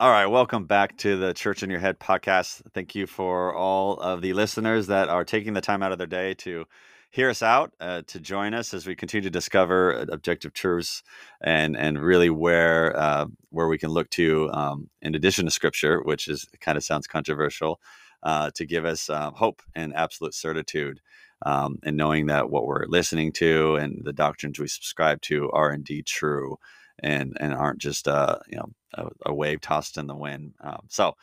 All 0.00 0.10
right, 0.10 0.24
welcome 0.24 0.64
back 0.64 0.96
to 0.96 1.18
the 1.18 1.34
Church 1.34 1.62
in 1.62 1.68
Your 1.68 1.78
Head 1.78 2.00
podcast. 2.00 2.62
Thank 2.72 2.94
you 2.94 3.06
for 3.06 3.54
all 3.54 4.00
of 4.00 4.22
the 4.22 4.32
listeners 4.32 4.86
that 4.86 5.10
are 5.10 5.26
taking 5.26 5.52
the 5.52 5.60
time 5.60 5.82
out 5.82 5.92
of 5.92 5.98
their 5.98 6.06
day 6.06 6.32
to 6.36 6.64
hear 7.10 7.28
us 7.28 7.42
out, 7.42 7.74
uh, 7.80 8.00
to 8.06 8.18
join 8.18 8.54
us 8.54 8.72
as 8.72 8.86
we 8.86 8.96
continue 8.96 9.24
to 9.24 9.30
discover 9.30 9.94
uh, 9.94 10.06
objective 10.10 10.54
truths 10.54 11.02
and 11.42 11.76
and 11.76 12.00
really 12.02 12.30
where 12.30 12.98
uh, 12.98 13.26
where 13.50 13.68
we 13.68 13.76
can 13.76 13.90
look 13.90 14.08
to 14.12 14.48
um, 14.54 14.88
in 15.02 15.14
addition 15.14 15.44
to 15.44 15.50
Scripture, 15.50 16.00
which 16.02 16.28
is 16.28 16.48
kind 16.62 16.78
of 16.78 16.82
sounds 16.82 17.06
controversial, 17.06 17.78
uh, 18.22 18.50
to 18.54 18.64
give 18.64 18.86
us 18.86 19.10
uh, 19.10 19.30
hope 19.32 19.60
and 19.74 19.94
absolute 19.94 20.32
certitude. 20.32 21.02
Um, 21.44 21.78
and 21.82 21.98
knowing 21.98 22.24
that 22.28 22.48
what 22.48 22.64
we're 22.64 22.86
listening 22.86 23.32
to 23.32 23.76
and 23.76 24.00
the 24.02 24.14
doctrines 24.14 24.58
we 24.58 24.66
subscribe 24.66 25.20
to 25.22 25.50
are 25.50 25.74
indeed 25.74 26.06
true 26.06 26.56
and 27.02 27.36
and 27.40 27.52
aren't 27.52 27.80
just 27.80 28.08
uh, 28.08 28.38
you 28.48 28.56
know 28.56 28.70
a, 28.94 29.06
a, 29.26 29.34
wave 29.34 29.60
tossed 29.60 29.98
in 29.98 30.06
the 30.06 30.16
wind. 30.16 30.54
Um, 30.60 30.82
so 30.88 31.14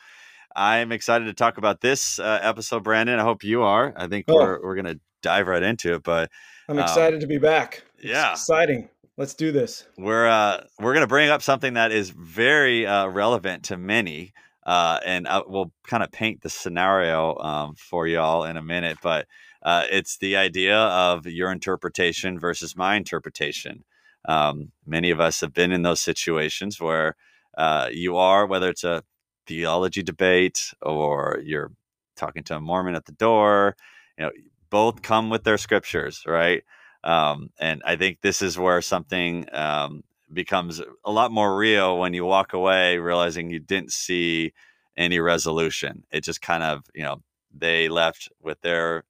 I'm 0.54 0.92
excited 0.92 1.26
to 1.26 1.34
talk 1.34 1.58
about 1.58 1.80
this 1.80 2.18
uh, 2.18 2.40
episode, 2.42 2.84
Brandon. 2.84 3.18
I 3.18 3.22
hope 3.22 3.44
you 3.44 3.62
are. 3.62 3.92
I 3.96 4.06
think 4.08 4.26
oh. 4.28 4.34
we're 4.34 4.62
we're 4.62 4.76
gonna 4.76 5.00
dive 5.22 5.46
right 5.46 5.62
into 5.62 5.94
it. 5.94 6.02
But 6.02 6.30
I'm 6.68 6.78
um, 6.78 6.84
excited 6.84 7.14
um, 7.14 7.20
to 7.20 7.26
be 7.26 7.38
back. 7.38 7.82
It's 7.96 8.06
yeah, 8.06 8.32
exciting. 8.32 8.88
Let's 9.16 9.34
do 9.34 9.52
this. 9.52 9.86
We're 9.96 10.26
uh, 10.26 10.64
we're 10.78 10.94
gonna 10.94 11.06
bring 11.06 11.30
up 11.30 11.42
something 11.42 11.74
that 11.74 11.92
is 11.92 12.10
very 12.10 12.86
uh, 12.86 13.08
relevant 13.08 13.64
to 13.64 13.76
many. 13.76 14.32
Uh, 14.66 15.00
and 15.06 15.26
I, 15.26 15.40
we'll 15.46 15.72
kind 15.86 16.02
of 16.02 16.12
paint 16.12 16.42
the 16.42 16.50
scenario 16.50 17.38
um, 17.38 17.74
for 17.74 18.06
y'all 18.06 18.44
in 18.44 18.58
a 18.58 18.62
minute, 18.62 18.98
but 19.02 19.26
uh, 19.62 19.84
it's 19.90 20.18
the 20.18 20.36
idea 20.36 20.76
of 20.76 21.26
your 21.26 21.50
interpretation 21.50 22.38
versus 22.38 22.76
my 22.76 22.96
interpretation. 22.96 23.84
Um, 24.28 24.72
many 24.86 25.10
of 25.10 25.20
us 25.20 25.40
have 25.42 25.54
been 25.54 25.72
in 25.72 25.82
those 25.82 26.00
situations 26.02 26.80
where 26.80 27.16
uh, 27.58 27.88
you 27.92 28.16
are, 28.18 28.46
whether 28.46 28.70
it's 28.70 28.84
a 28.84 29.04
theology 29.46 30.04
debate 30.04 30.72
or 30.82 31.40
you're 31.44 31.72
talking 32.16 32.44
to 32.44 32.56
a 32.56 32.60
Mormon 32.60 32.94
at 32.96 33.06
the 33.06 33.12
door, 33.12 33.76
you 34.18 34.26
know, 34.26 34.32
both 34.70 35.02
come 35.02 35.30
with 35.30 35.44
their 35.44 35.58
scriptures, 35.58 36.22
right? 36.26 36.62
Um, 37.04 37.50
and 37.58 37.82
I 37.86 37.96
think 37.96 38.20
this 38.22 38.42
is 38.42 38.58
where 38.58 38.82
something 38.82 39.46
um, 39.52 40.04
becomes 40.32 40.82
a 41.04 41.12
lot 41.12 41.32
more 41.32 41.56
real 41.56 41.98
when 41.98 42.14
you 42.14 42.26
walk 42.26 42.52
away 42.52 42.98
realizing 42.98 43.50
you 43.50 43.60
didn't 43.60 43.92
see 43.92 44.52
any 44.96 45.20
resolution. 45.20 46.04
It 46.12 46.24
just 46.24 46.42
kind 46.42 46.62
of, 46.62 46.84
you 46.94 47.04
know, 47.04 47.22
they 47.56 47.88
left 47.88 48.28
with 48.42 48.60
their 48.62 49.04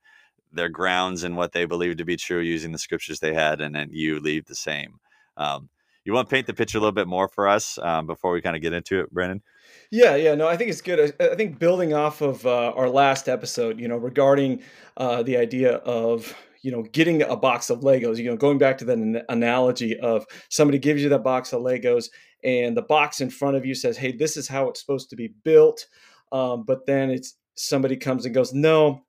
their 0.52 0.69
grounds 0.70 1.24
and 1.24 1.36
what 1.36 1.52
they 1.52 1.64
believed 1.66 1.98
to 1.98 2.05
be 2.06 2.16
true 2.16 2.41
using 2.41 2.72
the 2.72 2.78
scriptures 2.78 3.20
they 3.20 3.34
had, 3.34 3.61
and 3.61 3.74
then 3.74 3.91
you 3.92 4.20
leave 4.20 4.46
the 4.46 4.55
same. 4.56 5.00
Um, 5.39 5.70
you 6.05 6.12
want 6.14 6.28
to 6.28 6.34
paint 6.34 6.47
the 6.47 6.55
picture 6.55 6.78
a 6.78 6.81
little 6.81 6.92
bit 6.92 7.06
more 7.06 7.28
for 7.28 7.47
us 7.47 7.78
um, 7.78 8.06
before 8.06 8.33
we 8.33 8.41
kind 8.41 8.56
of 8.56 8.62
get 8.62 8.72
into 8.72 9.00
it, 9.00 9.12
Brandon? 9.12 9.42
Yeah, 9.91 10.17
yeah, 10.17 10.34
no, 10.34 10.48
I 10.48 10.56
think 10.56 10.70
it's 10.70 10.80
good. 10.80 11.14
I, 11.20 11.33
I 11.33 11.34
think 11.34 11.58
building 11.58 11.92
off 11.92 12.20
of 12.20 12.47
uh, 12.47 12.72
our 12.75 12.89
last 12.89 13.28
episode, 13.28 13.78
you 13.78 13.89
know, 13.89 13.97
regarding 13.97 14.62
uh, 14.97 15.22
the 15.22 15.36
idea 15.36 15.77
of 15.77 16.34
you 16.62 16.72
know 16.72 16.83
getting 16.83 17.22
a 17.22 17.36
box 17.36 17.70
of 17.70 17.80
Legos, 17.80 18.17
you 18.17 18.25
know, 18.25 18.36
going 18.36 18.58
back 18.58 18.78
to 18.78 18.84
that 18.86 19.25
analogy 19.28 19.98
of 20.00 20.27
somebody 20.48 20.78
gives 20.78 21.03
you 21.03 21.08
that 21.11 21.22
box 21.22 21.52
of 21.52 21.62
Legos 21.62 22.08
and 22.42 22.77
the 22.77 22.83
box 22.83 23.20
in 23.20 23.30
front 23.30 23.56
of 23.56 23.64
you 23.64 23.75
says, 23.75 23.97
"Hey, 23.97 24.12
this 24.12 24.36
is 24.36 24.48
how 24.48 24.69
it's 24.69 24.80
supposed 24.80 25.11
to 25.11 25.17
be 25.17 25.28
built," 25.45 25.86
um, 26.33 26.64
but 26.67 26.86
then 26.86 27.11
it's 27.11 27.36
somebody 27.55 27.97
comes 27.97 28.25
and 28.25 28.34
goes, 28.34 28.52
"No, 28.52 29.02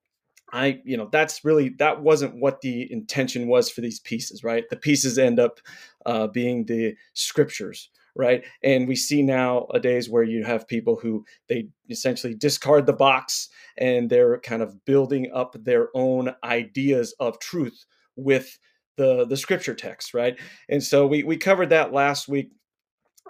I, 0.52 0.80
you 0.84 0.96
know, 0.96 1.08
that's 1.10 1.44
really 1.44 1.70
that 1.78 2.02
wasn't 2.02 2.40
what 2.40 2.60
the 2.60 2.90
intention 2.92 3.46
was 3.46 3.70
for 3.70 3.80
these 3.80 4.00
pieces, 4.00 4.42
right? 4.42 4.64
The 4.68 4.76
pieces 4.76 5.18
end 5.18 5.38
up 5.38 5.60
uh, 6.06 6.26
being 6.28 6.64
the 6.64 6.94
scriptures, 7.14 7.90
right? 8.16 8.44
And 8.62 8.88
we 8.88 8.96
see 8.96 9.22
nowadays 9.22 10.08
where 10.08 10.22
you 10.22 10.44
have 10.44 10.66
people 10.68 10.96
who 10.96 11.24
they 11.48 11.68
essentially 11.88 12.34
discard 12.34 12.86
the 12.86 12.92
box 12.92 13.48
and 13.78 14.10
they're 14.10 14.40
kind 14.40 14.62
of 14.62 14.84
building 14.84 15.30
up 15.34 15.56
their 15.58 15.88
own 15.94 16.34
ideas 16.44 17.14
of 17.20 17.38
truth 17.38 17.84
with 18.16 18.58
the 18.96 19.26
the 19.26 19.36
scripture 19.36 19.74
text, 19.74 20.14
right? 20.14 20.38
And 20.68 20.82
so 20.82 21.06
we 21.06 21.22
we 21.22 21.36
covered 21.36 21.70
that 21.70 21.92
last 21.92 22.28
week. 22.28 22.50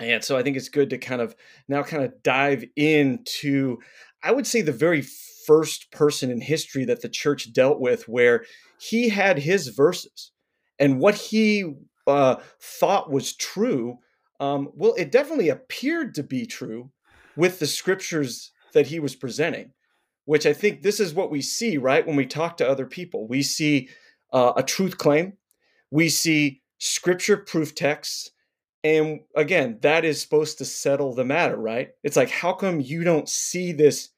And 0.01 0.25
so 0.25 0.37
I 0.37 0.43
think 0.43 0.57
it's 0.57 0.71
good 0.71 0.91
to 0.91 0.99
kind 0.99 1.21
of 1.21 1.35
now 1.69 1.83
kind 1.83 2.05
of 2.05 2.23
dive 2.23 2.65
into 2.77 3.79
I 4.23 4.33
would 4.33 4.47
say 4.47 4.63
the 4.63 4.73
very 4.73 5.03
first 5.47 5.91
person 5.91 6.31
in 6.31 6.41
history 6.41 6.85
that 6.85 7.03
the 7.03 7.09
church 7.09 7.53
dealt 7.53 7.81
with 7.81 8.09
where 8.09 8.45
he 8.79 9.09
had 9.09 9.39
his 9.39 9.69
verses 9.69 10.33
and 10.79 10.99
what 10.99 11.15
he 11.15 11.75
uh, 12.07 12.37
thought 12.61 13.11
was 13.11 13.37
true. 13.37 13.99
Um, 14.41 14.71
well, 14.75 14.95
it 14.97 15.13
definitely 15.13 15.49
appeared 15.49 16.15
to 16.15 16.23
be 16.23 16.47
true 16.47 16.91
with 17.37 17.59
the 17.59 17.67
scriptures 17.67 18.53
that 18.73 18.87
he 18.87 18.99
was 18.99 19.15
presenting, 19.15 19.73
which 20.25 20.47
I 20.47 20.53
think 20.53 20.83
this 20.83 21.01
is 21.01 21.15
what 21.15 21.31
we 21.31 21.43
see, 21.43 21.77
right? 21.77 22.07
When 22.07 22.17
we 22.17 22.27
talk 22.27 22.57
to 22.57 22.69
other 22.69 22.87
people, 22.87 23.29
we 23.29 23.43
see 23.43 23.89
uh, 24.33 24.53
a 24.57 24.63
truth 24.63 24.97
claim, 24.97 25.35
we 25.91 26.09
see 26.09 26.63
scripture 26.79 27.37
proof 27.37 27.75
texts. 27.75 28.31
And 28.83 29.21
again, 29.37 29.79
that 29.83 30.07
is 30.07 30.23
supposed 30.23 30.59
to 30.59 30.65
settle 30.65 31.15
the 31.15 31.25
matter, 31.25 31.57
right? 31.57 31.91
It's 32.03 32.17
like, 32.17 32.31
how 32.31 32.55
come 32.55 32.81
you 32.81 33.05
don't 33.05 33.29
see 33.29 33.73
this 33.73 34.09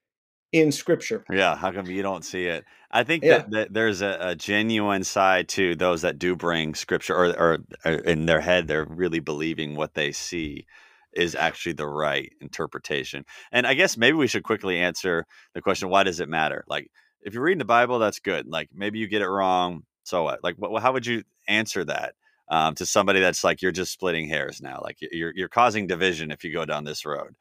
in 0.52 0.70
scripture. 0.70 1.24
Yeah, 1.30 1.56
how 1.56 1.72
come 1.72 1.86
you 1.86 2.02
don't 2.02 2.24
see 2.24 2.44
it? 2.44 2.64
I 2.90 3.04
think 3.04 3.24
yeah. 3.24 3.38
that, 3.38 3.50
that, 3.50 3.74
there's 3.74 4.02
a, 4.02 4.18
a, 4.20 4.34
genuine 4.34 5.02
side 5.02 5.48
to 5.50 5.74
those 5.74 6.02
that 6.02 6.18
do 6.18 6.36
bring 6.36 6.74
scripture, 6.74 7.16
or, 7.16 7.26
or, 7.38 7.58
or, 7.86 7.92
in 7.92 8.26
their 8.26 8.40
head, 8.40 8.68
they're 8.68 8.84
really 8.84 9.20
believing 9.20 9.74
what 9.74 9.94
they 9.94 10.12
see 10.12 10.66
is 11.14 11.34
actually 11.34 11.72
the 11.72 11.86
right 11.86 12.32
interpretation. 12.42 13.24
And 13.50 13.66
I 13.66 13.74
guess 13.74 13.96
maybe 13.96 14.16
we 14.16 14.26
should 14.26 14.44
quickly 14.44 14.78
answer 14.78 15.24
the 15.54 15.62
question: 15.62 15.88
Why 15.88 16.02
does 16.02 16.20
it 16.20 16.28
matter? 16.28 16.64
Like, 16.68 16.90
if 17.22 17.32
you're 17.32 17.42
reading 17.42 17.58
the 17.58 17.64
Bible, 17.64 17.98
that's 17.98 18.18
good. 18.18 18.46
Like, 18.46 18.68
maybe 18.74 18.98
you 18.98 19.08
get 19.08 19.22
it 19.22 19.28
wrong, 19.28 19.84
so 20.04 20.24
what? 20.24 20.44
Like, 20.44 20.56
what, 20.56 20.82
how 20.82 20.92
would 20.92 21.06
you 21.06 21.24
answer 21.48 21.84
that? 21.84 22.14
Um, 22.48 22.74
to 22.74 22.84
somebody 22.84 23.20
that's 23.20 23.44
like 23.44 23.62
you're 23.62 23.72
just 23.72 23.92
splitting 23.92 24.28
hairs 24.28 24.60
now 24.60 24.80
like 24.82 24.98
you're 25.00 25.32
you're 25.34 25.48
causing 25.48 25.86
division 25.86 26.30
if 26.30 26.44
you 26.44 26.52
go 26.52 26.66
down 26.66 26.84
this 26.84 27.06
road 27.06 27.34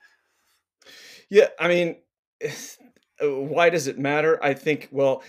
yeah 1.30 1.48
i 1.60 1.68
mean 1.68 1.98
uh, 2.46 2.50
why 3.22 3.70
does 3.70 3.88
it 3.88 4.00
matter? 4.00 4.44
I 4.44 4.54
think, 4.54 4.90
well, 4.92 5.24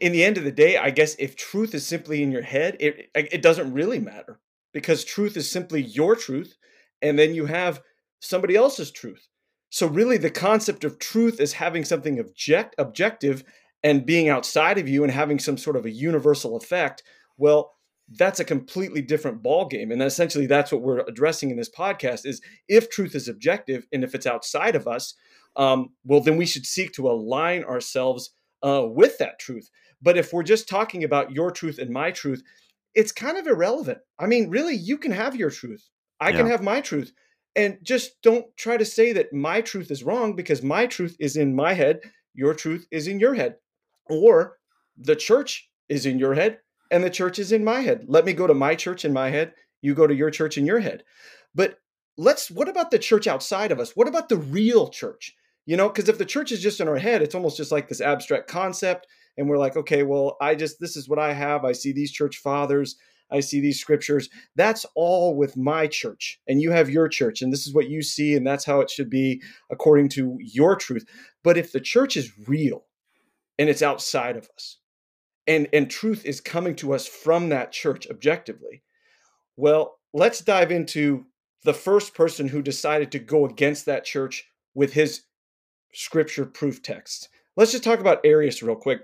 in 0.00 0.12
the 0.12 0.24
end 0.24 0.38
of 0.38 0.44
the 0.44 0.52
day, 0.52 0.76
I 0.76 0.90
guess 0.90 1.14
if 1.18 1.36
truth 1.36 1.74
is 1.74 1.86
simply 1.86 2.22
in 2.22 2.32
your 2.32 2.42
head, 2.42 2.76
it 2.80 3.10
it 3.14 3.42
doesn't 3.42 3.72
really 3.72 3.98
matter 3.98 4.40
because 4.72 5.04
truth 5.04 5.36
is 5.36 5.50
simply 5.50 5.82
your 5.82 6.16
truth, 6.16 6.56
and 7.02 7.18
then 7.18 7.34
you 7.34 7.46
have 7.46 7.82
somebody 8.20 8.56
else's 8.56 8.90
truth. 8.90 9.28
So 9.70 9.86
really, 9.86 10.16
the 10.16 10.30
concept 10.30 10.84
of 10.84 10.98
truth 10.98 11.40
is 11.40 11.52
having 11.54 11.84
something 11.84 12.18
object 12.18 12.74
objective 12.78 13.44
and 13.84 14.06
being 14.06 14.28
outside 14.28 14.78
of 14.78 14.88
you 14.88 15.04
and 15.04 15.12
having 15.12 15.38
some 15.38 15.56
sort 15.56 15.76
of 15.76 15.86
a 15.86 15.90
universal 15.90 16.56
effect. 16.56 17.02
Well, 17.36 17.72
that's 18.16 18.40
a 18.40 18.44
completely 18.44 19.02
different 19.02 19.42
ball 19.42 19.66
game, 19.66 19.90
and 19.90 20.02
essentially 20.02 20.46
that's 20.46 20.72
what 20.72 20.82
we're 20.82 21.00
addressing 21.00 21.50
in 21.50 21.56
this 21.56 21.70
podcast: 21.70 22.24
is 22.24 22.40
if 22.68 22.90
truth 22.90 23.14
is 23.14 23.28
objective 23.28 23.86
and 23.92 24.02
if 24.02 24.14
it's 24.14 24.26
outside 24.26 24.74
of 24.76 24.88
us, 24.88 25.14
um, 25.56 25.90
well, 26.04 26.20
then 26.20 26.36
we 26.36 26.46
should 26.46 26.66
seek 26.66 26.92
to 26.92 27.10
align 27.10 27.64
ourselves 27.64 28.30
uh, 28.62 28.84
with 28.86 29.18
that 29.18 29.38
truth. 29.38 29.68
But 30.00 30.16
if 30.16 30.32
we're 30.32 30.42
just 30.42 30.68
talking 30.68 31.04
about 31.04 31.32
your 31.32 31.50
truth 31.50 31.78
and 31.78 31.90
my 31.90 32.10
truth, 32.10 32.42
it's 32.94 33.12
kind 33.12 33.36
of 33.36 33.46
irrelevant. 33.46 33.98
I 34.18 34.26
mean, 34.26 34.50
really, 34.50 34.74
you 34.74 34.98
can 34.98 35.12
have 35.12 35.36
your 35.36 35.50
truth. 35.50 35.88
I 36.20 36.30
yeah. 36.30 36.38
can 36.38 36.46
have 36.46 36.62
my 36.62 36.80
truth. 36.80 37.12
And 37.56 37.78
just 37.82 38.22
don't 38.22 38.46
try 38.56 38.76
to 38.76 38.84
say 38.84 39.12
that 39.12 39.32
my 39.32 39.60
truth 39.60 39.90
is 39.90 40.04
wrong 40.04 40.36
because 40.36 40.62
my 40.62 40.86
truth 40.86 41.16
is 41.18 41.36
in 41.36 41.56
my 41.56 41.72
head, 41.72 42.00
your 42.34 42.54
truth 42.54 42.86
is 42.92 43.08
in 43.08 43.18
your 43.18 43.34
head. 43.34 43.56
Or 44.08 44.58
the 44.96 45.16
church 45.16 45.68
is 45.88 46.06
in 46.06 46.18
your 46.18 46.34
head 46.34 46.58
and 46.90 47.02
the 47.04 47.10
church 47.10 47.38
is 47.38 47.52
in 47.52 47.64
my 47.64 47.80
head. 47.80 48.04
Let 48.08 48.24
me 48.24 48.32
go 48.32 48.46
to 48.46 48.54
my 48.54 48.74
church 48.74 49.04
in 49.04 49.12
my 49.12 49.30
head, 49.30 49.52
you 49.82 49.94
go 49.94 50.06
to 50.06 50.14
your 50.14 50.30
church 50.30 50.58
in 50.58 50.66
your 50.66 50.80
head. 50.80 51.04
But 51.54 51.78
let's 52.16 52.50
what 52.50 52.68
about 52.68 52.90
the 52.90 52.98
church 52.98 53.26
outside 53.26 53.72
of 53.72 53.80
us? 53.80 53.92
What 53.94 54.08
about 54.08 54.28
the 54.28 54.36
real 54.36 54.88
church? 54.88 55.34
You 55.66 55.76
know, 55.76 55.88
because 55.88 56.08
if 56.08 56.18
the 56.18 56.24
church 56.24 56.50
is 56.50 56.62
just 56.62 56.80
in 56.80 56.88
our 56.88 56.96
head, 56.96 57.22
it's 57.22 57.34
almost 57.34 57.56
just 57.56 57.70
like 57.70 57.88
this 57.88 58.00
abstract 58.00 58.48
concept. 58.48 59.06
And 59.36 59.48
we're 59.48 59.58
like, 59.58 59.76
okay, 59.76 60.02
well, 60.02 60.36
I 60.40 60.54
just, 60.54 60.80
this 60.80 60.96
is 60.96 61.08
what 61.08 61.18
I 61.18 61.32
have. 61.32 61.64
I 61.64 61.72
see 61.72 61.92
these 61.92 62.10
church 62.10 62.38
fathers. 62.38 62.96
I 63.30 63.40
see 63.40 63.60
these 63.60 63.78
scriptures. 63.78 64.30
That's 64.56 64.86
all 64.94 65.36
with 65.36 65.56
my 65.56 65.86
church. 65.86 66.40
And 66.48 66.62
you 66.62 66.70
have 66.70 66.88
your 66.88 67.08
church. 67.08 67.42
And 67.42 67.52
this 67.52 67.66
is 67.66 67.74
what 67.74 67.90
you 67.90 68.02
see. 68.02 68.34
And 68.34 68.46
that's 68.46 68.64
how 68.64 68.80
it 68.80 68.90
should 68.90 69.10
be 69.10 69.42
according 69.70 70.08
to 70.10 70.38
your 70.40 70.74
truth. 70.74 71.04
But 71.44 71.58
if 71.58 71.70
the 71.70 71.80
church 71.80 72.16
is 72.16 72.32
real 72.48 72.86
and 73.58 73.68
it's 73.68 73.82
outside 73.82 74.36
of 74.36 74.48
us, 74.56 74.78
and, 75.48 75.66
and 75.72 75.90
truth 75.90 76.24
is 76.24 76.40
coming 76.40 76.76
to 76.76 76.92
us 76.92 77.08
from 77.08 77.48
that 77.48 77.72
church 77.72 78.06
objectively, 78.08 78.82
well, 79.56 79.98
let's 80.12 80.40
dive 80.40 80.70
into 80.70 81.24
the 81.64 81.74
first 81.74 82.14
person 82.14 82.48
who 82.48 82.62
decided 82.62 83.10
to 83.12 83.18
go 83.18 83.46
against 83.46 83.86
that 83.86 84.04
church 84.04 84.44
with 84.74 84.92
his 84.92 85.22
scripture 85.92 86.44
proof 86.44 86.82
texts. 86.82 87.28
Let's 87.56 87.72
just 87.72 87.82
talk 87.82 87.98
about 87.98 88.20
Arius 88.24 88.62
real 88.62 88.76
quick. 88.76 89.00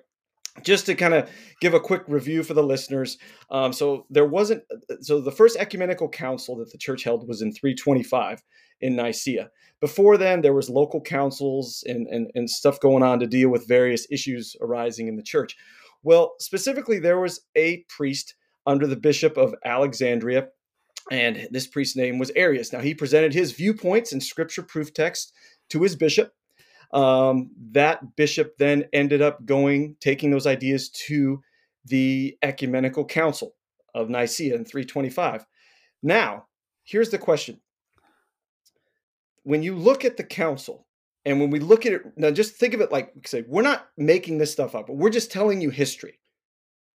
just 0.62 0.86
to 0.86 0.94
kind 0.94 1.14
of 1.14 1.28
give 1.60 1.74
a 1.74 1.80
quick 1.80 2.04
review 2.06 2.44
for 2.44 2.54
the 2.54 2.62
listeners. 2.62 3.18
Um, 3.50 3.72
so 3.72 4.06
there 4.08 4.24
wasn't 4.24 4.62
so 5.00 5.20
the 5.20 5.32
first 5.32 5.56
ecumenical 5.56 6.08
council 6.08 6.54
that 6.58 6.70
the 6.70 6.78
church 6.78 7.02
held 7.02 7.26
was 7.26 7.42
in 7.42 7.52
325 7.52 8.40
in 8.80 8.94
Nicaea. 8.94 9.50
Before 9.80 10.16
then, 10.16 10.42
there 10.42 10.54
was 10.54 10.70
local 10.70 11.00
councils 11.00 11.82
and, 11.88 12.06
and, 12.06 12.30
and 12.36 12.48
stuff 12.48 12.78
going 12.78 13.02
on 13.02 13.18
to 13.18 13.26
deal 13.26 13.48
with 13.48 13.66
various 13.66 14.06
issues 14.12 14.54
arising 14.60 15.08
in 15.08 15.16
the 15.16 15.22
church. 15.24 15.56
Well, 16.04 16.34
specifically, 16.38 17.00
there 17.00 17.18
was 17.18 17.40
a 17.56 17.84
priest 17.88 18.36
under 18.66 18.86
the 18.86 18.96
bishop 18.96 19.36
of 19.36 19.54
Alexandria, 19.64 20.48
and 21.10 21.48
this 21.50 21.66
priest's 21.66 21.96
name 21.96 22.18
was 22.18 22.30
Arius. 22.36 22.72
Now, 22.72 22.80
he 22.80 22.94
presented 22.94 23.34
his 23.34 23.52
viewpoints 23.52 24.12
and 24.12 24.22
scripture 24.22 24.62
proof 24.62 24.94
text 24.94 25.32
to 25.70 25.82
his 25.82 25.96
bishop, 25.96 26.32
um, 26.94 27.50
that 27.72 28.14
bishop 28.14 28.56
then 28.56 28.84
ended 28.92 29.20
up 29.20 29.44
going, 29.44 29.96
taking 30.00 30.30
those 30.30 30.46
ideas 30.46 30.90
to 31.06 31.42
the 31.84 32.38
Ecumenical 32.40 33.04
Council 33.04 33.56
of 33.94 34.08
Nicaea 34.08 34.54
in 34.54 34.64
325. 34.64 35.44
Now, 36.04 36.46
here's 36.84 37.10
the 37.10 37.18
question. 37.18 37.60
When 39.42 39.64
you 39.64 39.74
look 39.74 40.04
at 40.04 40.16
the 40.16 40.24
council, 40.24 40.86
and 41.24 41.40
when 41.40 41.50
we 41.50 41.60
look 41.60 41.86
at 41.86 41.92
it, 41.92 42.02
now 42.16 42.30
just 42.30 42.54
think 42.54 42.74
of 42.74 42.80
it 42.80 42.92
like 42.92 43.12
say, 43.26 43.44
we're 43.46 43.62
not 43.62 43.88
making 43.96 44.38
this 44.38 44.52
stuff 44.52 44.74
up, 44.74 44.88
we're 44.88 45.10
just 45.10 45.32
telling 45.32 45.60
you 45.60 45.70
history. 45.70 46.18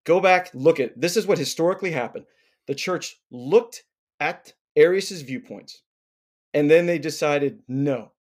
Go 0.05 0.19
back, 0.19 0.49
look 0.53 0.79
at 0.79 0.99
this 0.99 1.17
is 1.17 1.27
what 1.27 1.37
historically 1.37 1.91
happened. 1.91 2.25
The 2.67 2.75
church 2.75 3.19
looked 3.31 3.83
at 4.19 4.53
Arius's 4.75 5.21
viewpoints, 5.21 5.81
and 6.53 6.69
then 6.69 6.85
they 6.85 6.99
decided, 6.99 7.59
no, 7.67 8.11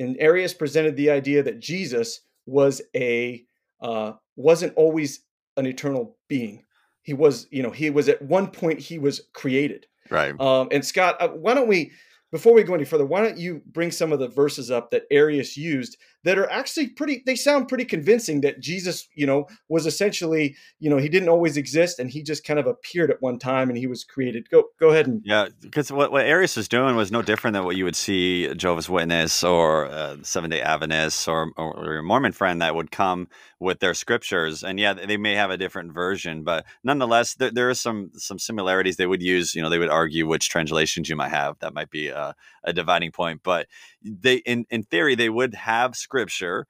and 0.00 0.16
Arius 0.20 0.54
presented 0.54 0.96
the 0.96 1.10
idea 1.10 1.42
that 1.42 1.60
Jesus 1.60 2.20
was 2.46 2.80
a 2.94 3.44
uh, 3.80 4.12
wasn't 4.36 4.74
always 4.76 5.24
an 5.56 5.66
eternal 5.66 6.16
being. 6.28 6.64
He 7.02 7.14
was, 7.14 7.46
you 7.50 7.62
know, 7.62 7.70
he 7.70 7.90
was 7.90 8.08
at 8.08 8.22
one 8.22 8.48
point 8.48 8.80
he 8.80 8.98
was 8.98 9.22
created. 9.32 9.86
Right. 10.10 10.38
Um, 10.40 10.68
and 10.70 10.84
Scott, 10.84 11.16
uh, 11.20 11.28
why 11.28 11.54
don't 11.54 11.68
we 11.68 11.92
before 12.30 12.52
we 12.52 12.62
go 12.62 12.74
any 12.74 12.84
further, 12.84 13.06
why 13.06 13.22
don't 13.22 13.38
you 13.38 13.62
bring 13.66 13.90
some 13.90 14.12
of 14.12 14.18
the 14.18 14.28
verses 14.28 14.70
up 14.70 14.90
that 14.90 15.04
Arius 15.10 15.56
used 15.56 15.96
that 16.24 16.38
are 16.38 16.50
actually 16.50 16.88
pretty, 16.88 17.22
they 17.26 17.36
sound 17.36 17.68
pretty 17.68 17.84
convincing 17.84 18.40
that 18.40 18.60
Jesus, 18.60 19.08
you 19.14 19.26
know, 19.26 19.46
was 19.68 19.86
essentially, 19.86 20.56
you 20.80 20.90
know, 20.90 20.96
he 20.96 21.08
didn't 21.08 21.28
always 21.28 21.56
exist 21.56 21.98
and 21.98 22.10
he 22.10 22.22
just 22.22 22.44
kind 22.44 22.58
of 22.58 22.66
appeared 22.66 23.10
at 23.10 23.22
one 23.22 23.38
time 23.38 23.68
and 23.68 23.78
he 23.78 23.86
was 23.86 24.04
created. 24.04 24.50
Go, 24.50 24.64
go 24.80 24.90
ahead 24.90 25.06
and. 25.06 25.22
Yeah, 25.24 25.48
because 25.60 25.92
what, 25.92 26.10
what 26.10 26.26
Arius 26.26 26.56
was 26.56 26.68
doing 26.68 26.96
was 26.96 27.12
no 27.12 27.22
different 27.22 27.54
than 27.54 27.64
what 27.64 27.76
you 27.76 27.84
would 27.84 27.96
see 27.96 28.52
Jehovah's 28.54 28.88
Witness 28.88 29.44
or 29.44 29.86
uh, 29.86 30.16
Seven 30.22 30.50
day 30.50 30.60
Adventist 30.60 31.28
or, 31.28 31.52
or, 31.56 31.74
or 31.74 31.92
your 31.94 32.02
Mormon 32.02 32.32
friend 32.32 32.60
that 32.62 32.74
would 32.74 32.90
come 32.90 33.28
with 33.60 33.80
their 33.80 33.94
scriptures. 33.94 34.62
And 34.62 34.78
yeah, 34.78 34.94
they 34.94 35.16
may 35.16 35.34
have 35.34 35.50
a 35.50 35.56
different 35.56 35.92
version, 35.92 36.42
but 36.42 36.64
nonetheless, 36.82 37.34
there, 37.34 37.50
there 37.50 37.70
are 37.70 37.74
some, 37.74 38.10
some 38.14 38.38
similarities 38.38 38.96
they 38.96 39.06
would 39.06 39.22
use. 39.22 39.54
You 39.54 39.62
know, 39.62 39.70
they 39.70 39.78
would 39.78 39.88
argue 39.88 40.26
which 40.26 40.48
translations 40.48 41.08
you 41.08 41.16
might 41.16 41.30
have. 41.30 41.58
That 41.60 41.74
might 41.74 41.90
be 41.90 42.08
a, 42.08 42.34
a 42.64 42.72
dividing 42.72 43.12
point, 43.12 43.40
but 43.42 43.66
they, 44.02 44.36
in, 44.36 44.66
in 44.70 44.82
theory, 44.84 45.14
they 45.14 45.28
would 45.28 45.54
have 45.54 45.96
scripture 46.18 46.66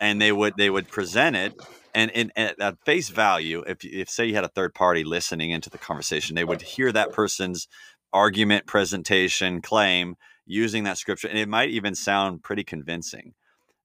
and 0.00 0.20
they 0.20 0.30
would 0.30 0.54
they 0.56 0.70
would 0.70 0.88
present 0.88 1.34
it 1.34 1.52
and, 1.94 2.10
in 2.12 2.30
at 2.36 2.56
face 2.84 3.08
value 3.08 3.64
if, 3.66 3.84
if 3.84 4.08
say 4.08 4.26
you 4.26 4.34
had 4.34 4.44
a 4.44 4.48
third 4.48 4.72
party 4.72 5.02
listening 5.02 5.50
into 5.50 5.68
the 5.68 5.78
conversation 5.78 6.36
they 6.36 6.44
would 6.44 6.62
hear 6.62 6.92
that 6.92 7.12
person's 7.12 7.66
argument 8.12 8.66
presentation 8.66 9.60
claim 9.60 10.14
using 10.46 10.84
that 10.84 10.96
scripture 10.96 11.26
and 11.26 11.38
it 11.38 11.48
might 11.48 11.70
even 11.70 11.94
sound 11.94 12.42
pretty 12.42 12.62
convincing. 12.62 13.34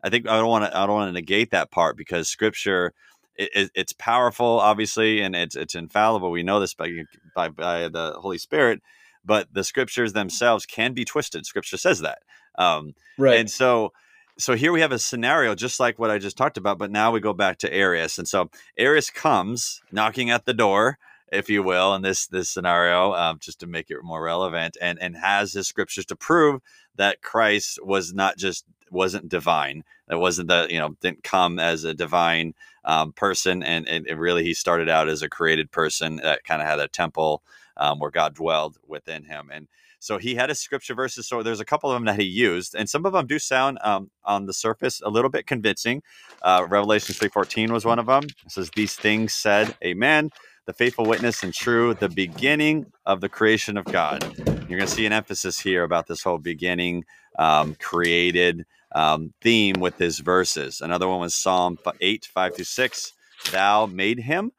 I 0.03 0.09
think 0.09 0.27
i 0.27 0.37
don't 0.37 0.47
want 0.47 0.65
to 0.65 0.77
i 0.77 0.85
don't 0.85 0.95
want 0.95 1.09
to 1.09 1.19
negate 1.19 1.49
that 1.51 1.71
part 1.71 1.97
because 1.97 2.29
scripture 2.29 2.93
it, 3.35 3.71
it's 3.73 3.93
powerful 3.93 4.59
obviously 4.59 5.21
and 5.21 5.35
it's 5.35 5.55
it's 5.55 5.73
infallible. 5.73 6.29
We 6.29 6.43
know 6.43 6.59
this 6.59 6.75
by, 6.75 6.91
by 7.35 7.49
by 7.49 7.89
the 7.89 8.13
holy 8.19 8.37
spirit 8.37 8.81
but 9.25 9.47
the 9.51 9.63
scriptures 9.63 10.13
themselves 10.13 10.65
can 10.65 10.93
be 10.93 11.03
twisted. 11.03 11.45
Scripture 11.45 11.77
says 11.77 11.99
that. 11.99 12.19
Um, 12.57 12.93
right. 13.17 13.39
and 13.39 13.49
so 13.51 13.91
so 14.39 14.55
here 14.55 14.71
we 14.71 14.81
have 14.81 14.93
a 14.93 14.99
scenario 14.99 15.53
just 15.53 15.79
like 15.79 15.99
what 15.99 16.09
I 16.09 16.17
just 16.17 16.37
talked 16.37 16.57
about, 16.57 16.77
but 16.77 16.91
now 16.91 17.11
we 17.11 17.19
go 17.19 17.33
back 17.33 17.57
to 17.59 17.73
Arius. 17.73 18.17
And 18.17 18.27
so 18.27 18.49
Arius 18.77 19.09
comes 19.09 19.81
knocking 19.91 20.29
at 20.29 20.45
the 20.45 20.53
door, 20.53 20.97
if 21.31 21.49
you 21.49 21.61
will, 21.61 21.93
in 21.93 22.01
this 22.01 22.25
this 22.27 22.49
scenario, 22.49 23.13
um, 23.13 23.39
just 23.39 23.59
to 23.59 23.67
make 23.67 23.91
it 23.91 23.97
more 24.01 24.23
relevant, 24.23 24.77
and 24.81 24.97
and 24.99 25.17
has 25.17 25.53
his 25.53 25.67
scriptures 25.67 26.05
to 26.07 26.15
prove 26.15 26.61
that 26.95 27.21
Christ 27.21 27.79
was 27.83 28.13
not 28.13 28.37
just 28.37 28.65
wasn't 28.91 29.29
divine. 29.29 29.83
That 30.07 30.19
wasn't 30.19 30.47
the 30.47 30.67
you 30.69 30.79
know 30.79 30.95
didn't 31.01 31.23
come 31.23 31.59
as 31.59 31.83
a 31.83 31.93
divine 31.93 32.55
um, 32.85 33.11
person, 33.11 33.61
and, 33.61 33.87
and 33.87 34.07
really 34.19 34.43
he 34.43 34.53
started 34.53 34.89
out 34.89 35.09
as 35.09 35.21
a 35.21 35.29
created 35.29 35.69
person 35.69 36.15
that 36.17 36.45
kind 36.45 36.61
of 36.61 36.67
had 36.67 36.79
a 36.79 36.87
temple 36.87 37.43
um, 37.77 37.99
where 37.99 38.09
God 38.09 38.35
dwelled 38.35 38.77
within 38.87 39.25
him, 39.25 39.49
and 39.53 39.67
so 39.99 40.17
he 40.17 40.35
had 40.35 40.49
his 40.49 40.59
scripture 40.59 40.95
verses. 40.95 41.27
So 41.27 41.43
there's 41.43 41.59
a 41.59 41.65
couple 41.65 41.91
of 41.91 41.95
them 41.95 42.05
that 42.05 42.19
he 42.19 42.25
used, 42.25 42.75
and 42.75 42.89
some 42.89 43.05
of 43.05 43.13
them 43.13 43.27
do 43.27 43.39
sound 43.39 43.79
um, 43.83 44.11
on 44.23 44.45
the 44.45 44.53
surface 44.53 45.01
a 45.01 45.09
little 45.09 45.29
bit 45.29 45.47
convincing. 45.47 46.01
Uh, 46.41 46.65
Revelation 46.69 47.15
3:14 47.15 47.71
was 47.71 47.85
one 47.85 47.99
of 47.99 48.07
them. 48.07 48.23
It 48.23 48.51
says, 48.51 48.71
"These 48.75 48.95
things 48.95 49.33
said, 49.33 49.75
Amen." 49.83 50.31
The 50.65 50.73
faithful 50.73 51.05
witness 51.05 51.43
and 51.43 51.53
true, 51.53 51.95
the 51.95 52.09
beginning 52.09 52.87
of 53.05 53.21
the 53.21 53.29
creation 53.29 53.77
of 53.77 53.85
God. 53.85 54.23
You're 54.69 54.77
going 54.77 54.87
to 54.87 54.87
see 54.87 55.07
an 55.07 55.13
emphasis 55.13 55.59
here 55.59 55.83
about 55.83 56.07
this 56.07 56.21
whole 56.23 56.37
beginning, 56.37 57.05
um, 57.39 57.75
created 57.79 58.65
um, 58.93 59.33
theme 59.41 59.75
with 59.79 59.97
his 59.97 60.19
verses. 60.19 60.81
Another 60.81 61.07
one 61.07 61.21
was 61.21 61.35
Psalm 61.35 61.79
8, 62.01 62.25
5 62.31 62.55
through 62.55 62.65
6. 62.65 63.13
Thou 63.51 63.87
made 63.87 64.19
him. 64.19 64.51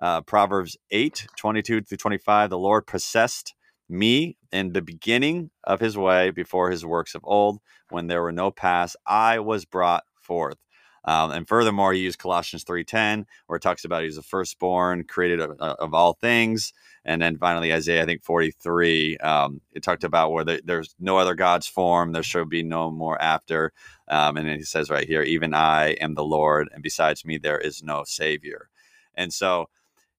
Uh, 0.00 0.22
Proverbs 0.22 0.76
8, 0.90 1.28
22 1.36 1.82
through 1.82 1.98
25. 1.98 2.50
The 2.50 2.58
Lord 2.58 2.86
possessed 2.86 3.54
me 3.88 4.36
in 4.52 4.72
the 4.72 4.82
beginning 4.82 5.50
of 5.64 5.80
his 5.80 5.96
way 5.96 6.30
before 6.30 6.70
his 6.70 6.84
works 6.84 7.14
of 7.14 7.22
old, 7.24 7.60
when 7.90 8.06
there 8.06 8.22
were 8.22 8.32
no 8.32 8.50
past, 8.50 8.96
I 9.06 9.38
was 9.38 9.64
brought 9.64 10.04
forth. 10.14 10.58
Um, 11.04 11.30
and 11.30 11.48
furthermore, 11.48 11.94
he 11.94 12.00
used 12.00 12.18
Colossians 12.18 12.64
3.10, 12.64 13.24
where 13.46 13.56
it 13.56 13.62
talks 13.62 13.84
about 13.84 14.02
he's 14.02 14.16
the 14.16 14.22
firstborn, 14.22 15.04
created 15.04 15.40
of, 15.40 15.52
of, 15.58 15.94
all 15.94 16.12
things. 16.12 16.74
And 17.04 17.22
then 17.22 17.38
finally, 17.38 17.72
Isaiah, 17.72 18.02
I 18.02 18.04
think 18.04 18.22
43, 18.22 19.16
um, 19.18 19.62
it 19.72 19.82
talked 19.82 20.04
about 20.04 20.32
where 20.32 20.44
the, 20.44 20.60
there's 20.62 20.94
no 21.00 21.16
other 21.16 21.34
God's 21.34 21.66
form, 21.66 22.12
there 22.12 22.22
shall 22.22 22.44
be 22.44 22.62
no 22.62 22.90
more 22.90 23.20
after. 23.22 23.72
Um, 24.08 24.36
and 24.36 24.46
then 24.46 24.58
he 24.58 24.64
says 24.64 24.90
right 24.90 25.06
here, 25.06 25.22
even 25.22 25.54
I 25.54 25.92
am 25.92 26.14
the 26.14 26.24
Lord, 26.24 26.68
and 26.74 26.82
besides 26.82 27.24
me, 27.24 27.38
there 27.38 27.58
is 27.58 27.82
no 27.82 28.04
Savior. 28.04 28.68
And 29.14 29.32
so 29.32 29.70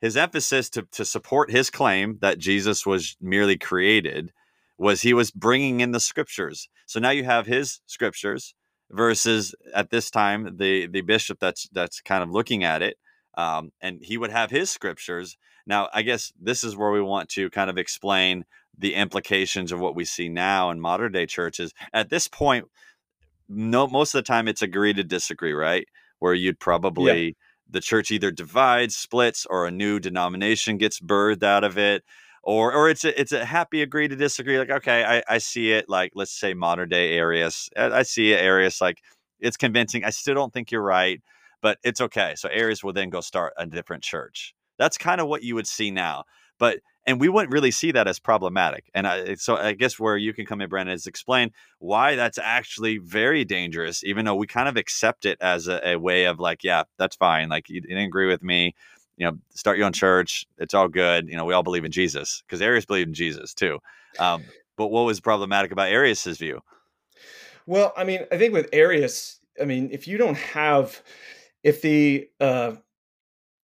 his 0.02 0.16
emphasis 0.16 0.70
to, 0.72 0.84
to 0.92 1.06
support 1.06 1.52
his 1.52 1.70
claim 1.70 2.18
that 2.22 2.40
Jesus 2.40 2.86
was 2.86 3.18
merely 3.22 3.58
created 3.58 4.32
was 4.78 5.02
he 5.02 5.14
was 5.14 5.32
bringing 5.32 5.82
in 5.82 5.92
the 5.92 6.00
scriptures. 6.00 6.70
So 6.86 7.00
now 7.00 7.10
you 7.10 7.26
have 7.26 7.46
his 7.46 7.82
scriptures 7.86 8.56
versus 8.92 9.54
at 9.76 9.90
this 9.90 10.10
time 10.10 10.58
the 10.58 10.88
the 10.88 11.02
bishop 11.02 11.38
that's 11.40 11.68
that's 11.74 12.02
kind 12.02 12.24
of 12.24 12.32
looking 12.32 12.64
at 12.64 12.82
it, 12.82 12.98
um, 13.38 13.72
and 13.82 14.00
he 14.02 14.18
would 14.18 14.32
have 14.32 14.50
his 14.50 14.70
scriptures. 14.70 15.38
Now 15.68 15.90
I 15.94 16.02
guess 16.02 16.32
this 16.40 16.64
is 16.64 16.78
where 16.78 16.92
we 16.92 17.02
want 17.02 17.30
to 17.30 17.50
kind 17.50 17.70
of 17.70 17.78
explain 17.78 18.46
the 18.78 18.96
implications 18.96 19.74
of 19.74 19.82
what 19.82 19.96
we 19.96 20.06
see 20.06 20.30
now 20.30 20.72
in 20.72 20.80
modern 20.80 21.12
day 21.12 21.26
churches. 21.26 21.74
At 21.92 22.10
this 22.10 22.30
point, 22.30 22.66
no, 23.50 23.86
most 23.86 24.16
of 24.16 24.20
the 24.20 24.28
time 24.28 24.48
it's 24.48 24.62
agree 24.62 24.94
to 24.94 25.04
disagree, 25.04 25.54
right? 25.54 25.86
Where 26.20 26.34
you'd 26.34 26.60
probably 26.60 27.28
yeah 27.28 27.34
the 27.70 27.82
church 27.82 28.12
either 28.12 28.32
divides, 28.32 28.96
splits, 28.96 29.46
or 29.46 29.66
a 29.66 29.72
new 29.72 30.00
denomination 30.00 30.78
gets 30.78 31.00
birthed 31.00 31.44
out 31.44 31.64
of 31.64 31.78
it, 31.78 32.04
or 32.44 32.74
or 32.74 32.90
it's 32.90 33.06
a 33.06 33.20
it's 33.20 33.32
a 33.32 33.46
happy 33.46 33.82
agree 33.82 34.08
to 34.08 34.16
disagree. 34.16 34.58
Like, 34.58 34.70
okay, 34.70 35.04
I, 35.04 35.36
I 35.36 35.38
see 35.38 35.72
it. 35.72 35.90
Like, 35.90 36.14
let's 36.16 36.32
say 36.32 36.54
modern 36.54 36.90
day 36.90 37.14
Arius. 37.14 37.70
I, 37.76 38.04
see 38.04 38.34
it, 38.34 38.40
Arius. 38.42 38.82
Like, 38.82 39.02
it's 39.40 39.58
convincing. 39.58 40.04
I 40.04 40.10
still 40.10 40.36
don't 40.36 40.54
think 40.54 40.72
you're 40.72 40.82
right, 40.82 41.22
but 41.62 41.78
it's 41.84 42.02
okay. 42.02 42.34
So 42.36 42.50
Arius 42.50 42.84
will 42.84 42.94
then 42.94 43.10
go 43.10 43.22
start 43.22 43.54
a 43.58 43.66
different 43.66 44.04
church. 44.04 44.54
That's 44.78 44.98
kind 44.98 45.22
of 45.22 45.28
what 45.28 45.44
you 45.44 45.56
would 45.56 45.68
see 45.68 45.92
now. 45.92 46.24
But 46.58 46.80
and 47.10 47.20
we 47.20 47.28
wouldn't 47.28 47.52
really 47.52 47.72
see 47.72 47.92
that 47.92 48.08
as 48.08 48.20
problematic. 48.20 48.92
And 48.94 49.08
I, 49.08 49.34
so 49.34 49.56
I 49.56 49.74
guess 49.74 50.00
where 50.00 50.16
you 50.16 50.32
can 50.32 50.46
come 50.46 50.62
in, 50.62 50.70
Brandon, 50.70 50.94
is 50.94 51.08
explain 51.08 51.52
why 51.80 52.16
that's 52.16 52.38
actually 52.38 53.00
very 53.00 53.44
dangerous, 53.44 54.04
even 54.04 54.26
though 54.26 54.36
we 54.36 54.46
kind 54.46 54.70
of 54.70 54.78
accept 54.78 55.26
it 55.26 55.40
as 55.42 55.68
a, 55.68 55.82
a 55.84 55.96
way 55.98 56.26
of 56.26 56.40
like, 56.40 56.64
yeah, 56.64 56.84
that's 57.00 57.16
fine. 57.16 57.50
Like 57.50 57.68
you 57.68 57.82
didn't 57.82 57.98
agree 57.98 58.28
with 58.28 58.44
me, 58.44 58.76
you 59.18 59.26
know, 59.26 59.40
start 59.56 59.78
your 59.78 59.88
own 59.88 59.92
church. 59.92 60.46
It's 60.60 60.76
all 60.76 60.88
good. 60.88 61.28
You 61.28 61.36
know, 61.36 61.46
we 61.46 61.56
all 61.56 61.64
believe 61.64 61.84
in 61.84 61.92
Jesus 61.92 62.44
because 62.46 62.62
Arius 62.62 62.86
believed 62.86 63.08
in 63.08 63.16
Jesus 63.16 63.56
too. 63.56 63.80
Um, 64.20 64.44
but 64.78 64.90
what 64.90 65.06
was 65.06 65.20
problematic 65.20 65.72
about 65.72 65.90
Arius's 65.90 66.38
view? 66.38 66.62
Well, 67.66 67.92
I 67.98 68.04
mean, 68.04 68.20
I 68.32 68.38
think 68.38 68.54
with 68.54 68.70
Arius, 68.72 69.40
I 69.60 69.66
mean, 69.66 69.90
if 69.92 70.08
you 70.08 70.20
don't 70.20 70.38
have, 70.38 71.02
if 71.64 71.82
the 71.82 72.30
uh, 72.40 72.74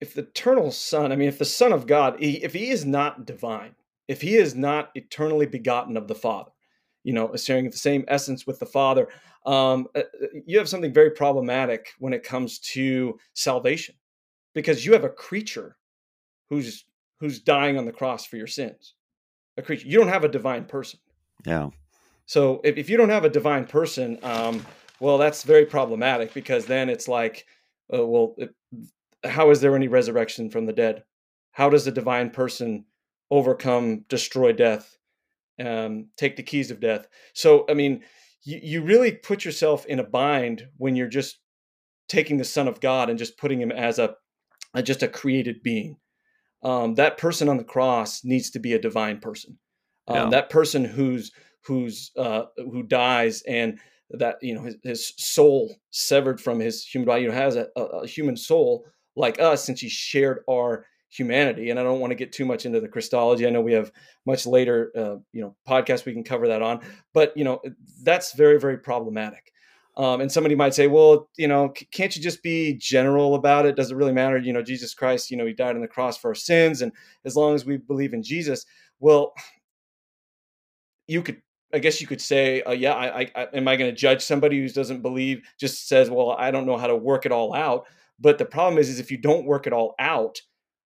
if 0.02 0.14
the 0.14 0.22
eternal 0.22 0.72
Son, 0.72 1.12
I 1.12 1.16
mean, 1.16 1.28
if 1.28 1.40
the 1.40 1.46
Son 1.46 1.72
of 1.72 1.88
God, 1.88 2.18
he, 2.20 2.44
if 2.44 2.54
he 2.54 2.70
is 2.70 2.86
not 2.86 3.26
divine, 3.26 3.76
if 4.08 4.22
he 4.22 4.36
is 4.36 4.56
not 4.56 4.92
eternally 4.96 5.46
begotten 5.46 5.98
of 5.98 6.08
the 6.08 6.16
Father, 6.16 6.52
you 7.04 7.14
know, 7.14 7.36
sharing 7.36 7.70
the 7.70 7.78
same 7.78 8.04
essence 8.08 8.46
with 8.46 8.60
the 8.60 8.66
Father, 8.66 9.08
um, 9.46 9.88
uh, 9.96 10.00
uh, 10.00 10.28
you 10.46 10.58
have 10.58 10.70
something 10.70 10.94
very 10.94 11.12
problematic 11.12 11.90
when 12.00 12.14
it 12.14 12.24
comes 12.24 12.60
to 12.60 13.18
salvation. 13.34 13.96
because 14.54 14.86
you 14.86 14.94
have 14.94 15.04
a 15.04 15.10
creature 15.10 15.76
who's 16.50 16.86
who's 17.20 17.40
dying 17.40 17.78
on 17.78 17.86
the 17.86 17.92
cross 17.92 18.26
for 18.26 18.38
your 18.38 18.48
sins. 18.48 18.96
A 19.58 19.62
creature. 19.62 19.88
You 19.88 20.00
don't 20.00 20.08
have 20.08 20.24
a 20.24 20.30
divine 20.30 20.66
person. 20.66 21.00
Yeah. 21.46 21.70
So 22.26 22.62
if, 22.64 22.78
if 22.78 22.90
you 22.90 22.98
don't 22.98 23.10
have 23.10 23.26
a 23.26 23.30
divine 23.30 23.66
person, 23.66 24.18
um, 24.24 24.66
well, 25.00 25.18
that's 25.18 25.44
very 25.44 25.66
problematic 25.66 26.34
because 26.34 26.66
then 26.66 26.90
it's 26.90 27.08
like, 27.08 27.46
uh, 27.94 28.06
well, 28.06 28.36
it, 28.38 28.54
how 29.26 29.50
is 29.50 29.62
there 29.62 29.76
any 29.76 29.88
resurrection 29.88 30.50
from 30.50 30.66
the 30.66 30.74
dead? 30.74 31.04
How 31.52 31.70
does 31.70 31.88
a 31.88 31.92
divine 31.92 32.30
person 32.30 32.86
overcome, 33.32 34.06
destroy 34.10 34.52
death, 34.52 34.98
um, 35.60 36.10
take 36.18 36.36
the 36.36 36.44
keys 36.44 36.72
of 36.72 36.80
death? 36.80 37.08
So, 37.34 37.66
I 37.70 37.74
mean, 37.74 38.04
you, 38.44 38.60
you 38.62 38.82
really 38.84 39.12
put 39.12 39.46
yourself 39.46 39.86
in 39.86 40.00
a 40.00 40.04
bind 40.04 40.68
when 40.78 40.96
you're 40.96 41.08
just 41.08 41.40
taking 42.08 42.38
the 42.38 42.44
Son 42.44 42.68
of 42.68 42.82
God 42.82 43.10
and 43.10 43.20
just 43.20 43.38
putting 43.38 43.60
him 43.60 43.72
as 43.72 44.00
a, 44.00 44.16
a 44.74 44.84
just 44.84 45.04
a 45.04 45.08
created 45.08 45.64
being. 45.64 45.98
Um, 46.64 46.96
that 46.96 47.18
person 47.18 47.48
on 47.50 47.58
the 47.58 47.64
cross 47.64 48.24
needs 48.24 48.50
to 48.52 48.60
be 48.60 48.74
a 48.74 48.80
divine 48.80 49.20
person. 49.20 49.58
Um, 50.08 50.16
yeah. 50.16 50.30
That 50.30 50.50
person 50.50 50.86
who's 50.86 51.32
who's 51.66 52.12
uh, 52.18 52.44
who 52.58 52.84
dies 52.84 53.42
and 53.48 53.80
that 54.12 54.38
you 54.42 54.54
know 54.54 54.64
his, 54.64 54.76
his, 54.84 55.14
soul 55.18 55.76
severed 55.90 56.40
from 56.40 56.60
his 56.60 56.86
human 56.86 57.08
body 57.08 57.24
you 57.24 57.28
know 57.30 57.34
has 57.34 57.56
a, 57.56 57.68
a, 57.76 58.06
human 58.06 58.38
soul 58.38 58.86
like 59.16 59.40
us 59.40 59.64
since 59.64 59.80
he 59.80 59.90
shared 59.90 60.44
our 60.50 60.86
humanity 61.10 61.70
and 61.70 61.80
i 61.80 61.84
don't 61.84 62.00
want 62.00 62.12
to 62.12 62.16
get 62.16 62.32
too 62.32 62.46
much 62.46 62.66
into 62.66 62.82
the 62.82 62.88
christology. 62.88 63.48
I 63.48 63.50
know 63.50 63.62
we 63.62 63.74
have 63.74 63.92
much 64.26 64.46
later 64.46 64.92
uh, 64.96 65.16
you 65.32 65.42
know 65.42 65.56
podcast 65.68 66.06
we 66.06 66.14
can 66.14 66.24
cover 66.24 66.48
that 66.48 66.62
on 66.62 66.82
but 67.14 67.36
you 67.38 67.44
know 67.44 67.62
that's 68.04 68.34
very 68.34 68.60
very 68.60 68.78
problematic. 68.78 69.52
Um, 69.98 70.20
and 70.20 70.30
somebody 70.30 70.56
might 70.56 70.74
say 70.74 70.88
well 70.88 71.30
you 71.38 71.48
know 71.48 71.70
can't 71.92 72.16
you 72.16 72.22
just 72.22 72.44
be 72.44 72.74
general 72.74 73.36
about 73.36 73.66
it? 73.66 73.78
Does 73.78 73.92
it 73.92 73.96
really 73.96 74.12
matter? 74.12 74.38
You 74.38 74.52
know 74.52 74.62
jesus 74.62 74.94
christ 74.94 75.32
you 75.32 75.38
know 75.38 75.46
he 75.46 75.54
died 75.54 75.76
on 75.76 75.82
the 75.82 75.88
cross 75.88 76.18
for 76.18 76.30
our 76.30 76.36
sins 76.36 76.82
and 76.82 76.92
as 77.24 77.36
long 77.36 77.56
as 77.56 77.66
we 77.66 77.78
believe 77.78 78.14
in 78.14 78.22
jesus 78.22 78.66
well 79.00 79.34
you 81.08 81.22
could 81.22 81.42
I 81.74 81.80
guess 81.80 82.00
you 82.00 82.08
could 82.08 82.22
say, 82.22 82.62
uh, 82.62 82.72
yeah, 82.72 82.94
I, 82.94 83.30
I, 83.36 83.48
am 83.54 83.68
I 83.68 83.76
going 83.76 83.92
to 83.92 83.96
judge 83.96 84.22
somebody 84.22 84.62
who 84.62 84.70
doesn't 84.70 85.02
believe, 85.02 85.42
just 85.60 85.90
says, 85.90 86.10
well, 86.10 86.32
I 86.32 86.50
don't 86.50 86.66
know 86.66 86.78
how 86.78 86.88
to 86.88 86.96
work 86.96 87.26
it 87.26 87.34
all 87.34 87.54
out. 87.54 87.86
But 88.20 88.38
the 88.38 88.46
problem 88.46 88.80
is, 88.80 88.90
is 88.90 89.00
if 89.00 89.12
you 89.12 89.18
don't 89.18 89.46
work 89.46 89.68
it 89.68 89.74
all 89.74 89.96
out, 90.00 90.40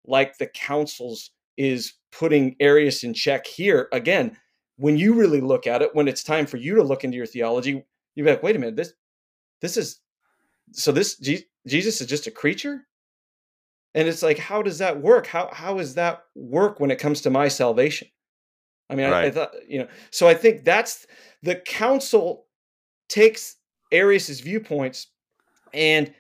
like 0.06 0.38
the 0.38 0.48
councils 0.48 1.32
is 1.58 1.94
putting 2.12 2.56
Arius 2.60 3.04
in 3.04 3.14
check 3.14 3.48
here 3.48 3.88
again. 3.92 4.38
When 4.78 4.98
you 4.98 5.14
really 5.14 5.42
look 5.42 5.68
at 5.68 5.82
it, 5.82 5.96
when 5.96 6.08
it's 6.08 6.24
time 6.24 6.46
for 6.46 6.58
you 6.58 6.76
to 6.76 6.84
look 6.84 7.04
into 7.04 7.18
your 7.18 7.26
theology, 7.26 7.84
you're 8.14 8.28
like, 8.28 8.44
wait 8.44 8.56
a 8.56 8.60
minute, 8.60 8.76
this, 8.76 8.94
this 9.62 9.78
is, 9.78 10.02
so 10.72 10.92
this 10.92 11.18
Jesus 11.18 12.02
is 12.02 12.08
just 12.08 12.28
a 12.28 12.32
creature, 12.32 12.86
and 13.94 14.08
it's 14.10 14.22
like, 14.22 14.38
how 14.38 14.62
does 14.62 14.80
that 14.80 15.02
work? 15.02 15.26
How 15.28 15.50
how 15.54 15.78
does 15.78 15.96
that 15.96 16.24
work 16.36 16.80
when 16.80 16.92
it 16.92 17.00
comes 17.00 17.22
to 17.22 17.30
my 17.30 17.48
salvation? 17.48 18.10
I 18.90 18.96
mean, 18.96 19.10
right. 19.10 19.26
I, 19.26 19.28
I, 19.28 19.32
thought, 19.32 19.52
you 19.68 19.80
know, 19.80 19.88
so 20.12 20.28
I 20.28 20.34
think 20.34 20.66
that's 20.66 21.08
the 21.42 21.56
council 21.56 22.46
takes 23.08 23.56
Arius's 23.92 24.42
viewpoints 24.42 25.08
and 25.74 26.14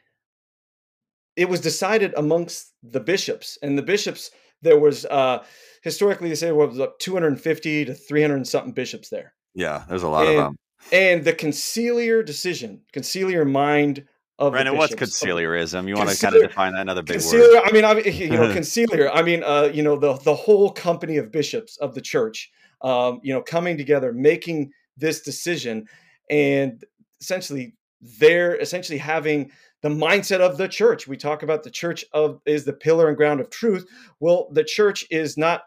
it 1.35 1.49
was 1.49 1.59
decided 1.59 2.13
amongst 2.15 2.73
the 2.83 2.99
bishops 2.99 3.57
and 3.61 3.77
the 3.77 3.83
bishops 3.83 4.31
there 4.61 4.79
was 4.79 5.05
uh 5.05 5.43
historically 5.83 6.29
they 6.29 6.35
say 6.35 6.47
there 6.47 6.55
was 6.55 6.79
up 6.79 6.99
250 6.99 7.85
to 7.85 7.93
300 7.93 8.47
something 8.47 8.73
bishops 8.73 9.09
there 9.09 9.33
yeah 9.53 9.83
there's 9.87 10.03
a 10.03 10.07
lot 10.07 10.27
and, 10.27 10.37
of 10.37 10.43
them 10.43 10.55
and 10.91 11.23
the 11.25 11.33
conciliar 11.33 12.25
decision 12.25 12.81
conciliar 12.93 13.49
mind 13.49 14.05
of 14.37 14.51
Brandon, 14.51 14.75
what's 14.75 14.93
conciliarism? 14.93 15.87
You 15.87 15.95
want 15.95 16.09
to 16.09 16.17
kind 16.17 16.35
of 16.35 16.41
define 16.41 16.73
that 16.73 16.81
another 16.81 17.03
big 17.03 17.17
conciliar, 17.17 17.53
word? 17.53 17.63
I 17.65 17.71
mean, 17.71 17.85
I, 17.85 17.93
you 17.99 18.29
know, 18.31 18.49
conciliar. 18.53 19.09
I 19.13 19.21
mean, 19.21 19.43
uh, 19.43 19.71
you 19.73 19.81
know, 19.81 19.95
the 19.95 20.13
the 20.13 20.35
whole 20.35 20.71
company 20.71 21.17
of 21.17 21.31
bishops 21.31 21.77
of 21.77 21.95
the 21.95 22.01
church, 22.01 22.51
um, 22.81 23.21
you 23.23 23.33
know, 23.33 23.41
coming 23.41 23.77
together, 23.77 24.11
making 24.11 24.71
this 24.97 25.21
decision, 25.21 25.85
and 26.29 26.83
essentially 27.21 27.75
they're 28.19 28.55
essentially 28.55 28.97
having 28.97 29.51
the 29.85 29.91
mindset 29.91 30.39
of 30.39 30.57
the 30.57 30.67
church. 30.67 31.07
We 31.07 31.15
talk 31.15 31.43
about 31.43 31.61
the 31.61 31.69
church 31.69 32.03
of 32.11 32.41
is 32.47 32.65
the 32.65 32.73
pillar 32.73 33.07
and 33.07 33.15
ground 33.15 33.39
of 33.39 33.51
truth. 33.51 33.85
Well, 34.19 34.47
the 34.51 34.63
church 34.63 35.05
is 35.11 35.37
not 35.37 35.65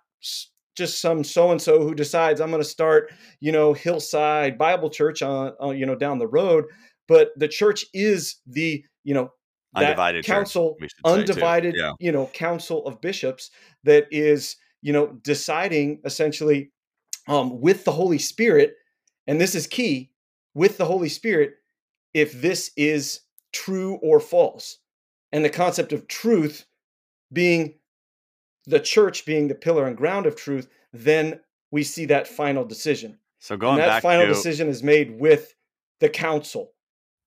just 0.77 1.01
some 1.01 1.23
so 1.23 1.53
and 1.53 1.63
so 1.63 1.81
who 1.81 1.95
decides 1.95 2.41
I'm 2.41 2.51
going 2.51 2.61
to 2.61 2.69
start, 2.69 3.13
you 3.39 3.53
know, 3.53 3.73
Hillside 3.73 4.59
Bible 4.59 4.91
Church 4.91 5.23
on, 5.23 5.53
on, 5.61 5.79
you 5.79 5.87
know 5.87 5.95
down 5.95 6.19
the 6.19 6.27
road 6.27 6.65
but 7.09 7.31
the 7.37 7.49
church 7.49 7.85
is 7.93 8.37
the 8.47 8.85
you 9.03 9.15
know 9.15 9.33
undivided 9.75 10.25
council 10.25 10.77
undivided 11.05 11.75
yeah. 11.77 11.93
you 11.99 12.13
know 12.13 12.27
council 12.33 12.87
of 12.87 13.01
bishops 13.01 13.51
that 13.85 14.07
is 14.11 14.57
you 14.83 14.93
know 14.93 15.19
deciding 15.23 16.01
essentially 16.05 16.71
um, 17.27 17.61
with 17.61 17.85
the 17.85 17.93
holy 17.93 18.19
spirit 18.19 18.75
and 19.27 19.41
this 19.41 19.55
is 19.55 19.67
key 19.67 20.11
with 20.55 20.79
the 20.79 20.85
holy 20.85 21.09
spirit 21.09 21.55
if 22.15 22.41
this 22.41 22.71
is 22.77 23.21
true 23.53 23.99
or 24.03 24.21
false 24.21 24.79
and 25.33 25.45
the 25.45 25.51
concept 25.51 25.93
of 25.93 26.09
truth 26.09 26.67
being 27.33 27.75
the 28.67 28.81
church 28.81 29.25
being 29.25 29.49
the 29.49 29.55
pillar 29.55 29.87
and 29.87 29.97
ground 29.97 30.27
of 30.27 30.37
truth 30.37 30.69
then 30.93 31.41
we 31.71 31.83
see 31.83 32.07
that 32.07 32.27
final 32.27 32.65
decision 32.65 33.19
so 33.39 33.57
going 33.57 33.81
and 33.81 33.89
that 33.89 34.03
final 34.03 34.27
to... 34.27 34.33
decision 34.33 34.69
is 34.69 34.83
made 34.83 35.19
with 35.19 35.55
the 36.01 36.09
council 36.09 36.73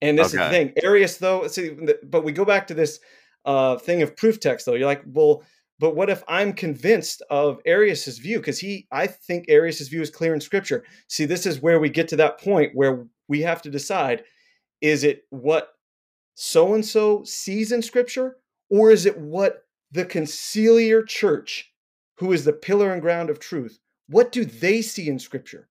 and 0.01 0.17
this 0.17 0.33
okay. 0.33 0.43
is 0.43 0.49
the 0.49 0.55
thing. 0.55 0.73
Arius, 0.83 1.17
though, 1.17 1.47
see, 1.47 1.77
but 2.03 2.23
we 2.23 2.31
go 2.31 2.45
back 2.45 2.67
to 2.67 2.73
this 2.73 2.99
uh, 3.45 3.77
thing 3.77 4.01
of 4.01 4.15
proof 4.15 4.39
text, 4.39 4.65
though. 4.65 4.73
You're 4.73 4.87
like, 4.87 5.03
well, 5.05 5.43
but 5.79 5.95
what 5.95 6.09
if 6.09 6.23
I'm 6.27 6.53
convinced 6.53 7.21
of 7.29 7.59
Arius's 7.65 8.17
view? 8.17 8.39
Because 8.39 8.59
he, 8.59 8.87
I 8.91 9.07
think 9.07 9.45
Arius's 9.47 9.89
view 9.89 10.01
is 10.01 10.09
clear 10.09 10.33
in 10.33 10.41
Scripture. 10.41 10.83
See, 11.07 11.25
this 11.25 11.45
is 11.45 11.61
where 11.61 11.79
we 11.79 11.89
get 11.89 12.07
to 12.09 12.15
that 12.17 12.39
point 12.39 12.71
where 12.73 13.05
we 13.27 13.41
have 13.41 13.61
to 13.63 13.69
decide: 13.69 14.23
is 14.81 15.03
it 15.03 15.23
what 15.29 15.69
so 16.33 16.73
and 16.73 16.85
so 16.85 17.23
sees 17.23 17.71
in 17.71 17.81
Scripture, 17.81 18.37
or 18.69 18.91
is 18.91 19.05
it 19.05 19.17
what 19.17 19.65
the 19.91 20.05
conciliar 20.05 21.05
church, 21.05 21.73
who 22.15 22.31
is 22.31 22.45
the 22.45 22.53
pillar 22.53 22.93
and 22.93 23.01
ground 23.01 23.29
of 23.29 23.39
truth, 23.39 23.79
what 24.07 24.31
do 24.31 24.45
they 24.45 24.81
see 24.81 25.07
in 25.07 25.19
Scripture? 25.19 25.69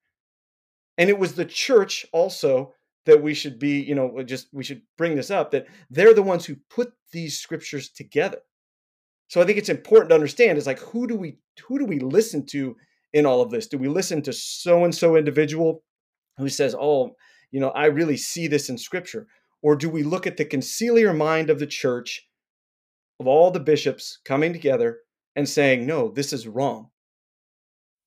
And 0.98 1.08
it 1.08 1.18
was 1.18 1.34
the 1.34 1.44
church 1.44 2.04
also 2.12 2.74
that 3.06 3.22
we 3.22 3.34
should 3.34 3.58
be, 3.58 3.80
you 3.80 3.94
know, 3.94 4.22
just 4.22 4.48
we 4.52 4.62
should 4.62 4.82
bring 4.98 5.16
this 5.16 5.30
up 5.30 5.50
that 5.50 5.66
they're 5.88 6.14
the 6.14 6.22
ones 6.22 6.44
who 6.44 6.56
put 6.68 6.92
these 7.12 7.38
scriptures 7.38 7.88
together. 7.88 8.38
So 9.28 9.40
I 9.40 9.44
think 9.44 9.58
it's 9.58 9.68
important 9.68 10.10
to 10.10 10.14
understand 10.14 10.58
is 10.58 10.66
like 10.66 10.80
who 10.80 11.06
do 11.06 11.16
we 11.16 11.38
who 11.66 11.78
do 11.78 11.84
we 11.84 12.00
listen 12.00 12.44
to 12.46 12.76
in 13.12 13.26
all 13.26 13.40
of 13.40 13.50
this? 13.50 13.66
Do 13.66 13.78
we 13.78 13.88
listen 13.88 14.22
to 14.22 14.32
so 14.32 14.84
and 14.84 14.94
so 14.94 15.16
individual 15.16 15.82
who 16.36 16.48
says, 16.48 16.74
"Oh, 16.78 17.16
you 17.50 17.60
know, 17.60 17.70
I 17.70 17.86
really 17.86 18.16
see 18.16 18.46
this 18.46 18.68
in 18.68 18.76
scripture," 18.76 19.26
or 19.62 19.76
do 19.76 19.88
we 19.88 20.02
look 20.02 20.26
at 20.26 20.36
the 20.36 20.44
conciliar 20.44 21.16
mind 21.16 21.50
of 21.50 21.58
the 21.58 21.66
church 21.66 22.26
of 23.18 23.26
all 23.26 23.50
the 23.50 23.60
bishops 23.60 24.18
coming 24.24 24.52
together 24.52 24.98
and 25.36 25.48
saying, 25.48 25.86
"No, 25.86 26.10
this 26.10 26.32
is 26.32 26.48
wrong." 26.48 26.90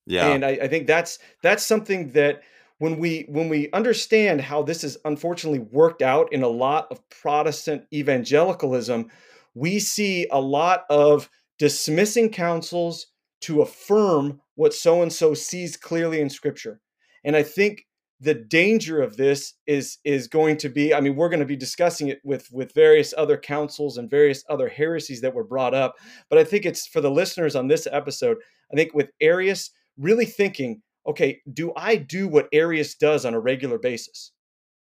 Yeah, 0.05 0.29
and 0.29 0.43
I, 0.43 0.51
I 0.63 0.67
think 0.67 0.87
that's 0.87 1.19
that's 1.41 1.65
something 1.65 2.11
that 2.11 2.41
when 2.79 2.97
we 2.97 3.25
when 3.29 3.49
we 3.49 3.71
understand 3.71 4.41
how 4.41 4.63
this 4.63 4.83
is 4.83 4.97
unfortunately 5.05 5.59
worked 5.59 6.01
out 6.01 6.33
in 6.33 6.43
a 6.43 6.47
lot 6.47 6.87
of 6.91 7.07
Protestant 7.09 7.85
evangelicalism, 7.93 9.09
we 9.53 9.79
see 9.79 10.27
a 10.31 10.41
lot 10.41 10.83
of 10.89 11.29
dismissing 11.59 12.29
councils 12.29 13.07
to 13.41 13.61
affirm 13.61 14.41
what 14.55 14.73
so 14.73 15.01
and 15.01 15.13
so 15.13 15.33
sees 15.33 15.77
clearly 15.77 16.19
in 16.19 16.29
scripture. 16.29 16.81
And 17.23 17.35
I 17.35 17.43
think 17.43 17.85
the 18.23 18.33
danger 18.33 19.01
of 19.01 19.17
this 19.17 19.53
is 19.67 19.97
is 20.03 20.27
going 20.27 20.57
to 20.57 20.69
be 20.69 20.93
i 20.93 21.01
mean 21.01 21.15
we're 21.15 21.29
going 21.29 21.39
to 21.39 21.45
be 21.45 21.55
discussing 21.55 22.07
it 22.07 22.19
with 22.23 22.47
with 22.51 22.73
various 22.73 23.13
other 23.17 23.37
councils 23.37 23.97
and 23.97 24.09
various 24.09 24.43
other 24.49 24.69
heresies 24.69 25.21
that 25.21 25.33
were 25.33 25.43
brought 25.43 25.73
up 25.73 25.95
but 26.29 26.39
i 26.39 26.43
think 26.43 26.65
it's 26.65 26.87
for 26.87 27.01
the 27.01 27.11
listeners 27.11 27.55
on 27.55 27.67
this 27.67 27.87
episode 27.91 28.37
i 28.71 28.75
think 28.75 28.93
with 28.93 29.09
arius 29.21 29.71
really 29.97 30.25
thinking 30.25 30.81
okay, 31.05 31.41
do 31.51 31.73
I 31.75 31.97
do 31.97 32.27
what 32.27 32.47
Arius 32.53 32.95
does 32.95 33.25
on 33.25 33.33
a 33.33 33.39
regular 33.39 33.77
basis? 33.77 34.31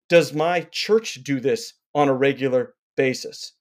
Does 0.10 0.34
my 0.34 0.68
church 0.72 1.20
do 1.24 1.40
this 1.40 1.74
on 1.96 2.10
a 2.10 2.14
regular 2.14 2.74
basis? 2.98 3.54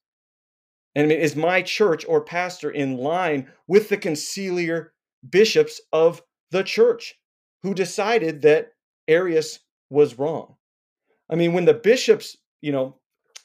And 0.95 1.05
I 1.05 1.07
mean, 1.07 1.19
is 1.19 1.35
my 1.35 1.61
church 1.61 2.05
or 2.07 2.21
pastor 2.21 2.69
in 2.69 2.97
line 2.97 3.49
with 3.67 3.87
the 3.89 3.97
conciliar 3.97 4.89
bishops 5.29 5.79
of 5.93 6.21
the 6.51 6.63
church 6.63 7.15
who 7.63 7.73
decided 7.73 8.41
that 8.41 8.71
Arius 9.07 9.59
was 9.89 10.17
wrong? 10.17 10.55
I 11.29 11.35
mean, 11.35 11.53
when 11.53 11.65
the 11.65 11.73
bishops, 11.73 12.37
you 12.61 12.71
know, 12.71 12.97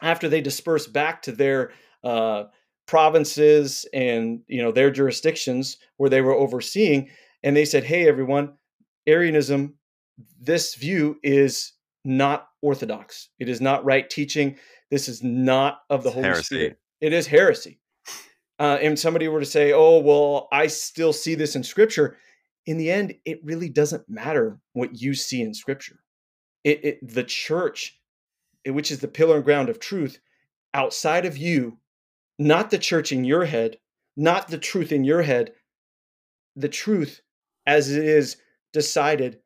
after 0.03 0.29
they 0.29 0.41
dispersed 0.41 0.93
back 0.93 1.23
to 1.23 1.33
their 1.33 1.73
uh, 2.05 2.45
provinces 2.87 3.87
and 3.93 4.41
you 4.47 4.63
know 4.63 4.73
their 4.73 4.91
jurisdictions 4.91 5.79
where 5.97 6.11
they 6.11 6.21
were 6.21 6.35
overseeing, 6.35 7.09
and 7.43 7.57
they 7.57 7.65
said, 7.65 7.85
"Hey, 7.85 8.09
everyone, 8.09 8.55
Arianism, 9.07 9.75
this 10.41 10.75
view 10.75 11.19
is 11.23 11.73
not 12.05 12.49
orthodox. 12.63 13.29
It 13.39 13.49
is 13.49 13.61
not 13.61 13.85
right 13.85 14.09
teaching. 14.09 14.57
This 14.91 15.09
is 15.09 15.23
not 15.23 15.81
of 15.91 16.03
the 16.03 16.11
Holy 16.11 16.25
heresy. 16.25 16.43
Spirit. 16.45 16.79
It 17.01 17.13
is 17.13 17.27
heresy. 17.27 17.81
uh, 18.59 18.79
and 18.81 18.99
somebody 18.99 19.29
were 19.29 19.41
to 19.41 19.47
say, 19.47 19.73
"Oh, 19.73 19.99
well, 19.99 20.49
I 20.53 20.67
still 20.69 21.13
see 21.13 21.35
this 21.35 21.57
in 21.57 21.63
Scripture," 21.63 22.17
in 22.67 22.79
the 22.79 22.91
end, 22.91 23.15
it 23.25 23.41
really 23.45 23.69
doesn't 23.69 24.09
matter 24.09 24.59
what 24.73 25.01
you 25.01 25.15
see 25.15 25.41
in 25.41 25.55
Scripture. 25.55 26.01
It, 26.65 26.85
it 26.85 27.09
the 27.09 27.23
church, 27.25 27.99
which 28.67 28.91
is 28.91 28.99
the 28.99 29.09
pillar 29.09 29.37
and 29.37 29.45
ground 29.45 29.69
of 29.69 29.79
truth, 29.79 30.19
outside 30.75 31.25
of 31.25 31.39
you, 31.39 31.79
not 32.39 32.71
the 32.71 32.79
church 32.79 33.13
in 33.13 33.25
your 33.25 33.45
head, 33.45 33.79
not 34.17 34.49
the 34.49 34.59
truth 34.59 34.91
in 34.91 35.05
your 35.05 35.23
head, 35.23 35.53
the 36.57 36.69
truth 36.69 37.21
as 37.67 37.91
it 37.91 38.05
is 38.05 38.37
decided, 38.73 39.39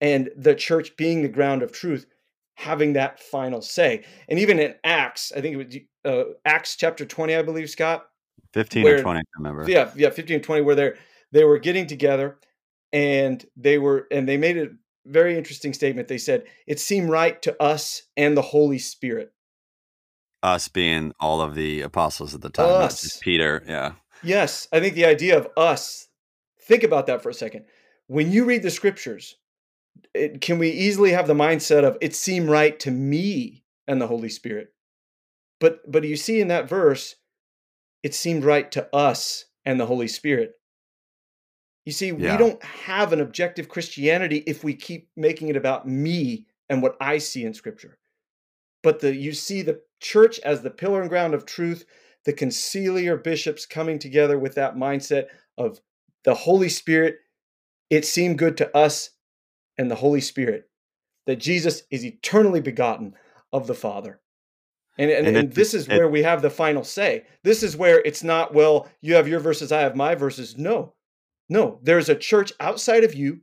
and 0.00 0.30
the 0.36 0.54
church 0.54 0.96
being 0.96 1.22
the 1.22 1.28
ground 1.28 1.62
of 1.62 1.72
truth, 1.72 2.06
having 2.54 2.92
that 2.92 3.20
final 3.20 3.60
say. 3.60 4.04
And 4.28 4.38
even 4.38 4.60
in 4.60 4.74
Acts, 4.84 5.32
I 5.36 5.40
think 5.40 5.56
it 5.56 5.66
was 5.66 5.76
uh, 6.04 6.32
Acts 6.44 6.76
chapter 6.76 7.04
20, 7.04 7.34
I 7.34 7.42
believe, 7.42 7.70
Scott. 7.70 8.06
15 8.54 8.84
where, 8.84 8.98
or 8.98 9.02
20, 9.02 9.18
I 9.18 9.22
remember. 9.36 9.70
Yeah, 9.70 9.90
yeah, 9.96 10.10
15 10.10 10.36
and 10.36 10.44
20, 10.44 10.62
where 10.62 10.74
they're 10.74 10.96
they 11.30 11.44
were 11.44 11.58
getting 11.58 11.86
together 11.86 12.38
and 12.92 13.44
they 13.56 13.78
were 13.78 14.06
and 14.10 14.28
they 14.28 14.36
made 14.36 14.58
a 14.58 14.68
very 15.08 15.36
interesting 15.36 15.72
statement. 15.72 16.08
They 16.08 16.18
said, 16.18 16.44
It 16.66 16.80
seemed 16.80 17.10
right 17.10 17.40
to 17.42 17.60
us 17.62 18.02
and 18.16 18.36
the 18.36 18.42
Holy 18.42 18.78
Spirit. 18.78 19.32
Us 20.42 20.68
being 20.68 21.12
all 21.18 21.40
of 21.40 21.54
the 21.54 21.80
apostles 21.80 22.34
at 22.34 22.42
the 22.42 22.50
time, 22.50 22.82
us. 22.82 23.18
Peter. 23.20 23.62
Yeah. 23.66 23.92
Yes. 24.22 24.68
I 24.72 24.80
think 24.80 24.94
the 24.94 25.06
idea 25.06 25.36
of 25.36 25.48
us, 25.56 26.08
think 26.60 26.84
about 26.84 27.06
that 27.06 27.22
for 27.22 27.30
a 27.30 27.34
second. 27.34 27.64
When 28.06 28.30
you 28.30 28.44
read 28.44 28.62
the 28.62 28.70
scriptures, 28.70 29.36
it, 30.14 30.40
can 30.40 30.58
we 30.58 30.70
easily 30.70 31.10
have 31.10 31.26
the 31.26 31.34
mindset 31.34 31.84
of 31.84 31.98
it 32.00 32.14
seemed 32.14 32.48
right 32.48 32.78
to 32.80 32.90
me 32.90 33.64
and 33.86 34.00
the 34.00 34.06
Holy 34.06 34.28
Spirit? 34.28 34.72
But 35.60 35.90
but 35.90 36.04
you 36.04 36.16
see 36.16 36.40
in 36.40 36.48
that 36.48 36.68
verse, 36.68 37.16
it 38.02 38.14
seemed 38.14 38.44
right 38.44 38.70
to 38.72 38.94
us 38.94 39.46
and 39.64 39.80
the 39.80 39.86
Holy 39.86 40.08
Spirit. 40.08 40.52
You 41.84 41.92
see, 41.92 42.08
yeah. 42.08 42.32
we 42.32 42.38
don't 42.38 42.62
have 42.62 43.12
an 43.12 43.20
objective 43.20 43.68
Christianity 43.68 44.42
if 44.46 44.62
we 44.62 44.74
keep 44.74 45.08
making 45.16 45.48
it 45.48 45.56
about 45.56 45.88
me 45.88 46.46
and 46.68 46.82
what 46.82 46.96
I 47.00 47.18
see 47.18 47.44
in 47.44 47.54
Scripture. 47.54 47.98
But 48.82 49.00
the 49.00 49.14
you 49.14 49.32
see 49.32 49.62
the 49.62 49.80
church 50.00 50.38
as 50.40 50.62
the 50.62 50.70
pillar 50.70 51.00
and 51.00 51.08
ground 51.08 51.34
of 51.34 51.46
truth, 51.46 51.84
the 52.24 52.32
conciliar 52.32 53.22
bishops 53.22 53.66
coming 53.66 53.98
together 53.98 54.38
with 54.38 54.54
that 54.54 54.76
mindset 54.76 55.26
of 55.56 55.80
the 56.24 56.34
Holy 56.34 56.68
Spirit. 56.68 57.18
It 57.90 58.04
seemed 58.04 58.38
good 58.38 58.58
to 58.58 58.76
us 58.76 59.10
and 59.78 59.90
the 59.90 59.96
Holy 59.96 60.20
Spirit 60.20 60.68
that 61.26 61.36
Jesus 61.36 61.82
is 61.90 62.04
eternally 62.04 62.60
begotten 62.60 63.14
of 63.52 63.66
the 63.66 63.74
Father. 63.74 64.20
And, 64.98 65.10
and, 65.10 65.26
and, 65.28 65.36
and 65.36 65.52
this 65.52 65.74
is 65.74 65.86
where 65.86 66.08
we 66.08 66.22
have 66.22 66.42
the 66.42 66.50
final 66.50 66.82
say. 66.82 67.24
This 67.44 67.62
is 67.62 67.76
where 67.76 68.00
it's 68.00 68.24
not, 68.24 68.52
well, 68.52 68.88
you 69.00 69.14
have 69.14 69.28
your 69.28 69.38
verses, 69.38 69.70
I 69.70 69.80
have 69.80 69.94
my 69.94 70.16
verses. 70.16 70.58
No, 70.58 70.94
no, 71.48 71.80
there's 71.82 72.08
a 72.08 72.14
church 72.14 72.52
outside 72.60 73.04
of 73.04 73.14
you 73.14 73.40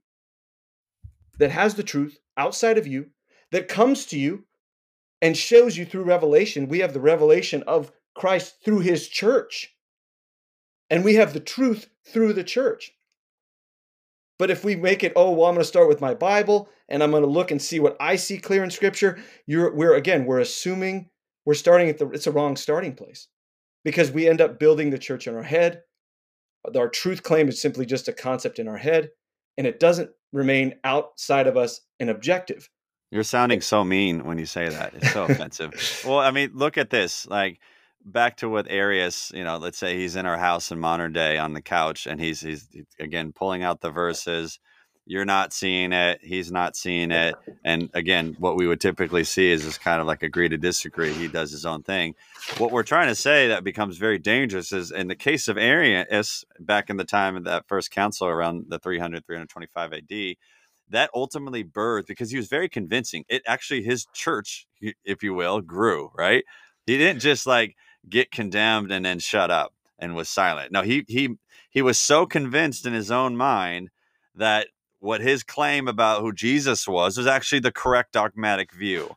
that 1.40 1.52
has 1.52 1.76
the 1.76 1.84
truth 1.84 2.18
outside 2.38 2.78
of 2.78 2.88
you 2.88 3.08
that 3.52 3.68
comes 3.68 4.06
to 4.08 4.20
you 4.20 4.46
and 5.22 5.36
shows 5.36 5.78
you 5.78 5.86
through 5.86 6.04
revelation. 6.04 6.68
We 6.68 6.80
have 6.80 6.94
the 6.94 7.00
revelation 7.00 7.64
of 7.64 7.92
Christ 8.16 8.58
through 8.64 8.80
his 8.80 9.08
church, 9.08 9.76
and 10.90 11.04
we 11.04 11.16
have 11.16 11.34
the 11.34 11.40
truth 11.40 11.90
through 12.06 12.34
the 12.34 12.44
church. 12.44 12.92
But 14.38 14.52
if 14.52 14.64
we 14.64 14.76
make 14.76 15.04
it, 15.04 15.14
oh, 15.16 15.32
well, 15.32 15.48
I'm 15.48 15.56
going 15.56 15.64
to 15.64 15.68
start 15.68 15.88
with 15.88 16.02
my 16.02 16.14
Bible 16.14 16.70
and 16.90 17.02
I'm 17.02 17.12
going 17.12 17.24
to 17.24 17.30
look 17.30 17.52
and 17.52 17.62
see 17.62 17.80
what 17.80 17.96
I 18.00 18.18
see 18.18 18.38
clear 18.38 18.64
in 18.64 18.70
Scripture, 18.70 19.18
you're, 19.48 19.74
we're 19.74 19.96
again, 19.96 20.26
we're 20.26 20.40
assuming 20.40 21.10
we're 21.46 21.54
starting 21.54 21.90
at 21.90 21.98
the, 21.98 22.10
it's 22.10 22.28
a 22.28 22.32
wrong 22.32 22.58
starting 22.58 22.96
place 22.96 23.28
because 23.86 24.12
we 24.12 24.28
end 24.28 24.42
up 24.42 24.60
building 24.60 24.90
the 24.90 24.98
church 24.98 25.28
in 25.28 25.36
our 25.36 25.44
head. 25.44 25.84
Our 26.76 26.90
truth 26.90 27.24
claim 27.24 27.48
is 27.48 27.62
simply 27.62 27.86
just 27.86 28.08
a 28.08 28.14
concept 28.14 28.60
in 28.60 28.68
our 28.68 28.78
head 28.78 29.12
and 29.58 29.68
it 29.68 29.80
doesn't 29.80 30.12
remain 30.34 30.76
outside 30.84 31.48
of 31.48 31.58
us 31.58 31.82
an 32.00 32.10
objective. 32.10 32.70
You're 33.12 33.24
sounding 33.24 33.62
so 33.62 33.84
mean 33.84 34.26
when 34.26 34.38
you 34.38 34.46
say 34.46 34.68
that. 34.68 34.94
It's 34.96 35.14
so 35.14 35.24
offensive. 35.30 36.04
Well, 36.06 36.20
I 36.20 36.32
mean, 36.32 36.52
look 36.54 36.78
at 36.78 36.90
this. 36.90 37.26
Like, 37.28 37.60
back 38.06 38.38
to 38.38 38.50
what 38.50 38.70
Arius, 38.70 39.32
you 39.34 39.44
know, 39.44 39.58
let's 39.58 39.78
say 39.78 39.98
he's 39.98 40.16
in 40.16 40.26
our 40.26 40.38
house 40.38 40.72
in 40.72 40.80
modern 40.80 41.14
day 41.14 41.38
on 41.38 41.54
the 41.54 41.62
couch 41.62 42.06
and 42.06 42.22
he's 42.22 42.42
he's 42.42 42.68
again 43.00 43.32
pulling 43.34 43.64
out 43.64 43.82
the 43.82 43.90
verses. 43.90 44.60
You're 45.08 45.26
not 45.26 45.54
seeing 45.54 45.94
it, 45.94 46.20
he's 46.24 46.52
not 46.52 46.76
seeing 46.76 47.12
it. 47.12 47.36
And 47.64 47.90
again, 47.94 48.36
what 48.40 48.56
we 48.56 48.68
would 48.68 48.82
typically 48.82 49.24
see 49.24 49.52
is 49.52 49.64
just 49.64 49.82
kind 49.82 50.02
of 50.02 50.08
like 50.08 50.24
agree 50.24 50.50
to 50.50 50.58
disagree. 50.58 51.14
He 51.14 51.28
does 51.28 51.52
his 51.52 51.66
own 51.66 51.84
thing. 51.84 52.16
What 52.58 52.72
we're 52.72 52.84
trying 52.84 53.08
to 53.08 53.16
say 53.16 53.48
that 53.50 53.64
becomes 53.64 53.98
very 53.98 54.18
dangerous 54.18 54.72
is 54.72 54.92
in 54.92 55.08
the 55.08 55.16
case 55.16 55.48
of 55.48 55.58
Arius, 55.58 56.44
back 56.60 56.90
in 56.90 56.98
the 56.98 57.04
time 57.04 57.36
of 57.36 57.44
that 57.44 57.68
first 57.68 57.92
council 57.92 58.28
around 58.28 58.66
the 58.70 58.80
300, 58.80 59.26
325 59.26 59.94
AD, 59.94 60.36
that 60.90 61.10
ultimately 61.14 61.64
birthed 61.64 62.08
because 62.08 62.32
he 62.32 62.38
was 62.38 62.48
very 62.48 62.70
convincing. 62.70 63.26
It 63.30 63.44
actually, 63.48 63.84
his 63.84 64.08
church, 64.14 64.68
if 65.04 65.24
you 65.24 65.34
will, 65.34 65.62
grew, 65.62 66.12
right? 66.16 66.44
He 66.86 66.98
didn't 66.98 67.22
just 67.22 67.46
like 67.46 67.76
get 68.10 68.32
condemned 68.32 68.92
and 68.92 69.06
then 69.06 69.20
shut 69.20 69.52
up 69.52 69.74
and 70.00 70.16
was 70.16 70.30
silent. 70.30 70.72
No, 70.72 70.82
he 70.82 71.06
he 71.08 71.36
he 71.70 71.82
was 71.82 72.00
so 72.00 72.26
convinced 72.26 72.86
in 72.86 72.94
his 72.94 73.12
own 73.12 73.36
mind 73.36 73.90
that 74.36 74.68
what 75.06 75.22
his 75.22 75.44
claim 75.44 75.88
about 75.88 76.22
who 76.22 76.34
Jesus 76.34 76.88
was 76.88 77.18
was 77.18 77.28
actually 77.28 77.60
the 77.60 77.72
correct 77.72 78.14
dogmatic 78.14 78.74
view. 78.74 79.16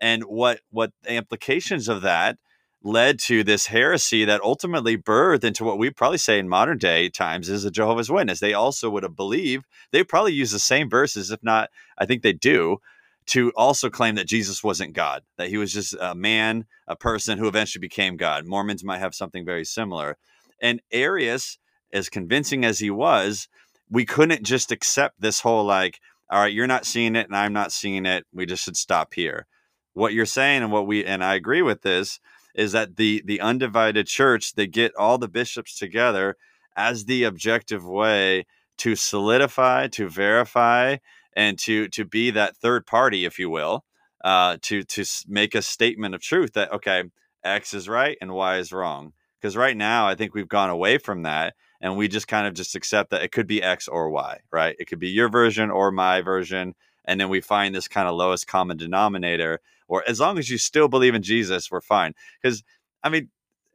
And 0.00 0.24
what 0.24 0.60
what 0.70 0.92
the 1.02 1.14
implications 1.14 1.88
of 1.88 2.02
that 2.02 2.38
led 2.82 3.18
to 3.18 3.44
this 3.44 3.66
heresy 3.66 4.24
that 4.24 4.40
ultimately 4.42 4.96
birthed 4.96 5.44
into 5.44 5.64
what 5.64 5.78
we 5.78 5.90
probably 5.90 6.18
say 6.18 6.38
in 6.38 6.48
modern 6.48 6.78
day 6.78 7.10
times 7.10 7.48
is 7.48 7.64
a 7.64 7.70
Jehovah's 7.70 8.10
Witness. 8.10 8.40
They 8.40 8.54
also 8.54 8.88
would 8.88 9.02
have 9.02 9.16
believed 9.16 9.66
they 9.90 10.02
probably 10.02 10.32
use 10.32 10.50
the 10.50 10.58
same 10.58 10.88
verses, 10.88 11.30
if 11.30 11.42
not, 11.42 11.68
I 11.98 12.06
think 12.06 12.22
they 12.22 12.32
do, 12.32 12.78
to 13.26 13.52
also 13.54 13.90
claim 13.90 14.14
that 14.14 14.26
Jesus 14.26 14.64
wasn't 14.64 14.94
God, 14.94 15.22
that 15.36 15.48
he 15.48 15.58
was 15.58 15.72
just 15.72 15.94
a 16.00 16.14
man, 16.14 16.64
a 16.88 16.96
person 16.96 17.38
who 17.38 17.48
eventually 17.48 17.80
became 17.80 18.16
God. 18.16 18.46
Mormons 18.46 18.82
might 18.82 18.98
have 18.98 19.14
something 19.14 19.44
very 19.44 19.64
similar. 19.64 20.16
And 20.60 20.80
Arius, 20.90 21.58
as 21.92 22.08
convincing 22.08 22.64
as 22.64 22.78
he 22.78 22.90
was, 22.90 23.46
we 23.90 24.04
couldn't 24.04 24.42
just 24.42 24.70
accept 24.70 25.20
this 25.20 25.40
whole 25.40 25.64
like, 25.64 26.00
all 26.30 26.40
right, 26.40 26.52
you're 26.52 26.66
not 26.66 26.86
seeing 26.86 27.16
it 27.16 27.26
and 27.26 27.36
I'm 27.36 27.52
not 27.52 27.72
seeing 27.72 28.06
it. 28.06 28.24
We 28.32 28.46
just 28.46 28.64
should 28.64 28.76
stop 28.76 29.14
here. 29.14 29.46
What 29.94 30.12
you're 30.12 30.26
saying 30.26 30.62
and 30.62 30.72
what 30.72 30.86
we 30.86 31.04
and 31.04 31.24
I 31.24 31.34
agree 31.34 31.62
with 31.62 31.82
this 31.82 32.20
is 32.54 32.72
that 32.72 32.96
the 32.96 33.22
the 33.24 33.40
undivided 33.40 34.06
church 34.06 34.54
they 34.54 34.66
get 34.66 34.94
all 34.96 35.18
the 35.18 35.28
bishops 35.28 35.76
together 35.76 36.36
as 36.76 37.04
the 37.04 37.24
objective 37.24 37.84
way 37.84 38.46
to 38.78 38.96
solidify, 38.96 39.88
to 39.88 40.08
verify, 40.08 40.96
and 41.34 41.58
to 41.58 41.88
to 41.88 42.04
be 42.04 42.30
that 42.30 42.56
third 42.56 42.86
party, 42.86 43.24
if 43.24 43.38
you 43.38 43.50
will, 43.50 43.84
uh, 44.24 44.56
to 44.62 44.84
to 44.84 45.04
make 45.28 45.54
a 45.54 45.62
statement 45.62 46.14
of 46.14 46.22
truth 46.22 46.52
that 46.54 46.72
okay, 46.72 47.04
X 47.44 47.74
is 47.74 47.88
right 47.88 48.16
and 48.20 48.32
Y 48.32 48.58
is 48.58 48.72
wrong. 48.72 49.12
Because 49.40 49.56
right 49.56 49.76
now, 49.76 50.06
I 50.06 50.14
think 50.14 50.34
we've 50.34 50.48
gone 50.48 50.70
away 50.70 50.98
from 50.98 51.22
that, 51.22 51.54
and 51.80 51.96
we 51.96 52.08
just 52.08 52.28
kind 52.28 52.46
of 52.46 52.54
just 52.54 52.74
accept 52.74 53.10
that 53.10 53.22
it 53.22 53.32
could 53.32 53.46
be 53.46 53.62
X 53.62 53.88
or 53.88 54.10
Y, 54.10 54.40
right? 54.52 54.76
It 54.78 54.86
could 54.86 54.98
be 54.98 55.08
your 55.08 55.28
version 55.28 55.70
or 55.70 55.90
my 55.90 56.20
version, 56.20 56.74
and 57.04 57.20
then 57.20 57.28
we 57.28 57.40
find 57.40 57.74
this 57.74 57.88
kind 57.88 58.08
of 58.08 58.14
lowest 58.14 58.46
common 58.46 58.76
denominator. 58.76 59.60
Or 59.88 60.04
as 60.06 60.20
long 60.20 60.38
as 60.38 60.48
you 60.48 60.58
still 60.58 60.88
believe 60.88 61.14
in 61.14 61.22
Jesus, 61.22 61.70
we're 61.70 61.80
fine. 61.80 62.14
Because 62.40 62.62
I 63.02 63.08
mean, 63.08 63.30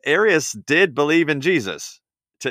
Arius 0.05 0.53
did 0.53 0.93
believe 0.93 1.29
in 1.29 1.41
Jesus 1.41 1.99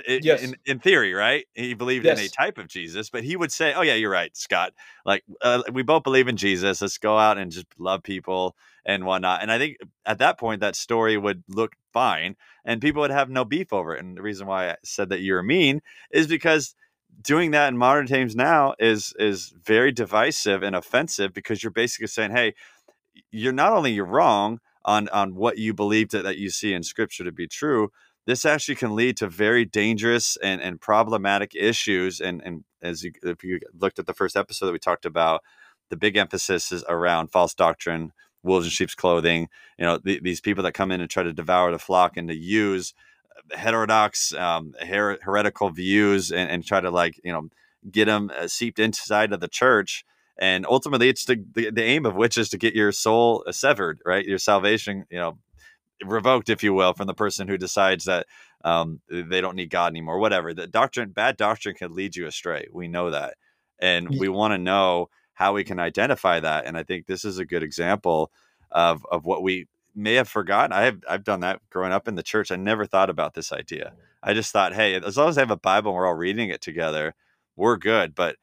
to 0.03 0.21
yes. 0.23 0.43
in, 0.43 0.57
in 0.67 0.79
theory, 0.79 1.13
right? 1.15 1.47
He 1.55 1.75
believed 1.75 2.05
yes. 2.05 2.19
in 2.19 2.25
a 2.25 2.29
type 2.29 2.59
of 2.59 2.69
Jesus, 2.69 3.11
but 3.11 3.25
he 3.25 3.37
would 3.37 3.53
say, 3.53 3.73
"Oh 3.75 3.83
yeah, 3.83 3.95
you're 3.95 4.11
right, 4.11 4.37
Scott. 4.37 4.73
Like 5.05 5.25
uh, 5.43 5.63
we 5.73 5.83
both 5.83 6.03
believe 6.03 6.29
in 6.29 6.37
Jesus. 6.37 6.81
Let's 6.83 6.99
go 6.99 7.19
out 7.19 7.39
and 7.39 7.51
just 7.51 7.67
love 7.79 8.03
people 8.03 8.57
and 8.85 9.05
whatnot." 9.05 9.43
And 9.43 9.51
I 9.51 9.59
think 9.59 9.79
at 10.05 10.19
that 10.19 10.39
point, 10.39 10.61
that 10.61 10.77
story 10.77 11.17
would 11.17 11.45
look 11.49 11.73
fine, 11.93 12.37
and 12.65 12.81
people 12.81 13.01
would 13.03 13.11
have 13.11 13.31
no 13.31 13.45
beef 13.45 13.73
over 13.73 13.95
it. 13.95 14.05
And 14.05 14.17
the 14.17 14.23
reason 14.23 14.47
why 14.47 14.71
I 14.71 14.77
said 14.85 15.09
that 15.11 15.21
you're 15.21 15.43
mean 15.43 15.81
is 16.11 16.27
because 16.27 16.75
doing 17.23 17.53
that 17.53 17.69
in 17.69 17.79
modern 17.79 18.07
times 18.07 18.35
now 18.35 18.75
is 18.79 19.15
is 19.19 19.55
very 19.65 19.93
divisive 19.93 20.63
and 20.63 20.75
offensive 20.77 21.33
because 21.33 21.63
you're 21.63 21.71
basically 21.71 22.09
saying, 22.09 22.33
"Hey, 22.33 22.55
you're 23.31 23.53
not 23.53 23.73
only 23.73 23.93
you're 23.93 24.05
wrong." 24.05 24.61
On, 24.87 25.09
on 25.09 25.35
what 25.35 25.57
you 25.57 25.73
believe 25.73 26.11
that, 26.11 26.25
that 26.25 26.37
you 26.37 26.51
see 26.51 26.75
in 26.75 26.83
scripture 26.83 27.25
to 27.25 27.33
be 27.33 27.49
true, 27.49 27.91
this 28.27 28.45
actually 28.45 28.77
can 28.77 28.95
lead 28.95 29.17
to 29.19 29.29
very 29.29 29.65
dangerous 29.65 30.37
and, 30.43 30.61
and 30.61 30.81
problematic 30.81 31.55
issues. 31.55 32.21
And, 32.21 32.43
and 32.45 32.65
as 32.83 33.03
you, 33.03 33.13
if 33.23 33.45
you 33.45 33.61
looked 33.79 33.99
at 33.99 34.07
the 34.07 34.15
first 34.15 34.37
episode 34.37 34.67
that 34.67 34.73
we 34.73 34.79
talked 34.79 35.05
about, 35.05 35.43
the 35.91 35.97
big 35.97 36.17
emphasis 36.17 36.73
is 36.73 36.85
around 36.89 37.29
false 37.29 37.55
doctrine, 37.55 38.13
wolves 38.43 38.67
in 38.67 38.71
sheep's 38.71 38.95
clothing. 38.95 39.49
You 39.79 39.85
know, 39.85 39.99
these 39.99 40.41
people 40.41 40.63
that 40.65 40.73
come 40.73 40.91
in 40.91 41.01
and 41.01 41.11
try 41.11 41.23
to 41.23 41.33
devour 41.33 41.71
the 41.71 41.79
flock 41.79 42.17
and 42.17 42.29
to 42.29 42.35
use 42.35 42.95
uh, 43.37 43.57
heterodox, 43.57 44.33
um, 44.35 44.75
her- 44.81 45.19
heretical 45.23 45.71
views 45.71 46.31
and, 46.31 46.51
and, 46.51 46.65
try 46.65 46.81
to 46.81 46.91
like, 46.91 47.21
you 47.23 47.33
know, 47.33 47.49
get 47.91 48.07
them 48.07 48.31
uh, 48.37 48.49
seeped 48.49 48.79
inside 48.79 49.33
of 49.33 49.41
the 49.41 49.49
church. 49.49 50.05
And 50.39 50.67
ultimately, 50.67 51.09
it's 51.09 51.27
the, 51.27 51.45
the, 51.55 51.71
the 51.71 51.83
aim 51.83 52.07
of 52.07 52.17
which 52.17 52.37
is 52.39 52.49
to 52.51 52.59
get 52.59 52.75
your 52.75 52.91
soul 52.91 53.45
uh, 53.47 53.53
severed, 53.53 54.01
right? 54.05 54.25
Your 54.25 54.39
salvation, 54.39 55.05
you 55.11 55.19
know, 55.19 55.39
revoked, 56.07 56.49
if 56.49 56.63
you 56.63 56.75
will, 56.75 56.95
from 56.95 57.07
the 57.07 57.15
person 57.15 57.49
who 57.49 57.57
decides 57.57 58.05
that 58.05 58.27
um, 58.65 59.01
they 59.11 59.41
don't 59.41 59.57
need 59.57 59.71
God 59.71 59.93
anymore, 59.93 60.19
whatever. 60.19 60.55
The 60.55 60.67
doctrine, 60.67 61.11
bad 61.11 61.37
doctrine, 61.37 61.75
can 61.75 61.95
lead 61.95 62.17
you 62.17 62.27
astray. 62.27 62.67
We 62.73 62.89
know 62.89 63.11
that, 63.11 63.35
and 63.79 64.09
we 64.19 64.29
want 64.29 64.53
to 64.53 64.59
know 64.59 65.09
how 65.35 65.53
we 65.53 65.65
can 65.65 65.79
identify 65.79 66.41
that. 66.41 66.65
And 66.65 66.77
I 66.77 66.83
think 66.83 67.07
this 67.07 67.25
is 67.25 67.39
a 67.39 67.45
good 67.45 67.63
example 67.63 68.31
of 68.71 69.05
of 69.11 69.25
what 69.27 69.43
we 69.43 69.67
may 69.95 70.15
have 70.15 70.29
forgotten. 70.29 70.73
I 70.73 70.83
have 70.83 71.01
I've 71.09 71.25
done 71.25 71.41
that 71.41 71.61
growing 71.71 71.93
up 71.93 72.09
in 72.09 72.15
the 72.15 72.23
church. 72.23 72.51
I 72.51 72.57
never 72.57 72.87
thought 72.87 73.11
about 73.11 73.35
this 73.35 73.53
idea. 73.53 73.93
I 74.23 74.33
just 74.33 74.53
thought, 74.53 74.75
hey, 74.75 74.95
as 74.95 75.17
long 75.17 75.29
as 75.29 75.37
I 75.37 75.43
have 75.43 75.51
a 75.51 75.57
Bible 75.57 75.91
and 75.91 75.97
we're 75.97 76.07
all 76.07 76.15
reading 76.15 76.49
it 76.49 76.63
together, 76.63 77.15
we're 77.57 77.77
good. 77.77 78.15
But 78.15 78.37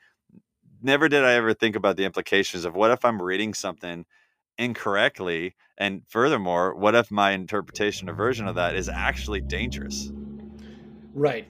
never 0.82 1.10
did 1.10 1.24
I 1.24 1.34
ever 1.34 1.54
think 1.54 1.76
about 1.76 1.97
the 1.97 2.06
implications 2.06 2.65
of 2.65 2.76
what 2.76 2.91
if 2.91 3.04
I'm 3.04 3.21
reading 3.21 3.54
something 3.54 4.06
incorrectly 4.62 5.56
and 5.78 6.02
furthermore 6.08 6.76
what 6.76 6.95
if 6.95 7.10
my 7.12 7.32
interpretation 7.32 8.10
or 8.10 8.13
version 8.13 8.47
of 8.47 8.56
that 8.56 8.76
is 8.76 8.88
actually 8.88 9.41
dangerous? 9.41 10.12
Right 11.13 11.47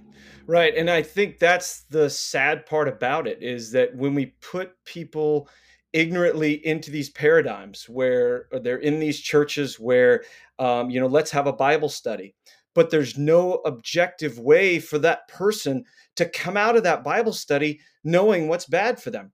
right 0.47 0.75
and 0.75 0.89
i 0.89 1.01
think 1.01 1.39
that's 1.39 1.83
the 1.89 2.09
sad 2.09 2.65
part 2.65 2.87
about 2.87 3.27
it 3.27 3.41
is 3.41 3.71
that 3.71 3.95
when 3.95 4.13
we 4.13 4.27
put 4.41 4.71
people 4.85 5.47
ignorantly 5.93 6.65
into 6.65 6.89
these 6.89 7.09
paradigms 7.09 7.87
where 7.87 8.47
they're 8.61 8.77
in 8.77 8.99
these 8.99 9.19
churches 9.19 9.79
where 9.79 10.23
um, 10.59 10.89
you 10.89 10.99
know 10.99 11.07
let's 11.07 11.31
have 11.31 11.47
a 11.47 11.53
bible 11.53 11.89
study 11.89 12.33
but 12.73 12.89
there's 12.89 13.17
no 13.17 13.55
objective 13.65 14.39
way 14.39 14.79
for 14.79 14.97
that 14.97 15.27
person 15.27 15.83
to 16.15 16.25
come 16.25 16.57
out 16.57 16.75
of 16.75 16.83
that 16.83 17.03
bible 17.03 17.33
study 17.33 17.79
knowing 18.03 18.47
what's 18.47 18.65
bad 18.65 19.01
for 19.01 19.11
them 19.11 19.31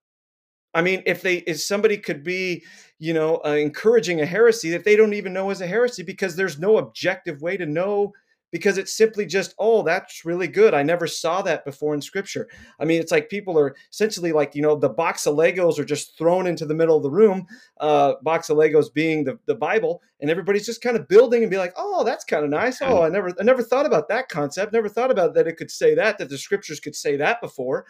I 0.77 0.83
mean, 0.83 1.01
if 1.07 1.23
they 1.23 1.37
if 1.37 1.59
somebody 1.59 1.97
could 1.97 2.23
be, 2.23 2.63
you 2.99 3.11
know, 3.11 3.41
uh, 3.43 3.55
encouraging 3.55 4.21
a 4.21 4.27
heresy 4.27 4.69
that 4.69 4.83
they 4.83 4.95
don't 4.95 5.15
even 5.15 5.33
know 5.33 5.49
is 5.49 5.59
a 5.59 5.65
heresy 5.65 6.03
because 6.03 6.35
there's 6.35 6.59
no 6.59 6.77
objective 6.77 7.41
way 7.41 7.57
to 7.57 7.65
know 7.65 8.13
because 8.51 8.77
it's 8.77 8.95
simply 8.95 9.25
just 9.25 9.55
oh 9.57 9.81
that's 9.81 10.23
really 10.23 10.47
good. 10.47 10.75
I 10.75 10.83
never 10.83 11.07
saw 11.07 11.41
that 11.41 11.65
before 11.65 11.95
in 11.95 12.01
scripture. 12.01 12.47
I 12.79 12.85
mean 12.85 13.01
it's 13.01 13.11
like 13.11 13.27
people 13.27 13.57
are 13.57 13.75
essentially 13.91 14.31
like 14.31 14.53
you 14.53 14.61
know 14.61 14.75
the 14.75 14.87
box 14.87 15.25
of 15.25 15.35
legos 15.35 15.79
are 15.79 15.83
just 15.83 16.15
thrown 16.15 16.45
into 16.45 16.67
the 16.67 16.75
middle 16.75 16.95
of 16.95 17.01
the 17.01 17.09
room 17.09 17.47
uh 17.79 18.13
box 18.21 18.51
of 18.51 18.57
legos 18.57 18.93
being 18.93 19.23
the, 19.23 19.39
the 19.47 19.55
bible 19.55 20.03
and 20.21 20.29
everybody's 20.29 20.65
just 20.65 20.81
kind 20.81 20.95
of 20.95 21.07
building 21.07 21.41
and 21.41 21.51
be 21.51 21.57
like 21.57 21.73
oh 21.75 22.03
that's 22.03 22.23
kind 22.23 22.43
of 22.43 22.49
nice 22.49 22.81
oh 22.81 23.01
i 23.01 23.09
never 23.09 23.33
i 23.39 23.43
never 23.43 23.63
thought 23.63 23.85
about 23.85 24.07
that 24.07 24.29
concept 24.29 24.73
never 24.73 24.89
thought 24.89 25.11
about 25.11 25.33
that 25.33 25.47
it 25.47 25.57
could 25.57 25.71
say 25.71 25.93
that 25.93 26.17
that 26.17 26.29
the 26.29 26.37
scriptures 26.37 26.79
could 26.79 26.95
say 26.95 27.15
that 27.17 27.41
before 27.41 27.85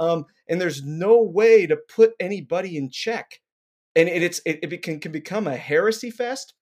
um, 0.00 0.24
and 0.48 0.60
there's 0.60 0.82
no 0.82 1.22
way 1.22 1.66
to 1.66 1.76
put 1.76 2.14
anybody 2.18 2.76
in 2.76 2.90
check 2.90 3.40
and 3.94 4.08
it, 4.08 4.22
it's 4.22 4.40
it, 4.44 4.58
it 4.62 4.82
can, 4.82 4.98
can 4.98 5.12
become 5.12 5.46
a 5.46 5.56
heresy 5.56 6.10
fest 6.10 6.54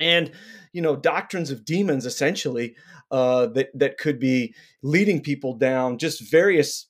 and 0.00 0.32
you 0.72 0.82
know 0.82 0.96
doctrines 0.96 1.50
of 1.50 1.64
demons 1.64 2.04
essentially 2.04 2.74
uh, 3.10 3.46
that 3.46 3.68
that 3.74 3.96
could 3.98 4.18
be 4.18 4.54
leading 4.82 5.22
people 5.22 5.54
down 5.54 5.96
just 5.96 6.30
various 6.30 6.88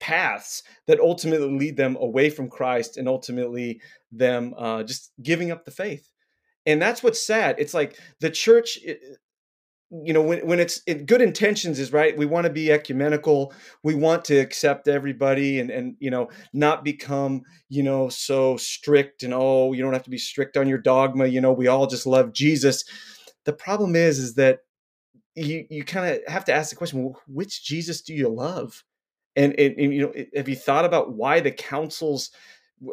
paths 0.00 0.62
that 0.86 0.98
ultimately 0.98 1.50
lead 1.50 1.76
them 1.76 1.96
away 2.00 2.30
from 2.30 2.48
Christ 2.48 2.96
and 2.96 3.06
ultimately 3.06 3.80
them 4.10 4.54
uh, 4.56 4.82
just 4.82 5.12
giving 5.22 5.50
up 5.50 5.64
the 5.64 5.70
faith. 5.70 6.10
And 6.66 6.80
that's 6.80 7.02
what's 7.02 7.24
sad. 7.24 7.56
It's 7.58 7.74
like 7.74 7.98
the 8.20 8.30
church 8.30 8.78
you 9.90 10.12
know 10.12 10.22
when, 10.22 10.46
when 10.46 10.60
it's 10.60 10.78
in 10.84 11.04
good 11.04 11.20
intentions 11.20 11.78
is 11.78 11.92
right 11.92 12.16
we 12.16 12.26
want 12.26 12.44
to 12.44 12.52
be 12.52 12.70
ecumenical 12.70 13.52
we 13.82 13.94
want 13.94 14.24
to 14.24 14.36
accept 14.36 14.86
everybody 14.86 15.58
and 15.58 15.70
and 15.70 15.96
you 15.98 16.10
know 16.10 16.28
not 16.52 16.84
become 16.84 17.42
you 17.68 17.82
know 17.82 18.08
so 18.08 18.56
strict 18.56 19.24
and 19.24 19.34
oh 19.34 19.72
you 19.72 19.82
don't 19.82 19.92
have 19.92 20.04
to 20.04 20.10
be 20.10 20.18
strict 20.18 20.56
on 20.56 20.68
your 20.68 20.78
dogma 20.78 21.26
you 21.26 21.40
know 21.40 21.52
we 21.52 21.66
all 21.66 21.86
just 21.86 22.06
love 22.06 22.32
jesus. 22.32 22.84
The 23.44 23.52
problem 23.52 23.96
is 23.96 24.18
is 24.18 24.34
that 24.34 24.60
you 25.34 25.66
you 25.70 25.84
kind 25.84 26.14
of 26.14 26.32
have 26.32 26.44
to 26.44 26.52
ask 26.52 26.70
the 26.70 26.76
question 26.76 27.02
well, 27.02 27.20
which 27.26 27.64
jesus 27.64 28.00
do 28.02 28.14
you 28.14 28.28
love? 28.28 28.84
And, 29.36 29.58
and, 29.58 29.78
and, 29.78 29.94
you 29.94 30.02
know 30.02 30.24
have 30.36 30.48
you 30.48 30.56
thought 30.56 30.84
about 30.84 31.14
why 31.14 31.40
the 31.40 31.52
councils 31.52 32.30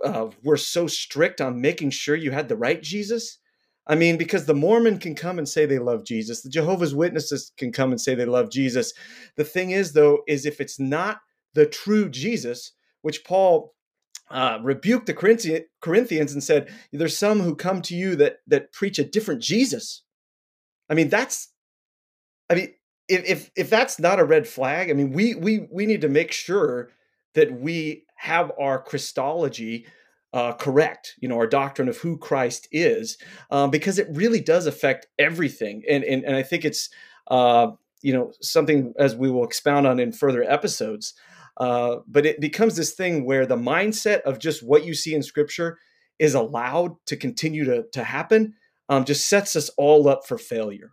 uh, 0.04 0.30
were 0.44 0.58
so 0.58 0.88
strict 0.88 1.42
on 1.42 1.62
making 1.62 1.92
sure 1.92 2.16
you 2.16 2.32
had 2.32 2.50
the 2.50 2.56
right 2.56 2.82
jesus 2.82 3.38
I 3.88 3.96
mean, 3.96 4.18
because 4.18 4.46
the 4.46 4.54
Mormon 4.54 5.00
can 5.00 5.16
come 5.16 5.38
and 5.38 5.48
say 5.48 5.66
they 5.66 5.80
love 5.80 6.04
Jesus, 6.04 6.42
the 6.42 6.50
Jehovah's 6.50 6.94
Witnesses 6.94 7.52
can 7.58 7.72
come 7.72 7.92
and 7.92 8.00
say 8.00 8.16
they 8.16 8.26
love 8.26 8.50
Jesus. 8.50 8.94
The 9.38 9.46
thing 9.46 9.72
is, 9.72 9.94
though, 9.94 10.24
is 10.28 10.46
if 10.46 10.60
it's 10.60 10.80
not 10.80 11.22
the 11.54 11.66
true 11.66 12.10
Jesus, 12.10 12.74
which 13.02 13.24
Paul 13.24 13.74
uh, 14.30 14.60
rebuked 14.62 15.06
the 15.06 15.66
Corinthians 15.82 16.34
and 16.34 16.44
said, 16.44 16.70
"There's 16.92 17.18
some 17.18 17.40
who 17.40 17.56
come 17.56 17.82
to 17.84 17.96
you 17.96 18.16
that 18.18 18.40
that 18.48 18.74
preach 18.74 19.00
a 19.00 19.06
different 19.06 19.42
Jesus." 19.42 20.04
I 20.90 20.94
mean, 20.94 21.10
that's, 21.10 21.50
I 22.50 22.56
mean, 22.56 22.74
if 23.08 23.26
if 23.26 23.52
if 23.56 23.70
that's 23.70 24.00
not 24.00 24.20
a 24.20 24.26
red 24.26 24.48
flag, 24.48 24.90
I 24.90 24.94
mean, 24.94 25.14
we 25.14 25.36
we 25.36 25.68
we 25.72 25.86
need 25.86 26.02
to 26.02 26.10
make 26.10 26.34
sure 26.34 26.90
that 27.36 27.54
we 27.54 28.04
have 28.16 28.52
our 28.60 28.82
Christology 28.82 29.86
uh, 30.34 30.54
correct, 30.54 31.16
you 31.20 31.28
know, 31.28 31.38
our 31.38 31.48
doctrine 31.48 31.88
of 31.88 31.98
who 31.98 32.18
Christ 32.18 32.68
is, 32.72 33.18
um, 33.50 33.72
because 33.72 33.98
it 33.98 34.08
really 34.12 34.42
does 34.42 34.66
affect 34.66 35.08
everything. 35.18 35.84
And 35.90 36.04
and, 36.04 36.24
and 36.26 36.36
I 36.36 36.44
think 36.44 36.66
it's 36.66 36.90
uh, 37.28 37.72
you 38.02 38.14
know 38.14 38.32
something 38.42 38.94
as 38.98 39.16
we 39.16 39.30
will 39.32 39.46
expound 39.46 39.88
on 39.88 40.00
in 40.00 40.12
further 40.12 40.44
episodes. 40.44 41.14
Uh, 41.58 41.98
but 42.08 42.26
it 42.26 42.40
becomes 42.40 42.76
this 42.76 42.94
thing 42.94 43.26
where 43.26 43.46
the 43.46 43.58
mindset 43.58 44.22
of 44.22 44.38
just 44.38 44.62
what 44.62 44.86
you 44.86 44.94
see 44.94 45.16
in 45.16 45.24
Scripture 45.24 45.80
is 46.20 46.36
allowed 46.36 46.96
to 47.06 47.16
continue 47.16 47.66
to 47.66 47.86
to 47.94 48.04
happen. 48.04 48.54
Um, 48.90 49.06
just 49.06 49.28
sets 49.28 49.56
us 49.56 49.70
all 49.78 50.08
up 50.08 50.26
for 50.26 50.38
failure. 50.38 50.92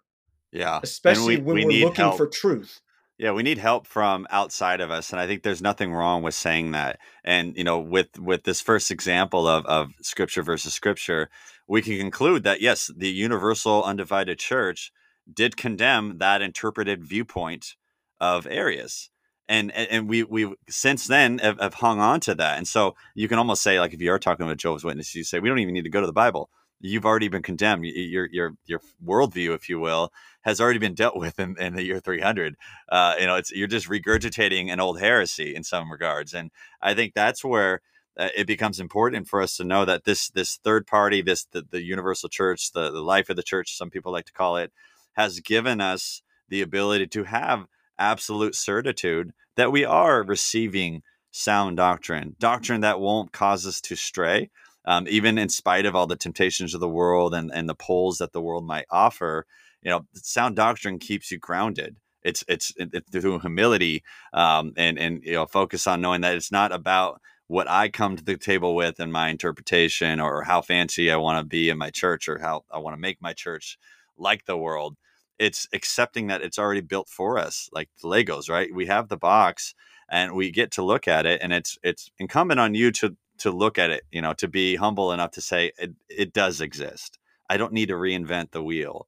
Yeah, 0.52 0.80
especially 0.82 1.36
we, 1.36 1.42
when 1.42 1.66
we 1.66 1.82
are 1.82 1.86
looking 1.86 2.04
help. 2.04 2.16
for 2.16 2.26
truth. 2.26 2.80
Yeah, 3.16 3.30
we 3.30 3.44
need 3.44 3.58
help 3.58 3.86
from 3.86 4.26
outside 4.30 4.80
of 4.80 4.90
us, 4.90 5.12
and 5.12 5.20
I 5.20 5.26
think 5.26 5.42
there's 5.42 5.62
nothing 5.62 5.92
wrong 5.92 6.22
with 6.24 6.34
saying 6.34 6.72
that. 6.72 6.98
And 7.24 7.56
you 7.56 7.62
know, 7.62 7.78
with 7.78 8.18
with 8.18 8.42
this 8.42 8.60
first 8.60 8.90
example 8.90 9.46
of 9.46 9.64
of 9.66 9.92
scripture 10.02 10.42
versus 10.42 10.74
scripture, 10.74 11.30
we 11.68 11.80
can 11.80 11.96
conclude 11.98 12.42
that 12.42 12.60
yes, 12.60 12.90
the 12.96 13.08
universal 13.08 13.84
undivided 13.84 14.40
church 14.40 14.90
did 15.32 15.56
condemn 15.56 16.18
that 16.18 16.42
interpreted 16.42 17.04
viewpoint 17.04 17.76
of 18.20 18.46
Arius. 18.48 19.10
And, 19.48 19.70
and 19.72 20.08
we 20.08 20.24
we 20.24 20.54
since 20.68 21.06
then 21.06 21.38
have, 21.38 21.60
have 21.60 21.74
hung 21.74 22.00
on 22.00 22.18
to 22.20 22.34
that, 22.34 22.56
and 22.58 22.66
so 22.66 22.96
you 23.14 23.28
can 23.28 23.38
almost 23.38 23.62
say 23.62 23.78
like 23.78 23.92
if 23.94 24.00
you 24.00 24.10
are 24.10 24.18
talking 24.18 24.44
about 24.44 24.56
Jehovah's 24.56 24.84
Witnesses, 24.84 25.14
you 25.14 25.24
say 25.24 25.38
we 25.38 25.48
don't 25.48 25.58
even 25.60 25.74
need 25.74 25.84
to 25.84 25.90
go 25.90 26.00
to 26.00 26.06
the 26.06 26.12
Bible 26.12 26.50
you've 26.84 27.06
already 27.06 27.28
been 27.28 27.42
condemned. 27.42 27.86
Your 27.86 28.28
your 28.30 28.52
your 28.66 28.80
worldview, 29.04 29.54
if 29.54 29.68
you 29.68 29.80
will, 29.80 30.12
has 30.42 30.60
already 30.60 30.78
been 30.78 30.94
dealt 30.94 31.16
with 31.16 31.38
in, 31.38 31.56
in 31.58 31.74
the 31.74 31.84
year 31.84 32.00
300. 32.00 32.56
Uh, 32.88 33.14
you 33.18 33.26
know, 33.26 33.36
it's 33.36 33.50
you're 33.50 33.66
just 33.66 33.88
regurgitating 33.88 34.70
an 34.70 34.80
old 34.80 35.00
heresy 35.00 35.54
in 35.54 35.64
some 35.64 35.90
regards, 35.90 36.34
and 36.34 36.50
I 36.82 36.94
think 36.94 37.14
that's 37.14 37.44
where 37.44 37.80
uh, 38.16 38.28
it 38.36 38.46
becomes 38.46 38.78
important 38.78 39.28
for 39.28 39.42
us 39.42 39.56
to 39.56 39.64
know 39.64 39.84
that 39.84 40.04
this 40.04 40.28
this 40.30 40.56
third 40.56 40.86
party, 40.86 41.22
this 41.22 41.44
the, 41.44 41.64
the 41.68 41.82
universal 41.82 42.28
church, 42.28 42.72
the, 42.72 42.90
the 42.90 43.02
life 43.02 43.30
of 43.30 43.36
the 43.36 43.42
church, 43.42 43.76
some 43.76 43.90
people 43.90 44.12
like 44.12 44.26
to 44.26 44.32
call 44.32 44.56
it, 44.56 44.72
has 45.14 45.40
given 45.40 45.80
us 45.80 46.22
the 46.48 46.60
ability 46.60 47.06
to 47.08 47.24
have 47.24 47.66
absolute 47.98 48.54
certitude 48.54 49.32
that 49.56 49.72
we 49.72 49.84
are 49.84 50.22
receiving 50.22 51.02
sound 51.30 51.76
doctrine, 51.76 52.36
doctrine 52.38 52.80
that 52.82 53.00
won't 53.00 53.32
cause 53.32 53.66
us 53.66 53.80
to 53.80 53.96
stray, 53.96 54.50
um, 54.86 55.06
even 55.08 55.38
in 55.38 55.48
spite 55.48 55.86
of 55.86 55.94
all 55.96 56.06
the 56.06 56.16
temptations 56.16 56.74
of 56.74 56.80
the 56.80 56.88
world 56.88 57.34
and, 57.34 57.50
and 57.52 57.68
the 57.68 57.74
poles 57.74 58.18
that 58.18 58.32
the 58.32 58.42
world 58.42 58.66
might 58.66 58.86
offer, 58.90 59.46
you 59.82 59.90
know, 59.90 60.06
sound 60.14 60.56
doctrine 60.56 60.98
keeps 60.98 61.30
you 61.30 61.38
grounded. 61.38 61.96
It's 62.22 62.42
it's, 62.48 62.72
it's 62.78 63.10
through 63.10 63.40
humility 63.40 64.02
um, 64.32 64.72
and 64.76 64.98
and 64.98 65.22
you 65.22 65.34
know 65.34 65.46
focus 65.46 65.86
on 65.86 66.00
knowing 66.00 66.22
that 66.22 66.34
it's 66.34 66.50
not 66.50 66.72
about 66.72 67.20
what 67.48 67.68
I 67.68 67.88
come 67.90 68.16
to 68.16 68.24
the 68.24 68.36
table 68.36 68.74
with 68.74 68.98
in 68.98 69.12
my 69.12 69.28
interpretation 69.28 70.20
or 70.20 70.42
how 70.42 70.62
fancy 70.62 71.10
I 71.10 71.16
want 71.16 71.38
to 71.38 71.44
be 71.44 71.68
in 71.68 71.76
my 71.76 71.90
church 71.90 72.28
or 72.28 72.38
how 72.38 72.64
I 72.72 72.78
want 72.78 72.94
to 72.96 73.00
make 73.00 73.20
my 73.20 73.34
church 73.34 73.78
like 74.16 74.46
the 74.46 74.56
world. 74.56 74.96
It's 75.38 75.66
accepting 75.74 76.28
that 76.28 76.42
it's 76.42 76.58
already 76.58 76.80
built 76.80 77.08
for 77.08 77.38
us, 77.38 77.68
like 77.72 77.90
the 78.00 78.08
Legos, 78.08 78.48
right? 78.48 78.72
We 78.74 78.86
have 78.86 79.08
the 79.08 79.16
box 79.18 79.74
and 80.08 80.32
we 80.32 80.50
get 80.50 80.70
to 80.72 80.82
look 80.82 81.08
at 81.08 81.26
it, 81.26 81.40
and 81.42 81.52
it's 81.52 81.78
it's 81.82 82.10
incumbent 82.18 82.60
on 82.60 82.74
you 82.74 82.90
to 82.92 83.16
to 83.38 83.50
look 83.50 83.78
at 83.78 83.90
it, 83.90 84.04
you 84.10 84.22
know, 84.22 84.32
to 84.34 84.48
be 84.48 84.76
humble 84.76 85.12
enough 85.12 85.32
to 85.32 85.40
say 85.40 85.72
it, 85.78 85.92
it 86.08 86.32
does 86.32 86.60
exist. 86.60 87.18
I 87.48 87.56
don't 87.56 87.72
need 87.72 87.88
to 87.88 87.94
reinvent 87.94 88.52
the 88.52 88.62
wheel. 88.62 89.06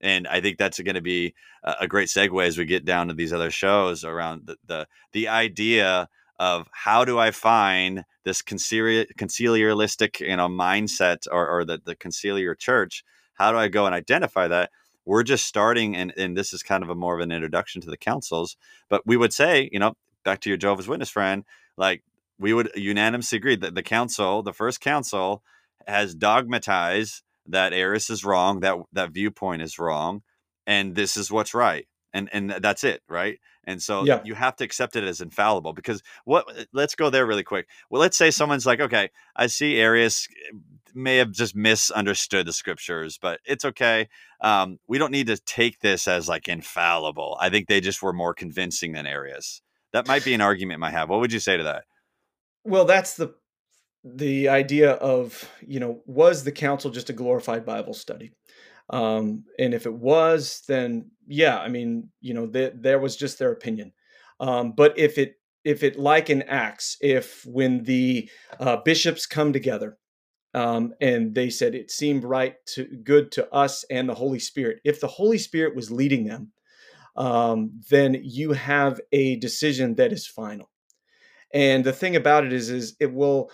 And 0.00 0.26
I 0.28 0.40
think 0.40 0.58
that's 0.58 0.78
going 0.80 0.94
to 0.94 1.00
be 1.00 1.34
a 1.64 1.88
great 1.88 2.08
segue 2.08 2.46
as 2.46 2.58
we 2.58 2.64
get 2.64 2.84
down 2.84 3.08
to 3.08 3.14
these 3.14 3.32
other 3.32 3.50
shows 3.50 4.04
around 4.04 4.42
the 4.46 4.56
the, 4.66 4.86
the 5.12 5.28
idea 5.28 6.08
of 6.38 6.68
how 6.70 7.04
do 7.04 7.18
I 7.18 7.30
find 7.30 8.04
this 8.24 8.42
conciliar, 8.42 9.06
conciliaristic, 9.16 10.20
you 10.20 10.36
know, 10.36 10.48
mindset 10.48 11.26
or, 11.30 11.48
or 11.48 11.64
the, 11.64 11.80
the 11.82 11.96
conciliar 11.96 12.56
church? 12.58 13.04
How 13.34 13.52
do 13.52 13.58
I 13.58 13.68
go 13.68 13.86
and 13.86 13.94
identify 13.94 14.48
that? 14.48 14.70
We're 15.06 15.22
just 15.22 15.46
starting, 15.46 15.96
and, 15.96 16.12
and 16.16 16.36
this 16.36 16.52
is 16.52 16.62
kind 16.62 16.82
of 16.82 16.90
a 16.90 16.94
more 16.94 17.14
of 17.14 17.20
an 17.20 17.32
introduction 17.32 17.80
to 17.82 17.90
the 17.90 17.96
councils. 17.96 18.56
But 18.88 19.06
we 19.06 19.16
would 19.16 19.32
say, 19.32 19.70
you 19.72 19.78
know, 19.78 19.96
back 20.24 20.40
to 20.40 20.50
your 20.50 20.58
Jehovah's 20.58 20.88
Witness 20.88 21.08
friend, 21.08 21.44
like 21.76 22.02
we 22.38 22.52
would 22.52 22.70
unanimously 22.74 23.38
agree 23.38 23.56
that 23.56 23.74
the 23.74 23.82
council, 23.82 24.42
the 24.42 24.52
first 24.52 24.80
council, 24.80 25.42
has 25.86 26.14
dogmatized 26.14 27.22
that 27.46 27.72
Arius 27.72 28.10
is 28.10 28.24
wrong, 28.24 28.60
that 28.60 28.76
that 28.92 29.10
viewpoint 29.12 29.62
is 29.62 29.78
wrong, 29.78 30.22
and 30.66 30.94
this 30.94 31.16
is 31.16 31.30
what's 31.30 31.54
right. 31.54 31.86
and 32.16 32.28
and 32.32 32.50
that's 32.62 32.82
it, 32.84 33.02
right? 33.08 33.38
And 33.64 33.82
so 33.82 34.04
Yeah. 34.04 34.20
you 34.24 34.34
have 34.34 34.56
to 34.56 34.64
accept 34.64 34.96
it 34.96 35.04
as 35.04 35.20
infallible 35.20 35.72
because 35.72 36.02
what? 36.24 36.46
Let's 36.72 36.94
go 36.94 37.10
there 37.10 37.26
really 37.26 37.42
quick. 37.42 37.68
Well, 37.90 38.00
let's 38.00 38.16
say 38.16 38.30
someone's 38.30 38.66
like, 38.66 38.80
okay, 38.80 39.10
I 39.36 39.48
see 39.48 39.76
Arius 39.78 40.26
may 40.94 41.18
have 41.18 41.30
just 41.32 41.54
misunderstood 41.54 42.46
the 42.46 42.52
scriptures, 42.52 43.18
but 43.20 43.40
it's 43.44 43.64
okay. 43.66 44.08
Um, 44.40 44.78
we 44.88 44.98
don't 44.98 45.12
need 45.12 45.26
to 45.26 45.36
take 45.36 45.80
this 45.80 46.08
as 46.08 46.28
like 46.28 46.48
infallible. 46.48 47.36
I 47.40 47.50
think 47.50 47.68
they 47.68 47.80
just 47.80 48.02
were 48.02 48.14
more 48.14 48.32
convincing 48.34 48.92
than 48.92 49.06
Arius. 49.06 49.60
That 49.92 50.06
might 50.06 50.24
be 50.24 50.32
an 50.34 50.40
argument 50.40 50.80
might 50.80 50.92
have. 50.92 51.10
What 51.10 51.20
would 51.20 51.32
you 51.32 51.40
say 51.40 51.56
to 51.58 51.64
that? 51.64 51.84
Well, 52.66 52.84
that's 52.84 53.14
the 53.14 53.34
the 54.04 54.48
idea 54.48 54.92
of 54.92 55.48
you 55.66 55.80
know 55.80 56.02
was 56.06 56.44
the 56.44 56.52
council 56.52 56.90
just 56.90 57.10
a 57.10 57.12
glorified 57.14 57.64
Bible 57.64 57.94
study? 57.94 58.32
Um, 58.90 59.44
and 59.58 59.74
if 59.74 59.86
it 59.86 59.94
was, 59.94 60.62
then 60.68 61.10
yeah, 61.28 61.58
I 61.58 61.68
mean, 61.68 62.10
you 62.20 62.34
know, 62.34 62.46
th- 62.46 62.74
there 62.76 62.98
was 62.98 63.16
just 63.16 63.38
their 63.38 63.52
opinion. 63.52 63.92
Um, 64.40 64.72
but 64.76 64.98
if 64.98 65.18
it 65.18 65.34
if 65.64 65.82
it 65.84 65.98
like 65.98 66.30
in 66.30 66.42
Acts, 66.42 66.96
if 67.00 67.44
when 67.46 67.84
the 67.84 68.30
uh, 68.60 68.78
bishops 68.78 69.26
come 69.26 69.52
together 69.52 69.98
um, 70.54 70.94
and 71.00 71.34
they 71.34 71.50
said 71.50 71.74
it 71.74 71.90
seemed 71.90 72.24
right 72.24 72.56
to 72.74 72.84
good 73.04 73.32
to 73.32 73.52
us 73.54 73.84
and 73.90 74.08
the 74.08 74.14
Holy 74.14 74.40
Spirit, 74.40 74.80
if 74.84 75.00
the 75.00 75.08
Holy 75.08 75.38
Spirit 75.38 75.76
was 75.76 75.90
leading 75.92 76.24
them, 76.26 76.52
um, 77.16 77.80
then 77.90 78.16
you 78.22 78.52
have 78.52 79.00
a 79.12 79.36
decision 79.36 79.96
that 79.96 80.12
is 80.12 80.26
final. 80.26 80.70
And 81.56 81.84
the 81.84 81.92
thing 81.92 82.16
about 82.16 82.44
it 82.44 82.52
is, 82.52 82.70
is 82.70 82.94
it 83.00 83.12
will. 83.12 83.50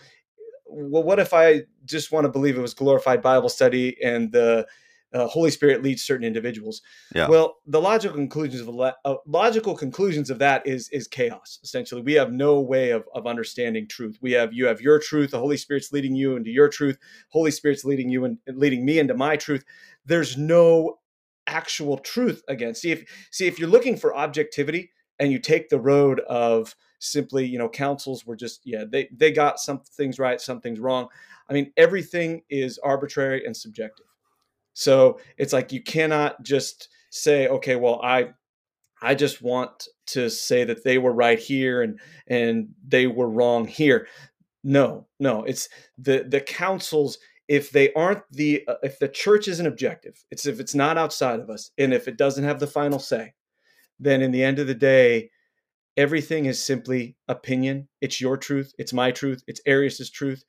Well, 0.66 1.02
what 1.02 1.18
if 1.18 1.34
I 1.34 1.62
just 1.84 2.12
want 2.12 2.24
to 2.24 2.30
believe 2.30 2.56
it 2.56 2.62
was 2.62 2.74
glorified 2.74 3.20
Bible 3.20 3.50
study 3.50 3.96
and 4.02 4.32
the 4.32 4.66
uh, 5.14 5.26
Holy 5.26 5.50
Spirit 5.50 5.82
leads 5.82 6.02
certain 6.02 6.26
individuals. 6.26 6.80
Yeah. 7.14 7.28
Well, 7.28 7.56
the 7.66 7.80
logical 7.80 8.16
conclusions 8.16 8.66
of 8.66 8.80
uh, 8.80 9.14
logical 9.26 9.76
conclusions 9.76 10.30
of 10.30 10.38
that 10.38 10.66
is 10.66 10.88
is 10.90 11.06
chaos. 11.06 11.58
Essentially, 11.62 12.02
we 12.02 12.14
have 12.14 12.32
no 12.32 12.60
way 12.60 12.90
of 12.90 13.04
of 13.14 13.26
understanding 13.26 13.86
truth. 13.88 14.18
We 14.20 14.32
have 14.32 14.52
you 14.52 14.66
have 14.66 14.80
your 14.80 14.98
truth. 14.98 15.32
The 15.32 15.38
Holy 15.38 15.56
Spirit's 15.56 15.92
leading 15.92 16.14
you 16.14 16.36
into 16.36 16.50
your 16.50 16.68
truth. 16.68 16.98
Holy 17.28 17.50
Spirit's 17.50 17.84
leading 17.84 18.08
you 18.08 18.24
and 18.24 18.38
leading 18.46 18.84
me 18.84 18.98
into 18.98 19.14
my 19.14 19.36
truth. 19.36 19.64
There's 20.06 20.36
no 20.36 20.98
actual 21.46 21.98
truth 21.98 22.42
again. 22.48 22.74
See 22.74 22.92
if 22.92 23.04
see 23.30 23.46
if 23.46 23.58
you're 23.58 23.68
looking 23.68 23.96
for 23.96 24.16
objectivity 24.16 24.92
and 25.18 25.30
you 25.30 25.38
take 25.38 25.68
the 25.68 25.80
road 25.80 26.20
of 26.20 26.74
simply 27.02 27.44
you 27.44 27.58
know 27.58 27.68
councils 27.68 28.24
were 28.24 28.36
just 28.36 28.60
yeah 28.64 28.84
they 28.88 29.08
they 29.12 29.32
got 29.32 29.58
some 29.58 29.80
things 29.80 30.18
right 30.18 30.40
some 30.40 30.60
things 30.60 30.78
wrong. 30.80 31.08
I 31.48 31.52
mean 31.52 31.72
everything 31.76 32.42
is 32.48 32.78
arbitrary 32.78 33.44
and 33.44 33.56
subjective. 33.56 34.06
So 34.74 35.20
it's 35.36 35.52
like 35.52 35.72
you 35.72 35.82
cannot 35.82 36.42
just 36.42 36.88
say 37.10 37.46
okay 37.48 37.76
well 37.76 38.00
i 38.02 38.30
i 39.02 39.14
just 39.14 39.42
want 39.42 39.88
to 40.06 40.30
say 40.30 40.64
that 40.64 40.82
they 40.82 40.96
were 40.96 41.12
right 41.12 41.38
here 41.38 41.82
and 41.82 42.00
and 42.28 42.68
they 42.86 43.06
were 43.06 43.28
wrong 43.28 43.66
here. 43.66 44.06
No 44.64 45.06
no 45.18 45.42
it's 45.42 45.68
the 45.98 46.24
the 46.28 46.40
councils 46.40 47.18
if 47.48 47.70
they 47.70 47.92
aren't 47.94 48.22
the 48.30 48.64
uh, 48.68 48.76
if 48.84 48.98
the 49.00 49.08
church 49.08 49.48
isn't 49.48 49.66
objective 49.66 50.24
it's 50.30 50.46
if 50.46 50.60
it's 50.60 50.74
not 50.74 50.96
outside 50.96 51.40
of 51.40 51.50
us 51.50 51.72
and 51.78 51.92
if 51.92 52.06
it 52.06 52.16
doesn't 52.16 52.44
have 52.44 52.60
the 52.60 52.66
final 52.66 53.00
say 53.00 53.34
then 53.98 54.22
in 54.22 54.30
the 54.30 54.42
end 54.42 54.60
of 54.60 54.68
the 54.68 54.74
day 54.74 55.28
everything 55.96 56.46
is 56.46 56.62
simply 56.62 57.16
opinion. 57.28 57.88
It's 58.00 58.20
your 58.20 58.36
truth. 58.36 58.72
It's 58.78 58.92
my 58.92 59.10
truth. 59.10 59.42
It's 59.46 59.60
arius's 59.66 60.10
truth. 60.10 60.44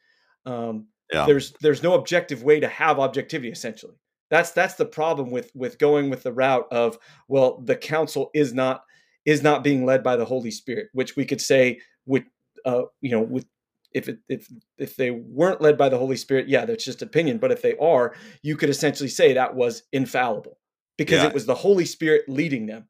Um, 0.45 0.87
Yeah. 1.11 1.25
there's 1.25 1.53
there's 1.61 1.83
no 1.83 1.93
objective 1.93 2.43
way 2.43 2.59
to 2.59 2.67
have 2.67 2.99
objectivity 2.99 3.51
essentially. 3.51 3.95
That's 4.29 4.51
that's 4.51 4.75
the 4.75 4.85
problem 4.85 5.29
with 5.31 5.51
with 5.53 5.77
going 5.77 6.09
with 6.09 6.23
the 6.23 6.33
route 6.33 6.67
of 6.71 6.97
well 7.27 7.61
the 7.61 7.75
council 7.75 8.31
is 8.33 8.53
not 8.53 8.83
is 9.25 9.43
not 9.43 9.63
being 9.63 9.85
led 9.85 10.03
by 10.03 10.15
the 10.15 10.25
holy 10.25 10.51
spirit 10.51 10.89
which 10.93 11.15
we 11.15 11.25
could 11.25 11.39
say 11.41 11.79
with 12.05 12.23
uh 12.65 12.83
you 13.01 13.11
know 13.11 13.21
with 13.21 13.45
if 13.93 14.09
it, 14.09 14.19
if 14.27 14.47
if 14.77 14.95
they 14.95 15.11
weren't 15.11 15.61
led 15.61 15.77
by 15.77 15.87
the 15.87 15.97
holy 15.97 16.17
spirit 16.17 16.49
yeah 16.49 16.65
that's 16.65 16.83
just 16.85 17.01
opinion. 17.01 17.37
But 17.37 17.51
if 17.51 17.61
they 17.61 17.75
are 17.77 18.15
you 18.41 18.55
could 18.57 18.69
essentially 18.69 19.09
say 19.09 19.33
that 19.33 19.55
was 19.55 19.83
infallible 19.91 20.57
because 20.97 21.21
Yeah. 21.21 21.27
it 21.27 21.33
was 21.33 21.45
the 21.45 21.55
holy 21.55 21.85
spirit 21.85 22.23
leading 22.27 22.65
them 22.65 22.87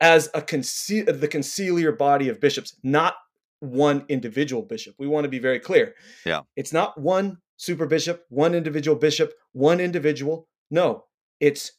as 0.00 0.28
a 0.34 0.40
the 0.40 1.28
conciliar 1.30 1.96
body 1.96 2.28
of 2.28 2.40
bishops 2.40 2.76
not 2.82 3.14
one 3.60 4.04
individual 4.08 4.62
bishop. 4.62 4.94
We 4.98 5.08
want 5.08 5.24
to 5.24 5.28
be 5.28 5.40
very 5.40 5.58
clear. 5.58 5.94
Yeah. 6.24 6.42
it's 6.56 6.72
not 6.72 7.00
one 7.00 7.38
super 7.56 7.86
bishop 7.86 8.24
one 8.28 8.54
individual 8.54 8.96
bishop 8.96 9.32
one 9.52 9.80
individual. 9.80 10.46
No 10.70 11.04
it's 11.40 11.72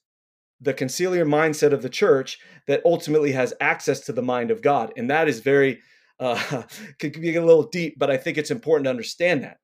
the 0.62 0.73
conciliar 0.73 1.25
mindset 1.25 1.71
of 1.73 1.82
the 1.82 1.89
church 1.89 2.39
that 2.67 2.82
ultimately 2.86 3.32
has 3.32 3.53
access 3.62 4.01
to 4.01 4.13
the 4.13 4.21
mind 4.21 4.51
of 4.51 4.62
god 4.62 4.91
and 4.97 5.10
that 5.10 5.27
is 5.27 5.39
very 5.39 5.79
uh, 6.19 6.63
could 6.99 7.13
be 7.13 7.36
a 7.36 7.45
little 7.45 7.67
deep 7.67 7.95
but 7.97 8.10
i 8.10 8.17
think 8.17 8.38
it's 8.38 8.51
important 8.51 8.86
to 8.86 8.89
understand 8.89 9.43
that 9.43 9.58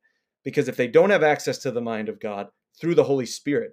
because 0.44 0.68
if 0.68 0.78
they 0.78 0.88
don't 0.88 1.10
have 1.10 1.24
access 1.24 1.58
to 1.58 1.72
the 1.72 1.82
mind 1.82 2.10
of 2.10 2.20
god 2.20 2.48
through 2.80 2.96
the 2.96 3.04
holy 3.04 3.26
spirit 3.26 3.72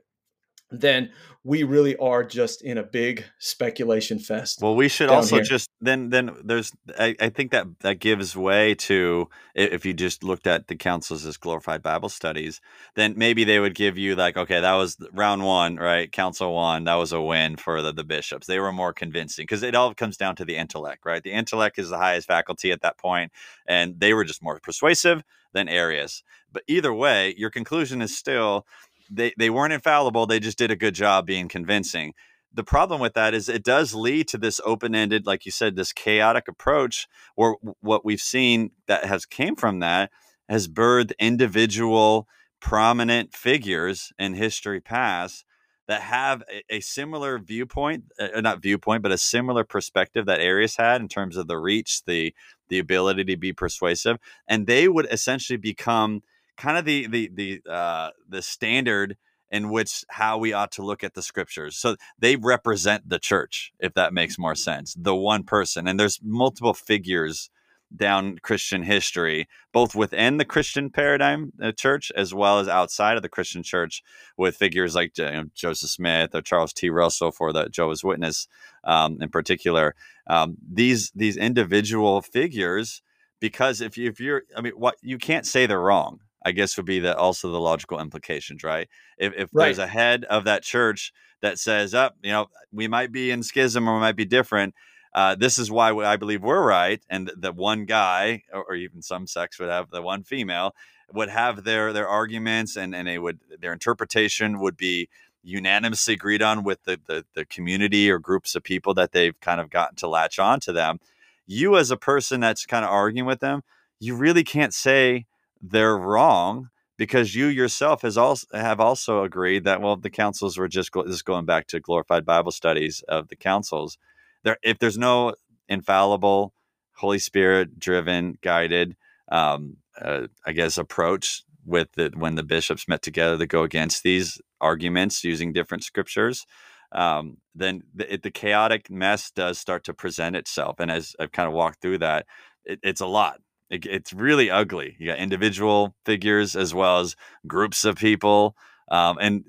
then 0.73 1.11
we 1.45 1.63
really 1.65 1.97
are 1.97 2.25
just 2.25 2.63
in 2.63 2.79
a 2.79 2.83
big 2.83 3.25
speculation 3.39 4.19
fest 4.19 4.61
Well, 4.61 4.77
we 4.77 4.89
should 4.89 5.09
also 5.09 5.37
here. 5.37 5.45
just 5.45 5.71
then 5.81 6.11
then 6.11 6.31
there's 6.45 6.73
I, 6.99 7.17
I 7.21 7.29
think 7.31 7.51
that 7.51 7.67
that 7.81 7.99
gives 7.99 8.37
way 8.37 8.75
to 8.77 9.29
if 9.55 9.85
you 9.85 9.93
just 9.93 10.23
looked 10.23 10.47
at 10.47 10.69
the 10.69 10.77
councils 10.77 11.27
as 11.27 11.37
glorified 11.37 11.83
Bible 11.83 12.09
studies, 12.09 12.61
then 12.95 13.15
maybe 13.17 13.45
they 13.45 13.59
would 13.59 13.75
give 13.75 13.99
you 13.99 14.15
like, 14.15 14.37
okay, 14.37 14.61
that 14.61 14.75
was 14.75 14.97
round 15.13 15.45
one, 15.45 15.77
right? 15.77 16.11
Council 16.13 16.55
one, 16.55 16.85
that 16.85 16.95
was 16.95 17.13
a 17.13 17.21
win 17.21 17.57
for 17.57 17.83
the, 17.83 17.93
the 17.93 18.05
bishops. 18.05 18.47
They 18.47 18.61
were 18.61 18.73
more 18.73 18.93
convincing 18.93 19.45
because 19.45 19.63
it 19.63 19.75
all 19.75 19.95
comes 19.95 20.17
down 20.17 20.37
to 20.37 20.45
the 20.45 20.57
intellect, 20.57 21.05
right? 21.05 21.23
The 21.23 21.33
intellect 21.33 21.79
is 21.79 21.91
the 21.91 21.99
highest 21.99 22.29
faculty 22.29 22.71
at 22.73 22.83
that 22.83 22.99
point, 22.99 23.33
and 23.67 23.99
they 23.99 24.15
were 24.15 24.25
just 24.25 24.43
more 24.43 24.61
persuasive 24.61 25.23
than 25.53 25.69
Arius. 25.69 26.23
But 26.53 26.65
either 26.69 26.93
way, 26.93 27.35
your 27.37 27.51
conclusion 27.51 28.03
is 28.03 28.17
still 28.17 28.67
they, 29.13 29.33
they 29.39 29.51
weren't 29.51 29.73
infallible, 29.73 30.27
they 30.27 30.41
just 30.41 30.59
did 30.59 30.71
a 30.71 30.77
good 30.77 30.95
job 30.95 31.27
being 31.27 31.49
convincing. 31.49 32.15
The 32.55 32.65
problem 32.65 33.01
with 33.01 33.15
that 33.15 33.35
is 33.35 33.49
it 33.49 33.65
does 33.65 33.95
lead 33.95 34.29
to 34.29 34.39
this 34.39 34.61
open-ended 34.65 35.27
like 35.27 35.47
you 35.47 35.53
said 35.53 35.75
this 35.75 35.93
chaotic 35.93 36.49
approach 36.49 37.09
or 37.37 37.57
what 37.81 38.05
we've 38.05 38.21
seen 38.21 38.73
that 38.87 39.05
has 39.05 39.25
came 39.25 39.57
from 39.57 39.79
that 39.81 40.11
has 40.49 40.69
birthed 40.69 41.13
individual 41.19 42.29
prominent 42.61 43.35
figures 43.35 44.13
in 44.19 44.35
history 44.35 44.81
past 44.81 45.45
that 45.89 46.03
have 46.03 46.43
a, 46.51 46.77
a 46.77 46.81
similar 46.81 47.39
viewpoint 47.39 48.05
uh, 48.21 48.41
not 48.41 48.61
viewpoint 48.61 49.03
but 49.03 49.13
a 49.13 49.19
similar 49.19 49.65
perspective 49.65 50.27
that 50.27 50.41
arius 50.41 50.77
had 50.77 51.01
in 51.01 51.09
terms 51.09 51.37
of 51.39 51.49
the 51.49 51.59
reach 51.59 52.05
the 52.05 52.35
the 52.69 52.79
ability 52.79 53.25
to 53.25 53.37
be 53.37 53.53
persuasive 53.53 54.19
and 54.47 54.67
they 54.67 54.89
would 54.89 55.07
essentially 55.11 55.57
become 55.57 56.23
kind 56.63 56.79
of 56.79 56.85
the 56.85 57.09
the 57.09 57.31
the 57.35 57.71
uh 57.71 58.11
the 58.29 58.41
standard 58.41 59.17
in 59.51 59.69
which 59.69 60.05
how 60.09 60.39
we 60.39 60.53
ought 60.53 60.73
to 60.73 60.83
look 60.83 61.05
at 61.05 61.15
the 61.15 61.23
scriptures. 61.23 61.77
So 61.77 61.97
they 62.19 62.37
represent 62.37 63.09
the 63.09 63.19
church, 63.19 63.73
if 63.79 63.93
that 63.95 64.15
makes 64.15 64.39
more 64.39 64.55
sense. 64.55 64.95
The 64.99 65.15
one 65.15 65.43
person, 65.43 65.87
and 65.87 65.99
there's 66.01 66.21
multiple 66.23 66.73
figures 66.73 67.51
down 67.95 68.39
Christian 68.43 68.85
history, 68.85 69.49
both 69.71 69.95
within 69.95 70.39
the 70.39 70.47
Christian 70.47 70.89
paradigm, 70.89 71.53
the 71.57 71.75
church, 71.75 72.11
as 72.17 72.33
well 72.33 72.59
as 72.61 72.69
outside 72.69 73.17
of 73.17 73.23
the 73.23 73.29
Christian 73.29 73.63
church, 73.63 74.03
with 74.39 74.57
figures 74.57 74.95
like 74.95 75.19
you 75.19 75.25
know, 75.25 75.45
Joseph 75.55 75.91
Smith 75.91 76.35
or 76.35 76.41
Charles 76.41 76.73
T. 76.73 76.89
Russell 76.89 77.33
for 77.33 77.53
the 77.53 77.69
Jehovah's 77.69 78.05
Witness, 78.05 78.49
um, 78.85 79.19
in 79.21 79.29
particular. 79.29 79.95
Um, 80.27 80.57
these 80.67 81.11
these 81.15 81.37
individual 81.37 82.23
figures, 82.23 83.03
because 83.41 83.83
if 83.83 83.99
you, 83.99 84.09
if 84.09 84.21
you're, 84.21 84.45
I 84.57 84.63
mean, 84.63 84.73
what 84.77 84.97
you 85.03 85.19
can't 85.19 85.45
say 85.45 85.67
they're 85.67 85.81
wrong. 85.81 86.21
I 86.45 86.53
guess 86.53 86.77
would 86.77 86.87
be 86.87 87.01
that 87.01 87.17
also 87.17 87.51
the 87.51 87.61
logical 87.61 88.01
implications, 88.01 88.63
right? 88.65 88.89
If, 89.19 89.33
if 89.37 89.51
Right. 89.53 89.67
there's 89.67 89.79
a 89.79 89.87
head 89.87 90.25
of 90.25 90.45
that 90.45 90.63
church 90.63 91.13
that 91.41 91.59
says, 91.59 91.95
"Up, 91.95 92.17
you 92.23 92.31
know, 92.33 92.47
we 92.73 92.89
might 92.89 93.13
be 93.13 93.31
in 93.31 93.43
schism 93.43 93.89
or 93.89 93.95
we 93.95 94.01
might 94.01 94.17
be 94.17 94.25
different," 94.25 94.75
uh, 95.15 95.35
this 95.35 95.59
is 95.59 95.71
why 95.71 95.91
I 95.93 96.17
believe 96.17 96.43
we're 96.43 96.67
right, 96.67 97.03
and 97.11 97.31
the 97.37 97.53
one 97.53 97.85
guy, 97.85 98.43
or, 98.53 98.65
or 98.65 98.75
even 98.75 99.03
some 99.03 99.27
sects 99.27 99.59
would 99.59 99.69
have 99.69 99.91
the 99.91 100.03
one 100.03 100.23
female, 100.23 100.75
would 101.13 101.29
have 101.29 101.65
their 101.65 101.93
their 101.93 102.09
arguments, 102.09 102.77
and 102.77 102.95
and 102.95 103.07
they 103.09 103.19
would 103.19 103.41
their 103.61 103.73
interpretation 103.73 104.59
would 104.61 104.77
be 104.77 105.09
unanimously 105.43 106.15
agreed 106.15 106.41
on 106.43 106.63
with 106.65 106.85
the, 106.85 106.99
the 107.07 107.25
the 107.35 107.45
community 107.45 108.11
or 108.11 108.19
groups 108.19 108.55
of 108.55 108.63
people 108.63 108.95
that 108.95 109.13
they've 109.13 109.39
kind 109.41 109.61
of 109.61 109.71
gotten 109.71 109.97
to 109.97 110.09
latch 110.09 110.39
on 110.39 110.61
to 110.61 110.73
them. 110.73 110.99
You 111.47 111.77
as 111.77 111.91
a 111.91 111.97
person 111.97 112.41
that's 112.41 112.65
kind 112.67 112.85
of 112.85 112.91
arguing 112.91 113.27
with 113.27 113.41
them, 113.41 113.63
you 114.01 114.15
really 114.17 114.45
can't 114.45 114.73
say 114.73 115.27
they're 115.63 115.97
wrong 115.97 116.69
because 116.99 117.35
you 117.35 117.47
yourself 117.47 118.03
has 118.03 118.19
also 118.19 118.47
have 118.53 118.81
also 118.81 119.23
agreed 119.25 119.65
that 119.65 119.81
well 119.81 119.97
the 119.97 120.11
councils 120.11 120.59
were 120.59 120.69
just 120.69 120.91
just 121.07 121.25
going 121.25 121.47
back 121.47 121.67
to 121.69 121.81
glorified 121.81 122.25
Bible 122.25 122.53
studies 122.53 123.03
of 123.09 123.29
the 123.29 123.37
councils. 123.37 123.99
There, 124.45 124.59
if 124.63 124.79
there's 124.79 124.99
no 124.99 125.35
infallible, 125.69 126.53
Holy 126.97 127.19
Spirit 127.19 127.79
driven, 127.79 128.39
guided, 128.43 128.97
um, 129.31 129.77
uh, 130.01 130.27
I 130.45 130.53
guess 130.53 130.79
approach 130.79 131.45
with 131.65 131.89
the 131.93 132.11
when 132.15 132.35
the 132.35 132.43
bishops 132.43 132.89
met 132.89 133.03
together 133.03 133.39
to 133.39 133.47
go 133.47 133.63
against 133.63 134.03
these 134.03 134.41
arguments 134.61 135.25
using 135.25 135.53
different 135.53 135.85
scriptures, 135.85 136.45
um, 136.93 137.39
then 137.55 137.83
the, 137.95 138.19
the 138.23 138.31
chaotic 138.31 138.91
mess 138.91 139.31
does 139.31 139.59
start 139.59 139.85
to 139.85 139.95
present 139.95 140.37
itself. 140.37 140.81
And 140.81 140.91
as 140.91 141.15
I've 141.19 141.33
kind 141.33 141.49
of 141.49 141.55
walked 141.55 141.81
through 141.81 141.99
that, 141.99 142.27
it, 142.65 142.81
it's 142.83 143.01
a 143.01 143.07
lot. 143.07 143.41
It, 143.73 143.87
it's 143.87 144.13
really 144.13 144.51
ugly. 144.51 144.97
You 144.99 145.07
got 145.07 145.19
individual 145.19 145.95
figures 146.05 146.55
as 146.55 146.75
well 146.75 147.01
as 147.01 147.17
groups 147.47 147.85
of 147.87 147.97
people, 147.97 148.55
um, 148.91 149.17
and 149.19 149.45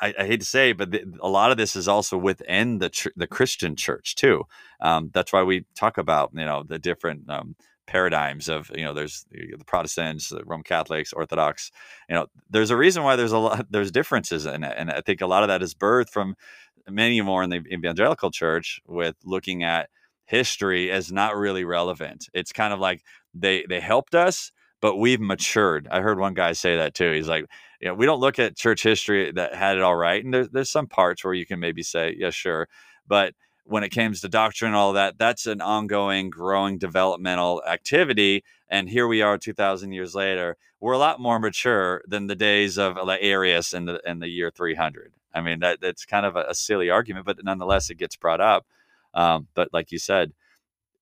I, 0.00 0.12
I, 0.18 0.26
hate 0.26 0.40
to 0.40 0.46
say, 0.46 0.72
but 0.72 0.90
the, 0.90 1.04
a 1.20 1.28
lot 1.28 1.52
of 1.52 1.56
this 1.56 1.76
is 1.76 1.86
also 1.86 2.18
within 2.18 2.78
the 2.78 2.90
ch- 2.90 3.08
the 3.14 3.28
Christian 3.28 3.76
church 3.76 4.16
too. 4.16 4.44
Um, 4.80 5.10
that's 5.14 5.32
why 5.32 5.44
we 5.44 5.64
talk 5.76 5.96
about 5.96 6.30
you 6.34 6.44
know 6.44 6.64
the 6.64 6.80
different 6.80 7.30
um, 7.30 7.54
paradigms 7.86 8.48
of 8.48 8.68
you 8.74 8.84
know 8.84 8.94
there's 8.94 9.24
the 9.30 9.64
Protestants, 9.64 10.28
the 10.28 10.42
Roman 10.44 10.64
Catholics, 10.64 11.12
Orthodox. 11.12 11.70
You 12.08 12.16
know, 12.16 12.26
there's 12.50 12.70
a 12.70 12.76
reason 12.76 13.04
why 13.04 13.14
there's 13.14 13.32
a 13.32 13.38
lot 13.38 13.66
there's 13.70 13.92
differences 13.92 14.44
in 14.44 14.64
it, 14.64 14.74
and 14.76 14.90
I 14.90 15.02
think 15.02 15.20
a 15.20 15.26
lot 15.26 15.44
of 15.44 15.48
that 15.48 15.62
is 15.62 15.74
birthed 15.74 16.10
from 16.10 16.34
many 16.88 17.20
more 17.20 17.44
in 17.44 17.50
the 17.50 17.62
evangelical 17.72 18.32
church 18.32 18.80
with 18.86 19.14
looking 19.24 19.62
at 19.62 19.88
history 20.28 20.90
as 20.90 21.10
not 21.10 21.36
really 21.36 21.64
relevant. 21.64 22.28
It's 22.34 22.52
kind 22.52 22.72
of 22.72 22.78
like 22.78 23.02
they 23.34 23.64
they 23.68 23.80
helped 23.80 24.14
us, 24.14 24.52
but 24.80 24.96
we've 24.96 25.20
matured. 25.20 25.88
I 25.90 26.00
heard 26.00 26.18
one 26.18 26.34
guy 26.34 26.52
say 26.52 26.76
that 26.76 26.94
too. 26.94 27.12
He's 27.12 27.28
like, 27.28 27.46
you 27.80 27.88
know, 27.88 27.94
we 27.94 28.06
don't 28.06 28.20
look 28.20 28.38
at 28.38 28.56
church 28.56 28.82
history 28.82 29.32
that 29.32 29.54
had 29.54 29.76
it 29.76 29.82
all 29.82 29.96
right, 29.96 30.22
and 30.22 30.32
there's 30.32 30.50
there's 30.50 30.70
some 30.70 30.86
parts 30.86 31.24
where 31.24 31.34
you 31.34 31.46
can 31.46 31.58
maybe 31.58 31.82
say, 31.82 32.14
yeah, 32.16 32.30
sure, 32.30 32.68
but 33.06 33.34
when 33.64 33.84
it 33.84 33.90
comes 33.90 34.22
to 34.22 34.28
doctrine 34.28 34.70
and 34.70 34.76
all 34.76 34.94
that, 34.94 35.18
that's 35.18 35.46
an 35.46 35.60
ongoing, 35.60 36.30
growing, 36.30 36.78
developmental 36.78 37.62
activity. 37.66 38.42
And 38.70 38.88
here 38.88 39.06
we 39.06 39.20
are, 39.20 39.36
two 39.36 39.52
thousand 39.54 39.92
years 39.92 40.14
later. 40.14 40.56
We're 40.80 40.92
a 40.92 40.98
lot 40.98 41.20
more 41.20 41.40
mature 41.40 42.02
than 42.06 42.28
the 42.28 42.36
days 42.36 42.78
of 42.78 42.96
like 43.04 43.20
Arius 43.22 43.72
in 43.72 43.86
the 43.86 44.00
in 44.06 44.20
the 44.20 44.28
year 44.28 44.50
three 44.50 44.74
hundred. 44.74 45.12
I 45.34 45.40
mean, 45.40 45.60
that 45.60 45.80
that's 45.80 46.04
kind 46.04 46.26
of 46.26 46.36
a, 46.36 46.44
a, 46.48 46.54
silly 46.54 46.90
argument, 46.90 47.26
but 47.26 47.42
nonetheless, 47.42 47.90
it 47.90 47.96
gets 47.96 48.16
brought 48.16 48.40
up. 48.40 48.66
Um, 49.18 49.48
but 49.54 49.68
like 49.72 49.90
you 49.90 49.98
said, 49.98 50.32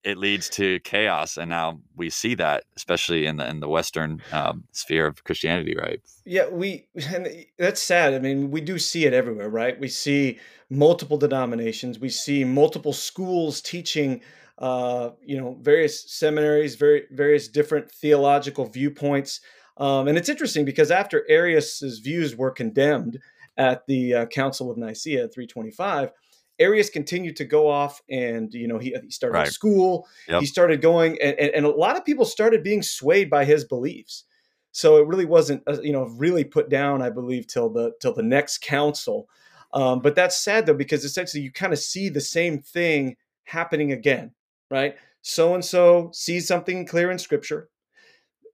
it 0.02 0.16
leads 0.16 0.48
to 0.50 0.81
chaos, 0.81 1.37
and 1.37 1.50
now 1.50 1.81
we 1.96 2.09
see 2.11 2.35
that, 2.37 2.64
especially 2.76 3.26
in 3.26 3.37
the 3.37 3.46
in 3.46 3.61
the 3.61 3.68
Western 3.68 4.22
um, 4.33 4.64
sphere 4.72 5.07
of 5.07 5.22
Christianity, 5.24 5.76
right? 5.76 6.00
Yeah, 6.24 6.48
we 6.48 6.88
and 7.14 7.29
that's 7.59 7.83
sad. 7.83 8.14
I 8.14 8.20
mean, 8.20 8.50
we 8.50 8.61
do 8.62 8.79
see 8.79 9.05
it 9.05 9.12
everywhere, 9.12 9.50
right? 9.50 9.79
We 9.79 9.88
see 9.88 10.38
multiple 10.70 11.18
denominations, 11.18 11.98
we 11.98 12.09
see 12.09 12.42
multiple 12.44 12.94
schools 12.94 13.61
teaching, 13.61 14.22
uh, 14.59 15.11
you 15.22 15.37
know, 15.37 15.59
various 15.61 16.11
seminaries, 16.11 16.76
very 16.76 17.02
various 17.11 17.48
different 17.48 17.90
theological 17.90 18.64
viewpoints. 18.64 19.40
Um, 19.76 20.09
and 20.09 20.16
it's 20.16 20.31
interesting 20.31 20.64
because 20.64 20.90
after 20.90 21.26
Arius's 21.29 21.98
views 21.98 22.35
were 22.35 22.50
condemned 22.50 23.18
at 23.59 23.87
the 23.87 24.14
uh, 24.14 24.26
Council 24.26 24.70
of 24.70 24.79
Nicaea 24.79 25.29
325 25.29 26.12
Arius 26.59 26.90
continued 26.90 27.37
to 27.37 27.45
go 27.45 27.69
off 27.69 28.01
and, 28.09 28.53
you 28.55 28.66
know, 28.66 28.79
he, 28.79 28.97
he 29.03 29.11
started 29.11 29.38
right. 29.38 29.49
school. 29.49 30.09
Yep. 30.29 30.40
He 30.40 30.47
started 30.47 30.81
going, 30.81 31.19
and, 31.21 31.38
and, 31.38 31.51
and, 31.51 31.66
a 31.66 31.71
lot 31.71 31.97
of 31.97 32.05
people 32.05 32.25
started 32.25 32.62
being 32.62 32.83
swayed 32.83 33.29
by 33.29 33.45
his 33.45 33.64
beliefs. 33.64 34.25
So 34.73 34.99
it 34.99 35.07
really 35.07 35.25
wasn't, 35.25 35.62
uh, 35.66 35.81
you 35.83 35.92
know, 35.92 36.05
really 36.16 36.45
put 36.45 36.69
down, 36.69 37.03
I 37.03 37.11
believe, 37.11 37.47
till 37.47 37.71
the 37.71 37.92
till 38.01 38.12
the 38.12 38.23
next 38.23 38.61
council. 38.61 39.29
Um, 39.73 40.01
but 40.01 40.14
that's 40.14 40.37
sad 40.37 40.66
though, 40.66 40.75
because 40.75 41.05
essentially 41.05 41.42
you 41.42 41.51
kind 41.51 41.73
of 41.73 41.79
see 41.79 42.09
the 42.09 42.21
same 42.21 42.61
thing 42.61 43.16
happening 43.45 43.92
again, 43.92 44.33
right? 44.71 44.97
So 45.23 45.55
and 45.55 45.64
so 45.64 46.11
sees 46.12 46.47
something 46.47 46.87
clear 46.87 47.11
in 47.11 47.19
Scripture. 47.19 47.69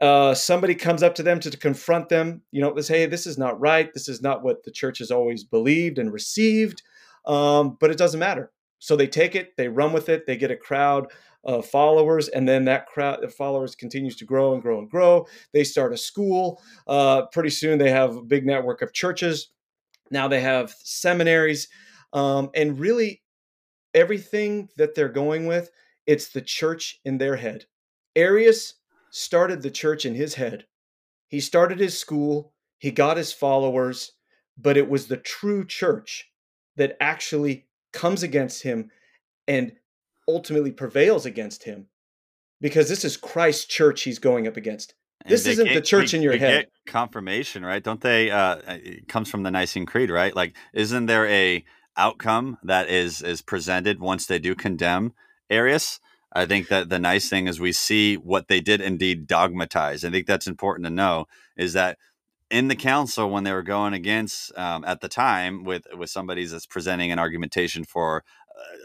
Uh, 0.01 0.35
somebody 0.35 0.75
comes 0.75 1.03
up 1.03 1.15
to 1.17 1.23
them 1.23 1.39
to, 1.41 1.51
to 1.51 1.57
confront 1.57 2.09
them. 2.09 2.43
You 2.51 2.61
know, 2.61 2.81
say, 2.81 3.01
"Hey, 3.01 3.07
this 3.07 3.27
is 3.27 3.37
not 3.37 3.61
right. 3.61 3.93
This 3.93 4.09
is 4.09 4.23
not 4.23 4.43
what 4.43 4.63
the 4.65 4.71
church 4.71 4.99
has 4.99 5.11
always 5.11 5.45
believed 5.45 5.99
and 5.99 6.13
received." 6.13 6.83
Um, 7.25 7.77
but 7.81 7.91
it 7.91 7.99
doesn't 7.99 8.21
matter. 8.21 8.53
So 8.79 8.97
they 8.97 9.07
take 9.07 9.37
it, 9.37 9.57
they 9.57 9.69
run 9.69 9.93
with 9.93 10.09
it, 10.09 10.27
they 10.27 10.37
get 10.37 10.51
a 10.51 10.57
crowd 10.57 11.07
of 11.45 11.67
followers, 11.67 12.29
and 12.29 12.49
then 12.49 12.65
that 12.65 12.87
crowd 12.87 13.23
of 13.23 13.35
followers 13.35 13.75
continues 13.75 14.17
to 14.17 14.25
grow 14.25 14.55
and 14.55 14.63
grow 14.63 14.79
and 14.79 14.91
grow. 14.91 15.27
They 15.53 15.65
start 15.65 15.93
a 15.93 15.97
school. 15.97 16.61
Uh, 16.87 17.27
pretty 17.27 17.51
soon, 17.51 17.79
they 17.79 17.91
have 17.91 18.17
a 18.17 18.23
big 18.23 18.45
network 18.45 18.83
of 18.83 18.93
churches. 18.93 19.51
Now 20.11 20.29
they 20.29 20.41
have 20.41 20.75
seminaries, 20.83 21.69
um, 22.13 22.51
and 22.55 22.79
really 22.79 23.23
everything 23.95 24.69
that 24.77 24.95
they're 24.95 25.09
going 25.09 25.47
with, 25.47 25.71
it's 26.07 26.29
the 26.29 26.43
church 26.43 27.01
in 27.05 27.19
their 27.19 27.37
head. 27.37 27.67
Arius 28.17 28.75
started 29.11 29.63
the 29.63 29.71
church 29.71 30.05
in 30.05 30.15
his 30.15 30.35
head. 30.35 30.67
He 31.29 31.41
started 31.41 31.79
his 31.79 31.99
school, 31.99 32.53
he 32.79 32.91
got 32.91 33.17
his 33.17 33.33
followers, 33.33 34.13
but 34.59 34.77
it 34.77 34.89
was 34.89 35.07
the 35.07 35.17
true 35.17 35.65
church 35.65 36.32
that 36.77 36.97
actually 37.01 37.67
comes 37.93 38.23
against 38.23 38.63
him 38.63 38.91
and 39.47 39.73
ultimately 40.29 40.71
prevails 40.71 41.27
against 41.27 41.65
him 41.65 41.87
because 42.61 42.89
this 42.89 43.05
is 43.05 43.17
Christ's 43.17 43.67
church 43.67 44.03
he's 44.03 44.19
going 44.19 44.47
up 44.47 44.57
against. 44.57 44.95
This 45.27 45.47
isn't 45.47 45.67
get, 45.67 45.75
the 45.75 45.81
church 45.81 46.13
they, 46.13 46.19
in 46.19 46.23
your 46.23 46.37
head. 46.37 46.69
confirmation, 46.87 47.65
right? 47.65 47.83
Don't 47.83 48.01
they? 48.01 48.31
Uh, 48.31 48.57
it 48.67 49.09
comes 49.09 49.31
from 49.31 49.43
the 49.43 49.51
Nicene 49.51 49.87
Creed, 49.87 50.11
right? 50.11 50.35
Like, 50.35 50.57
isn't 50.73 51.07
there 51.07 51.27
a 51.29 51.65
outcome 51.97 52.59
that 52.63 52.89
is 52.89 53.23
is 53.23 53.43
presented 53.43 54.01
once 54.01 54.27
they 54.27 54.39
do 54.39 54.55
condemn 54.55 55.13
Arius? 55.51 56.01
I 56.33 56.47
think 56.47 56.69
that 56.69 56.89
the 56.89 56.99
nice 56.99 57.29
thing 57.29 57.47
is 57.47 57.61
we 57.61 57.73
see 57.73 58.17
what 58.17 58.49
they 58.49 58.61
did 58.61 58.81
indeed 58.81 59.27
dogmatize. 59.27 60.05
I 60.05 60.11
think 60.11 60.27
that's 60.27 60.47
important 60.47 60.87
to 60.87 60.91
know 60.91 61.27
is 61.57 61.75
that 61.75 61.99
in 62.53 62.69
the 62.69 62.77
council 62.77 63.31
when 63.31 63.45
they 63.45 63.53
were 63.53 63.63
going 63.63 63.95
against 63.95 64.57
um, 64.59 64.85
at 64.85 65.01
the 65.01 65.09
time 65.09 65.65
with 65.65 65.87
with 65.97 66.11
somebody 66.11 66.45
that's 66.45 66.67
presenting 66.67 67.11
an 67.11 67.19
argumentation 67.19 67.83
for 67.83 68.23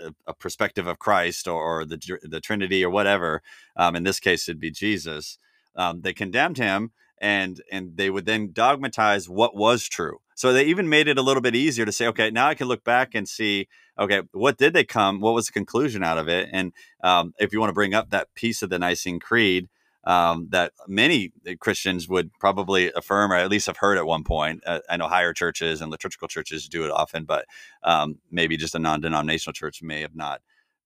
a, 0.03 0.13
a 0.27 0.33
perspective 0.33 0.87
of 0.87 0.97
Christ 0.97 1.47
or, 1.47 1.61
or, 1.61 1.85
the 1.85 1.99
the 2.23 2.39
Trinity 2.39 2.83
or 2.83 2.89
whatever. 2.89 3.41
Um, 3.75 3.95
in 3.95 4.03
this 4.03 4.19
case, 4.19 4.47
it'd 4.47 4.61
be 4.61 4.71
Jesus. 4.71 5.37
Um, 5.75 6.01
they 6.01 6.13
condemned 6.13 6.57
him, 6.57 6.91
and 7.19 7.61
and 7.69 7.97
they 7.97 8.09
would 8.09 8.25
then 8.25 8.51
dogmatize 8.53 9.29
what 9.29 9.55
was 9.55 9.87
true. 9.87 10.19
So 10.33 10.53
they 10.53 10.65
even 10.65 10.87
made 10.87 11.07
it 11.07 11.17
a 11.17 11.21
little 11.21 11.41
bit 11.41 11.55
easier 11.55 11.85
to 11.85 11.91
say, 11.91 12.07
okay, 12.07 12.31
now 12.31 12.47
I 12.47 12.55
can 12.55 12.67
look 12.67 12.83
back 12.83 13.15
and 13.15 13.27
see, 13.27 13.67
okay, 13.99 14.21
what 14.31 14.57
did 14.57 14.73
they 14.73 14.83
come? 14.83 15.19
What 15.19 15.33
was 15.33 15.47
the 15.47 15.51
conclusion 15.51 16.03
out 16.03 16.19
of 16.19 16.29
it? 16.29 16.47
And 16.53 16.73
um, 17.03 17.33
if 17.39 17.51
you 17.51 17.59
want 17.59 17.71
to 17.71 17.73
bring 17.73 17.95
up 17.95 18.11
that 18.11 18.33
piece 18.35 18.61
of 18.61 18.69
the 18.69 18.77
Nicene 18.77 19.19
Creed, 19.19 19.67
um, 20.03 20.47
that 20.51 20.71
many 20.87 21.33
Christians 21.59 22.07
would 22.07 22.31
probably 22.39 22.91
affirm, 22.93 23.31
or 23.31 23.35
at 23.35 23.49
least 23.49 23.67
have 23.67 23.77
heard 23.77 23.97
at 23.97 24.05
one 24.05 24.23
point. 24.23 24.63
Uh, 24.65 24.79
I 24.89 24.97
know 24.97 25.07
higher 25.07 25.33
churches 25.33 25.81
and 25.81 25.91
liturgical 25.91 26.27
churches 26.27 26.67
do 26.67 26.85
it 26.85 26.91
often, 26.91 27.25
but 27.25 27.45
um, 27.83 28.19
maybe 28.31 28.55
just 28.55 28.75
a 28.75 28.79
non-denominational 28.79 29.53
church 29.53 29.81
may 29.81 30.01
have 30.01 30.15
not. 30.15 30.41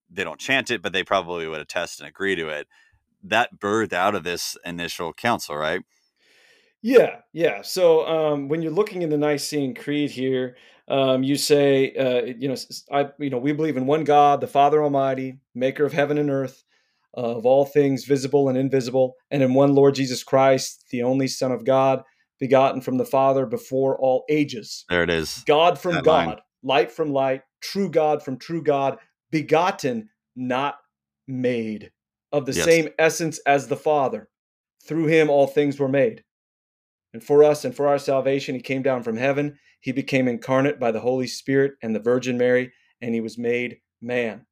They 0.10 0.24
don't 0.24 0.39
chant 0.39 0.71
it, 0.71 0.82
but 0.82 0.91
they 0.91 1.04
probably 1.04 1.47
would 1.47 1.62
attest 1.62 2.00
and 2.00 2.10
agree 2.10 2.36
to 2.36 2.50
it. 2.50 2.67
That 3.24 3.60
birthed 3.60 3.93
out 3.93 4.15
of 4.15 4.24
this 4.24 4.58
initial 4.65 5.13
council, 5.13 5.56
right? 5.56 5.82
Yeah, 6.82 7.17
yeah. 7.32 7.62
So 7.62 8.08
um, 8.08 8.47
when 8.47 8.63
you're 8.63 8.71
looking 8.71 9.04
in 9.04 9.12
the 9.12 9.17
Nicene 9.17 9.76
Creed 9.76 10.10
here, 10.10 10.56
um, 10.88 11.21
you 11.21 11.36
say, 11.36 11.93
uh, 11.93 12.26
you 12.26 12.47
know, 12.47 12.56
I, 12.91 13.10
you 13.19 13.30
know, 13.30 13.38
we 13.38 13.52
believe 13.52 13.78
in 13.78 13.86
one 13.86 14.04
God, 14.04 14.41
the 14.41 14.47
Father 14.47 14.84
Almighty, 14.84 15.38
Maker 15.54 15.86
of 15.86 15.93
heaven 15.93 16.17
and 16.17 16.32
earth 16.32 16.63
of 17.13 17.45
all 17.45 17.65
things 17.65 18.06
visible 18.06 18.50
and 18.50 18.58
invisible, 18.58 19.15
and 19.30 19.43
in 19.43 19.54
one 19.54 19.76
Lord 19.76 19.95
Jesus 19.95 20.24
Christ, 20.24 20.86
the 20.91 21.04
only 21.04 21.28
Son 21.28 21.52
of 21.52 21.65
God, 21.65 22.04
begotten 22.39 22.82
from 22.82 22.97
the 22.97 23.06
Father 23.06 23.45
before 23.45 23.97
all 24.00 24.24
ages. 24.30 24.86
There 24.89 25.04
it 25.04 25.10
is. 25.10 25.43
God 25.45 25.78
from 25.78 25.95
that 25.95 26.04
God, 26.04 26.28
line. 26.28 26.38
light 26.63 26.91
from 26.91 27.12
light, 27.12 27.41
true 27.62 27.89
God 27.89 28.24
from 28.24 28.38
true 28.38 28.63
God, 28.63 28.97
begotten, 29.30 30.10
not 30.36 30.76
made, 31.28 31.91
of 32.32 32.45
the 32.45 32.54
yes. 32.54 32.65
same 32.65 32.89
essence 32.97 33.39
as 33.45 33.67
the 33.67 33.78
Father. 33.78 34.30
Through 34.88 35.08
him 35.08 35.30
all 35.30 35.47
things 35.47 35.80
were 35.80 35.88
made. 35.88 36.24
And 37.13 37.24
for 37.24 37.43
us 37.43 37.65
and 37.65 37.76
for 37.76 37.88
our 37.88 38.00
salvation, 38.00 38.56
he 38.56 38.62
came 38.62 38.82
down 38.82 39.04
from 39.04 39.17
heaven. 39.17 39.60
He 39.82 39.91
became 39.91 40.28
incarnate 40.28 40.80
by 40.80 40.91
the 40.91 41.02
Holy 41.02 41.28
Spirit 41.28 41.74
and 41.84 41.93
the 41.93 42.00
Virgin 42.00 42.38
Mary, 42.38 42.71
and 43.02 43.14
he 43.14 43.22
was 43.22 43.38
made 43.38 43.78
man. 44.01 44.45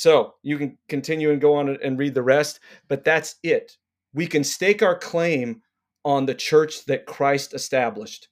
So 0.00 0.36
you 0.42 0.56
can 0.56 0.78
continue 0.88 1.30
and 1.30 1.42
go 1.42 1.56
on 1.56 1.76
and 1.82 1.98
read 1.98 2.14
the 2.14 2.22
rest, 2.22 2.60
but 2.88 3.04
that's 3.04 3.34
it. 3.42 3.76
We 4.14 4.26
can 4.26 4.42
stake 4.42 4.82
our 4.82 4.98
claim 4.98 5.60
on 6.06 6.24
the 6.24 6.34
church 6.34 6.86
that 6.86 7.04
Christ 7.04 7.52
established 7.52 8.28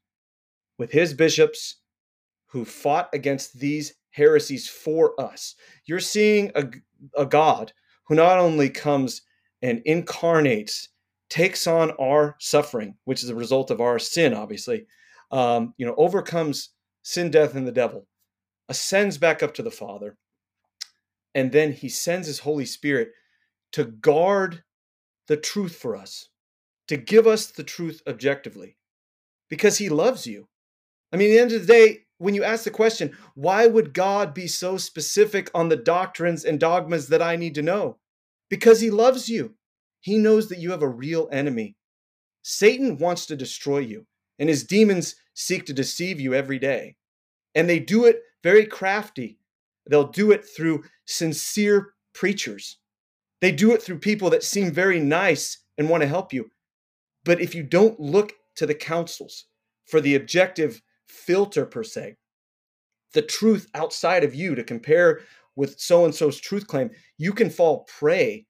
with 0.79 0.91
his 0.91 1.13
bishops 1.13 1.83
who 2.47 2.65
fought 2.65 3.11
against 3.13 3.59
these 3.59 3.93
heresies 4.13 4.67
for 4.67 5.13
us. 5.21 5.57
You're 5.85 6.01
seeing 6.01 6.51
a, 6.55 6.71
a 7.19 7.27
God 7.27 7.75
who 8.07 8.15
not 8.15 8.39
only 8.39 8.71
comes 8.71 9.21
and 9.61 9.83
incarnates, 9.85 10.89
takes 11.29 11.67
on 11.67 11.91
our 12.01 12.35
suffering, 12.41 12.95
which 13.05 13.23
is 13.23 13.29
a 13.29 13.35
result 13.35 13.71
of 13.71 13.83
our 13.83 13.99
sin, 13.99 14.33
obviously, 14.33 14.87
um, 15.33 15.75
you 15.77 15.85
know, 15.85 15.95
overcomes 15.99 16.71
sin, 17.03 17.31
death, 17.31 17.55
and 17.55 17.67
the 17.67 17.73
devil, 17.73 18.07
ascends 18.71 19.19
back 19.19 19.43
up 19.43 19.53
to 19.53 19.63
the 19.63 19.71
Father, 19.71 20.17
and 21.35 21.53
then 21.53 21.73
he 21.73 21.89
sends 21.89 22.27
his 22.27 22.41
Holy 22.41 22.65
Spirit 22.65 23.11
to 23.73 23.85
guard 23.85 24.63
the 25.27 25.37
truth 25.37 25.77
for 25.77 25.97
us, 25.97 26.29
to 26.89 26.97
give 26.97 27.27
us 27.27 27.47
the 27.51 27.65
truth 27.65 28.03
objectively, 28.07 28.77
because 29.49 29.79
he 29.79 29.89
loves 29.89 30.27
you. 30.27 30.49
I 31.13 31.17
mean, 31.17 31.31
at 31.31 31.33
the 31.33 31.41
end 31.41 31.53
of 31.53 31.67
the 31.67 31.73
day, 31.73 31.99
when 32.19 32.35
you 32.35 32.45
ask 32.45 32.65
the 32.65 32.71
question, 32.71 33.17
why 33.35 33.67
would 33.67 33.95
God 33.95 34.35
be 34.35 34.47
so 34.47 34.77
specific 34.77 35.51
on 35.55 35.69
the 35.69 35.77
doctrines 35.77 36.45
and 36.45 36.59
dogmas 36.59 37.09
that 37.09 37.23
I 37.23 37.37
need 37.37 37.55
to 37.55 37.63
know? 37.63 37.99
Because 38.51 38.81
he 38.81 38.91
loves 38.91 39.29
you. 39.29 39.55
He 40.01 40.19
knows 40.19 40.49
that 40.49 40.59
you 40.59 40.71
have 40.71 40.83
a 40.83 40.89
real 40.89 41.29
enemy. 41.31 41.77
Satan 42.43 42.99
wants 42.99 43.27
to 43.27 43.37
destroy 43.37 43.79
you, 43.79 44.07
and 44.39 44.49
his 44.49 44.65
demons 44.65 45.17
seek 45.35 45.67
to 45.67 45.73
deceive 45.73 46.19
you 46.19 46.35
every 46.35 46.59
day. 46.59 46.97
And 47.55 47.69
they 47.69 47.79
do 47.79 48.05
it 48.05 48.23
very 48.43 48.67
crafty. 48.67 49.38
They'll 49.89 50.09
do 50.09 50.31
it 50.31 50.45
through 50.57 50.85
sincere 51.07 51.95
preachers. 52.15 52.79
They 53.41 53.53
do 53.53 53.73
it 53.73 53.83
through 53.83 53.99
people 54.01 54.31
that 54.31 54.43
seem 54.43 54.73
very 54.73 55.01
nice 55.01 55.65
and 55.77 55.89
want 55.89 56.03
to 56.03 56.09
help 56.09 56.33
you. 56.33 56.51
But 57.25 57.41
if 57.41 57.55
you 57.55 57.63
don't 57.63 57.99
look 57.99 58.33
to 58.57 58.67
the 58.67 58.75
councils 58.75 59.45
for 59.87 60.01
the 60.01 60.15
objective 60.15 60.81
filter, 61.07 61.65
per 61.65 61.83
se, 61.83 62.17
the 63.15 63.23
truth 63.23 63.69
outside 63.75 64.25
of 64.25 64.35
you 64.35 64.55
to 64.55 64.65
compare 64.65 65.21
with 65.57 65.79
so 65.79 66.05
and 66.05 66.15
so's 66.15 66.41
truth 66.41 66.67
claim, 66.67 66.91
you 67.17 67.33
can 67.33 67.51
fall 67.51 67.87
prey 67.99 68.47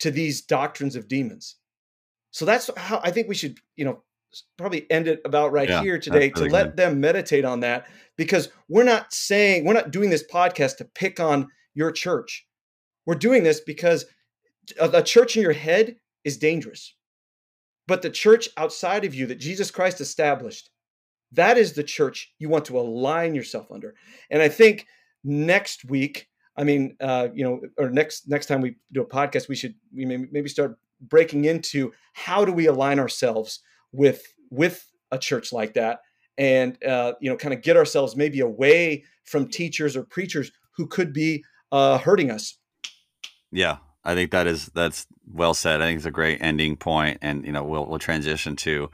to 0.00 0.10
these 0.10 0.42
doctrines 0.42 0.96
of 0.96 1.08
demons. 1.08 1.56
So 2.30 2.44
that's 2.44 2.70
how 2.76 3.00
I 3.02 3.10
think 3.10 3.28
we 3.28 3.34
should, 3.34 3.58
you 3.76 3.84
know, 3.84 4.02
probably 4.56 4.90
end 4.90 5.08
it 5.08 5.20
about 5.24 5.52
right 5.52 5.68
yeah, 5.68 5.82
here 5.82 5.98
today 5.98 6.30
to 6.30 6.44
let 6.44 6.76
them 6.76 7.00
meditate 7.00 7.44
on 7.44 7.60
that 7.60 7.86
because 8.16 8.50
we're 8.68 8.84
not 8.84 9.12
saying 9.12 9.64
we're 9.64 9.72
not 9.74 9.90
doing 9.90 10.10
this 10.10 10.24
podcast 10.30 10.76
to 10.78 10.84
pick 10.84 11.20
on 11.20 11.48
your 11.74 11.90
church. 11.90 12.46
We're 13.06 13.14
doing 13.14 13.42
this 13.42 13.60
because 13.60 14.04
a 14.80 15.02
church 15.02 15.36
in 15.36 15.42
your 15.42 15.52
head 15.52 15.96
is 16.24 16.36
dangerous. 16.36 16.94
But 17.86 18.02
the 18.02 18.10
church 18.10 18.50
outside 18.58 19.04
of 19.06 19.14
you 19.14 19.26
that 19.26 19.38
Jesus 19.38 19.70
Christ 19.70 20.00
established, 20.00 20.68
that 21.32 21.56
is 21.56 21.72
the 21.72 21.82
church 21.82 22.34
you 22.38 22.50
want 22.50 22.66
to 22.66 22.78
align 22.78 23.34
yourself 23.34 23.70
under. 23.72 23.94
And 24.30 24.42
I 24.42 24.48
think 24.48 24.86
next 25.24 25.86
week, 25.86 26.28
I 26.56 26.64
mean, 26.64 26.96
uh, 27.00 27.28
you 27.32 27.44
know, 27.44 27.60
or 27.78 27.88
next 27.88 28.28
next 28.28 28.46
time 28.46 28.60
we 28.60 28.76
do 28.92 29.00
a 29.00 29.06
podcast, 29.06 29.48
we 29.48 29.56
should 29.56 29.74
we 29.94 30.04
may, 30.04 30.18
maybe 30.30 30.48
start 30.48 30.78
breaking 31.00 31.44
into 31.44 31.92
how 32.12 32.44
do 32.44 32.52
we 32.52 32.66
align 32.66 32.98
ourselves 32.98 33.60
with 33.92 34.22
with 34.50 34.90
a 35.10 35.18
church 35.18 35.52
like 35.52 35.74
that, 35.74 36.00
and 36.36 36.82
uh, 36.84 37.14
you 37.20 37.30
know, 37.30 37.36
kind 37.36 37.54
of 37.54 37.62
get 37.62 37.76
ourselves 37.76 38.16
maybe 38.16 38.40
away 38.40 39.04
from 39.24 39.48
teachers 39.48 39.96
or 39.96 40.04
preachers 40.04 40.50
who 40.76 40.86
could 40.86 41.12
be 41.12 41.44
uh, 41.72 41.98
hurting 41.98 42.30
us. 42.30 42.56
Yeah, 43.50 43.78
I 44.04 44.14
think 44.14 44.30
that 44.30 44.46
is 44.46 44.66
that's 44.74 45.06
well 45.30 45.54
said. 45.54 45.82
I 45.82 45.86
think 45.86 45.98
it's 45.98 46.06
a 46.06 46.10
great 46.10 46.38
ending 46.40 46.76
point, 46.76 47.18
and 47.22 47.44
you 47.44 47.52
know, 47.52 47.64
we'll 47.64 47.86
we'll 47.86 47.98
transition 47.98 48.56
to 48.56 48.90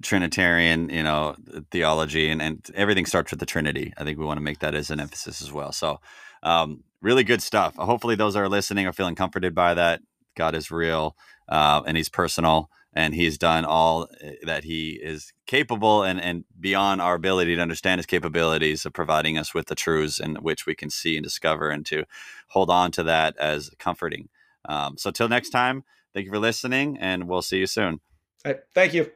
Trinitarian, 0.00 0.88
you 0.88 1.02
know, 1.02 1.36
theology, 1.70 2.30
and 2.30 2.40
and 2.40 2.70
everything 2.74 3.06
starts 3.06 3.30
with 3.30 3.40
the 3.40 3.46
Trinity. 3.46 3.92
I 3.96 4.04
think 4.04 4.18
we 4.18 4.24
want 4.24 4.38
to 4.38 4.42
make 4.42 4.60
that 4.60 4.74
as 4.74 4.90
an 4.90 5.00
emphasis 5.00 5.42
as 5.42 5.52
well. 5.52 5.72
So, 5.72 6.00
um, 6.42 6.84
really 7.00 7.24
good 7.24 7.42
stuff. 7.42 7.76
Hopefully, 7.76 8.14
those 8.14 8.36
are 8.36 8.48
listening 8.48 8.86
are 8.86 8.92
feeling 8.92 9.14
comforted 9.14 9.54
by 9.54 9.74
that. 9.74 10.00
God 10.36 10.54
is 10.54 10.70
real, 10.70 11.16
uh, 11.48 11.82
and 11.86 11.96
He's 11.96 12.08
personal, 12.08 12.70
and 12.92 13.14
He's 13.14 13.38
done 13.38 13.64
all 13.64 14.08
eh, 14.20 14.32
that 14.44 14.64
He 14.64 15.00
is 15.02 15.32
capable, 15.46 16.02
and 16.02 16.20
and 16.20 16.44
beyond 16.58 17.00
our 17.00 17.14
ability 17.14 17.56
to 17.56 17.62
understand 17.62 17.98
His 17.98 18.06
capabilities 18.06 18.84
of 18.84 18.92
providing 18.92 19.38
us 19.38 19.54
with 19.54 19.66
the 19.66 19.74
truths 19.74 20.20
in 20.20 20.36
which 20.36 20.66
we 20.66 20.74
can 20.74 20.90
see 20.90 21.16
and 21.16 21.24
discover, 21.24 21.70
and 21.70 21.86
to 21.86 22.04
hold 22.48 22.70
on 22.70 22.90
to 22.92 23.02
that 23.04 23.36
as 23.38 23.70
comforting. 23.78 24.28
Um, 24.68 24.96
so, 24.98 25.10
till 25.10 25.28
next 25.28 25.50
time, 25.50 25.84
thank 26.14 26.26
you 26.26 26.32
for 26.32 26.38
listening, 26.38 26.98
and 26.98 27.28
we'll 27.28 27.42
see 27.42 27.58
you 27.58 27.66
soon. 27.66 28.00
thank 28.74 28.94
you. 28.94 29.12